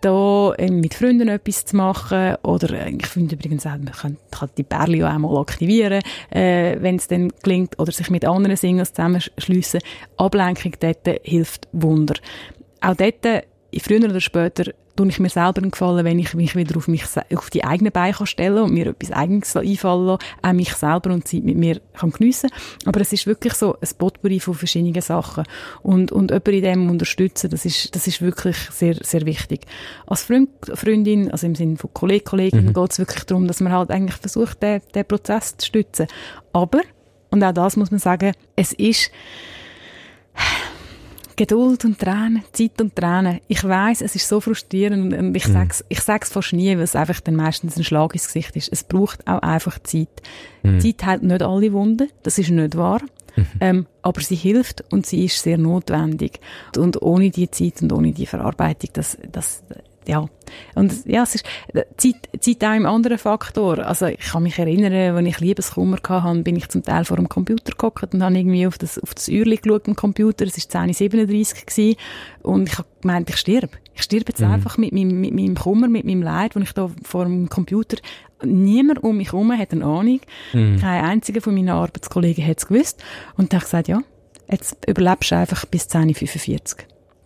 Da 0.02 0.54
äh, 0.58 0.70
mit 0.70 0.94
Freunden 0.94 1.30
etwas 1.30 1.64
zu 1.64 1.78
machen 1.78 2.36
oder 2.44 2.72
äh, 2.72 2.90
ich 2.90 3.08
finde 3.08 3.36
übrigens 3.36 3.66
auch, 3.66 3.78
man 3.78 3.94
kann, 3.94 4.18
kann 4.30 4.50
die 4.58 4.64
Perle 4.64 5.08
auch 5.08 5.14
einmal 5.14 5.38
aktivieren, 5.38 6.02
äh, 6.30 6.76
wenn 6.82 6.98
es 6.98 7.08
dann 7.08 7.32
gelingt 7.42 7.80
oder 7.80 7.94
sich 7.94 8.10
mit 8.10 8.26
anderen 8.26 8.58
Singles 8.58 8.92
zusammenschliessen. 8.92 9.80
Ablenkung 10.18 10.74
dort 10.82 11.08
hilft 11.24 11.70
Wunder. 11.72 12.16
Auch 12.82 12.96
dort, 12.96 13.46
früher 13.80 14.04
oder 14.04 14.20
später, 14.20 14.72
tue 14.96 15.08
ich 15.08 15.20
mir 15.20 15.30
selber 15.30 15.62
einen 15.62 15.72
Gefallen, 15.72 16.06
wenn 16.06 16.20
ich 16.20 16.34
mich 16.34 16.56
wieder 16.56 16.78
auf 16.78 16.88
mich, 16.88 17.04
auf 17.36 17.50
die 17.50 17.64
eigenen 17.64 17.92
Beine 17.92 18.14
kann 18.14 18.28
stellen 18.28 18.64
und 18.64 18.74
mir 18.74 18.88
etwas 18.88 19.12
Eigenes 19.12 19.56
einfallen 19.56 20.06
lassen, 20.06 20.24
auch 20.42 20.54
mich 20.54 20.74
selber 20.74 21.12
und 21.12 21.28
Zeit 21.28 21.44
mit 21.44 21.58
mir 21.58 21.80
kann 21.94 22.12
geniessen. 22.12 22.50
Aber 22.86 23.02
es 23.02 23.14
ist 23.14 23.28
wirklich 23.28 23.54
so 23.54 23.76
ein 23.80 23.90
Potpourri 23.98 24.40
von 24.40 24.54
verschiedenen 24.54 25.02
Sachen. 25.02 25.46
Und, 25.82 26.12
und 26.12 26.32
jemanden 26.32 26.54
in 26.54 26.64
dem 26.64 26.90
unterstützen, 26.90 27.50
das 27.50 27.66
ist, 27.66 27.96
das 27.96 28.08
ist 28.08 28.22
wirklich 28.22 28.58
sehr, 28.72 28.96
sehr 29.02 29.26
wichtig. 29.26 29.62
Als 30.06 30.24
Freund, 30.24 30.50
Freundin, 30.74 31.32
also 31.32 31.48
im 31.48 31.56
Sinne 31.56 31.78
von 31.78 31.94
Kollegen, 31.94 32.26
Kollegin, 32.26 32.66
mhm. 32.66 32.74
geht 32.74 32.92
es 32.92 33.00
wirklich 33.00 33.24
darum, 33.24 33.48
dass 33.48 33.62
man 33.62 33.72
halt 33.72 33.92
eigentlich 33.92 34.18
versucht, 34.18 34.62
den, 34.62 34.82
den 34.94 35.06
Prozess 35.06 35.56
zu 35.58 35.66
stützen. 35.66 36.08
Aber, 36.54 36.82
und 37.30 37.44
auch 37.44 37.54
das 37.54 37.78
muss 37.78 37.92
man 37.92 38.00
sagen, 38.00 38.34
es 38.56 38.74
ist, 38.74 39.12
Geduld 41.42 41.86
und 41.86 41.98
Tränen, 41.98 42.44
Zeit 42.52 42.80
und 42.80 42.96
Tränen. 42.96 43.40
Ich 43.48 43.64
weiß, 43.64 44.02
es 44.02 44.14
ist 44.14 44.28
so 44.28 44.40
frustrierend 44.40 45.12
und 45.12 45.36
ich 45.36 45.48
mhm. 45.48 45.54
sag's, 45.54 45.84
ich 45.90 46.00
sag's 46.02 46.30
fast 46.30 46.54
nie, 46.54 46.76
weil 46.76 46.84
es 46.84 46.96
einfach 46.96 47.20
dann 47.20 47.36
meistens 47.36 47.78
ein 47.78 47.84
Schlag 47.84 48.14
ins 48.14 48.28
Gesicht 48.28 48.56
ist. 48.56 48.70
Es 48.72 48.84
braucht 48.84 49.26
auch 49.28 49.40
einfach 49.40 49.80
Zeit. 49.80 50.22
Mhm. 50.62 50.80
Zeit 50.80 51.04
hält 51.04 51.24
nicht 51.24 51.42
alle 51.42 51.74
Wunden, 51.74 52.10
das 52.22 52.38
ist 52.38 52.52
nicht 52.52 52.78
wahr. 52.78 53.02
Mhm. 53.36 53.46
Ähm, 53.60 53.88
aber 54.04 54.22
sie 54.22 54.36
hilft 54.36 54.84
und 54.92 55.08
sie 55.08 55.26
ist 55.26 55.42
sehr 55.42 55.58
notwendig. 55.58 56.40
Und 56.78 57.02
ohne 57.02 57.32
die 57.32 57.50
Zeit 57.50 57.82
und 57.82 57.92
ohne 57.92 58.12
die 58.12 58.28
Verarbeitung, 58.28 58.92
das, 58.94 59.18
das, 59.32 59.64
ja. 60.08 60.26
Und 60.76 61.06
ja, 61.06 61.24
es 61.24 61.36
ist 61.36 61.46
Zeit, 61.98 62.30
Zeit 62.40 62.64
auch 62.64 62.70
ein 62.70 62.86
anderer 62.86 63.18
Faktor. 63.18 63.80
Also 63.80 64.08
ich 64.08 64.20
kann 64.20 64.44
mich 64.44 64.60
erinnern, 64.60 65.16
wenn 65.16 65.26
ich 65.26 65.40
Liebeskummer 65.40 65.98
hatte, 66.08 66.42
bin 66.42 66.56
ich 66.56 66.68
zum 66.70 66.84
Teil 66.84 67.06
vor 67.06 67.18
dem 67.18 67.30
Computer 67.30 67.72
geguckt 67.72 68.14
und 68.14 68.24
habe 68.24 68.38
irgendwie 68.38 68.68
auf 68.68 68.78
das, 68.78 69.00
auf 69.00 69.14
das 69.14 69.30
Uhrli 69.30 69.58
geschaut 69.58 69.88
am 69.88 69.96
Computer. 69.96 70.46
Es 70.46 70.58
war 70.74 70.84
10.37 70.84 71.66
gewesen, 71.66 71.96
und 72.42 72.70
ich 72.70 72.78
habe 72.78 72.88
gemeint, 73.02 73.30
ich 73.30 73.38
sterbe. 73.38 73.70
Ich 73.94 74.04
sterbe 74.04 74.26
jetzt 74.30 74.42
mhm. 74.42 74.52
einfach 74.52 74.78
mit 74.78 74.92
meinem, 74.92 75.22
mit 75.22 75.34
meinem 75.34 75.56
Kummer, 75.56 75.88
mit 75.88 76.06
meinem 76.06 76.24
Leid, 76.24 76.56
wo 76.56 76.60
ich 76.60 76.74
da 76.74 76.90
vor 77.04 77.26
dem 77.26 77.50
Computer 77.50 77.98
Niemand 78.44 79.04
um 79.04 79.18
mich 79.18 79.32
herum 79.32 79.56
hat 79.58 79.72
eine 79.72 79.86
Ahnung. 79.86 80.20
Mhm. 80.54 80.80
Kein 80.80 81.04
einziger 81.04 81.42
von 81.42 81.54
meinen 81.54 81.70
Arbeitskollegen 81.70 82.46
hat 82.46 82.58
es 82.58 82.68
gewusst. 82.68 83.04
Und 83.38 83.54
da 83.54 83.58
habe 83.58 83.66
ich 83.66 83.72
gesagt, 83.72 83.88
ja, 83.88 84.02
jetzt 84.50 84.78
überlebst 84.88 85.32
du 85.32 85.36
einfach 85.36 85.66
bis 85.66 85.88
10.45 85.88 86.78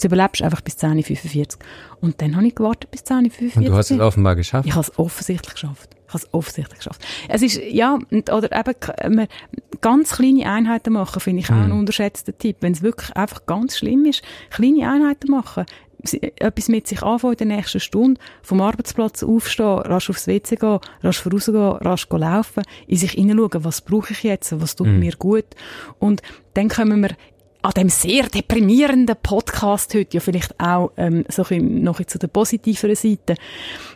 Du 0.01 0.08
überlebst 0.08 0.41
einfach 0.41 0.62
bis 0.62 0.75
10.45 0.77 1.55
Und 2.01 2.21
dann 2.21 2.36
habe 2.36 2.47
ich 2.47 2.55
gewartet 2.55 2.91
bis 2.91 3.01
10.45 3.03 3.58
Und 3.58 3.67
du 3.67 3.75
hast 3.75 3.91
es 3.91 3.99
offenbar 3.99 4.36
geschafft? 4.36 4.67
Ich 4.67 4.73
habe 4.73 4.84
es 4.84 4.99
offensichtlich 4.99 5.53
geschafft. 5.53 5.95
Ich 6.08 6.13
habe 6.13 6.23
es 6.23 6.34
offensichtlich 6.34 6.79
geschafft. 6.79 7.05
Es 7.29 7.41
ist, 7.41 7.60
ja, 7.62 7.97
oder 8.31 8.49
eben, 8.51 9.27
ganz 9.81 10.15
kleine 10.15 10.49
Einheiten 10.49 10.93
machen, 10.93 11.19
finde 11.19 11.41
ich 11.41 11.49
auch 11.49 11.55
ein 11.55 11.71
hm. 11.71 11.79
unterschätzter 11.79 12.38
Tipp. 12.38 12.58
Wenn 12.60 12.73
es 12.73 12.81
wirklich 12.81 13.15
einfach 13.15 13.45
ganz 13.45 13.77
schlimm 13.77 14.05
ist, 14.05 14.21
kleine 14.49 14.89
Einheiten 14.89 15.31
machen, 15.31 15.65
etwas 16.13 16.67
mit 16.67 16.88
sich 16.88 17.01
anfangen 17.01 17.34
in 17.34 17.49
der 17.49 17.58
nächsten 17.58 17.79
Stunde, 17.79 18.19
vom 18.43 18.62
Arbeitsplatz 18.62 19.23
aufstehen, 19.23 19.79
rasch 19.79 20.10
aufs 20.10 20.27
WC 20.27 20.55
gehen, 20.55 20.79
rasch 21.01 21.19
vorausgehen, 21.19 21.58
rasch 21.58 22.08
laufen, 22.10 22.63
in 22.88 22.97
sich 22.97 23.12
hineinschauen, 23.12 23.63
was 23.63 23.81
brauche 23.81 24.13
ich 24.13 24.23
jetzt, 24.23 24.60
was 24.60 24.75
tut 24.75 24.88
mm. 24.88 24.99
mir 24.99 25.15
gut. 25.15 25.45
Und 25.99 26.21
dann 26.53 26.69
kommen 26.69 27.01
wir 27.01 27.15
an 27.65 27.71
dem 27.71 27.89
sehr 27.89 28.28
deprimierenden 28.28 29.15
Podcast 29.21 29.95
heute 29.95 30.15
ja 30.15 30.19
vielleicht 30.19 30.60
auch 30.60 30.91
ähm, 30.97 31.25
so 31.30 31.43
ein 31.49 31.82
noch 31.82 32.04
zu 32.04 32.19
der 32.19 32.28
positiveren 32.28 32.95
Seite. 32.95 33.36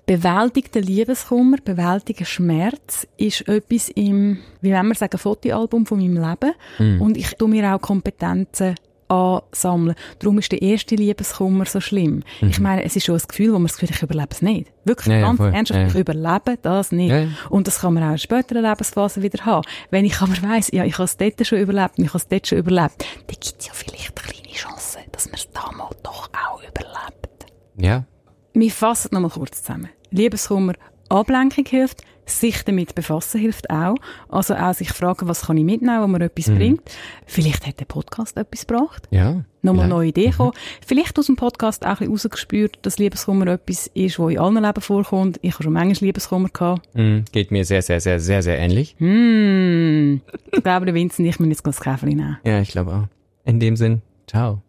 Bewältigter 0.07 0.81
Liebeskummer, 0.81 1.57
bewältiger 1.63 2.25
Schmerz 2.25 3.05
ist 3.17 3.47
etwas 3.47 3.89
im, 3.89 4.39
wie 4.61 4.71
wenn 4.71 4.87
man 4.87 4.95
sagen, 4.95 5.19
Fotoalbum 5.19 5.85
von 5.85 5.99
meinem 5.99 6.15
Leben. 6.15 6.53
Mm. 6.79 7.01
Und 7.01 7.15
ich 7.15 7.35
tue 7.35 7.47
mir 7.47 7.75
auch 7.75 7.81
Kompetenzen 7.81 8.73
ansammeln. 9.09 9.95
Darum 10.19 10.37
ist 10.39 10.51
der 10.51 10.61
erste 10.61 10.95
Liebeskummer 10.95 11.65
so 11.65 11.81
schlimm. 11.81 12.23
Mhm. 12.41 12.49
Ich 12.49 12.59
meine, 12.59 12.83
es 12.83 12.95
ist 12.95 13.05
schon 13.05 13.15
ein 13.15 13.21
Gefühl, 13.27 13.49
wo 13.49 13.59
man 13.59 13.67
das 13.67 13.77
Gefühl 13.77 13.95
ich 13.95 14.03
überlebe 14.03 14.29
es 14.31 14.41
nicht. 14.41 14.71
Wirklich, 14.85 15.13
ja, 15.13 15.21
ganz 15.21 15.39
ja, 15.39 15.49
ernsthaft, 15.49 15.79
ja. 15.79 15.87
ich 15.87 15.95
überlebe 15.95 16.57
das 16.61 16.91
nicht. 16.91 17.13
Und 17.49 17.67
das 17.67 17.79
kann 17.79 17.93
man 17.93 18.03
auch 18.03 18.11
in 18.11 18.17
späteren 18.17 18.63
Lebensphasen 18.63 19.23
wieder 19.23 19.45
haben. 19.45 19.67
Wenn 19.89 20.05
ich 20.05 20.21
aber 20.21 20.33
weiss, 20.43 20.71
ja, 20.71 20.85
ich 20.85 20.93
habe 20.93 21.03
es 21.03 21.17
dort 21.17 21.45
schon 21.45 21.59
überlebt 21.59 21.97
und 21.97 22.05
ich 22.05 22.09
habe 22.09 22.19
es 22.19 22.27
dort 22.27 22.47
schon 22.47 22.57
überlebt, 22.59 23.05
dann 23.27 23.37
gibt 23.39 23.55
es 23.59 23.67
ja 23.67 23.73
vielleicht 23.73 24.17
eine 24.17 24.33
kleine 24.33 24.55
Chance, 24.55 24.99
dass 25.11 25.25
man 25.25 25.35
es 25.35 25.49
damals 25.51 25.95
doch 26.03 26.29
auch 26.33 26.59
überlebt. 26.59 27.45
Ja. 27.77 28.05
Wir 28.53 28.71
fassen 28.71 29.09
nochmal 29.13 29.31
kurz 29.31 29.61
zusammen. 29.63 29.89
Liebeskummer, 30.11 30.73
Ablenkung 31.09 31.65
hilft, 31.65 32.03
sich 32.29 32.63
damit 32.63 32.95
befassen 32.95 33.39
hilft 33.39 33.69
auch. 33.69 33.95
Also 34.29 34.55
auch 34.55 34.73
sich 34.73 34.89
fragen, 34.89 35.27
was 35.27 35.43
kann 35.43 35.57
ich 35.57 35.63
mitnehmen, 35.63 36.01
wo 36.01 36.07
mir 36.07 36.21
etwas 36.21 36.47
mhm. 36.47 36.55
bringt. 36.55 36.81
Vielleicht 37.25 37.67
hat 37.67 37.79
der 37.79 37.85
Podcast 37.85 38.37
etwas 38.37 38.65
gebracht. 38.65 39.07
Ja. 39.11 39.43
Nochmal 39.61 39.85
eine 39.85 39.93
neue 39.93 40.09
Idee 40.09 40.27
mhm. 40.27 40.33
kommen. 40.33 40.51
Vielleicht 40.85 41.19
aus 41.19 41.25
dem 41.25 41.35
Podcast 41.35 41.85
auch 41.85 41.89
ein 41.89 41.97
bisschen 41.97 42.11
rausgespürt, 42.11 42.79
dass 42.83 42.97
Liebeskummer 42.97 43.47
etwas 43.47 43.87
ist, 43.93 44.19
wo 44.19 44.29
in 44.29 44.39
allen 44.39 44.63
Leben 44.63 44.81
vorkommt. 44.81 45.39
Ich 45.41 45.53
habe 45.53 45.63
schon 45.63 45.73
manchmal 45.73 46.07
Liebeskummer 46.07 46.49
gehabt. 46.49 46.87
Mhm. 46.95 47.25
Geht 47.31 47.51
mir 47.51 47.65
sehr, 47.65 47.81
sehr, 47.81 47.99
sehr, 47.99 48.19
sehr, 48.19 48.41
sehr 48.41 48.57
ähnlich. 48.57 48.95
Mm. 48.99 50.21
Ich 50.51 50.63
glaube, 50.63 50.85
der 50.85 50.95
Vincent, 50.95 51.27
ich 51.27 51.39
muss 51.39 51.49
jetzt 51.49 51.67
das 51.67 51.81
Käferchen 51.81 52.17
nehmen. 52.17 52.37
Ja, 52.43 52.61
ich 52.61 52.69
glaube 52.69 52.91
auch. 52.91 53.07
In 53.45 53.59
dem 53.59 53.75
Sinn, 53.75 54.01
ciao. 54.27 54.61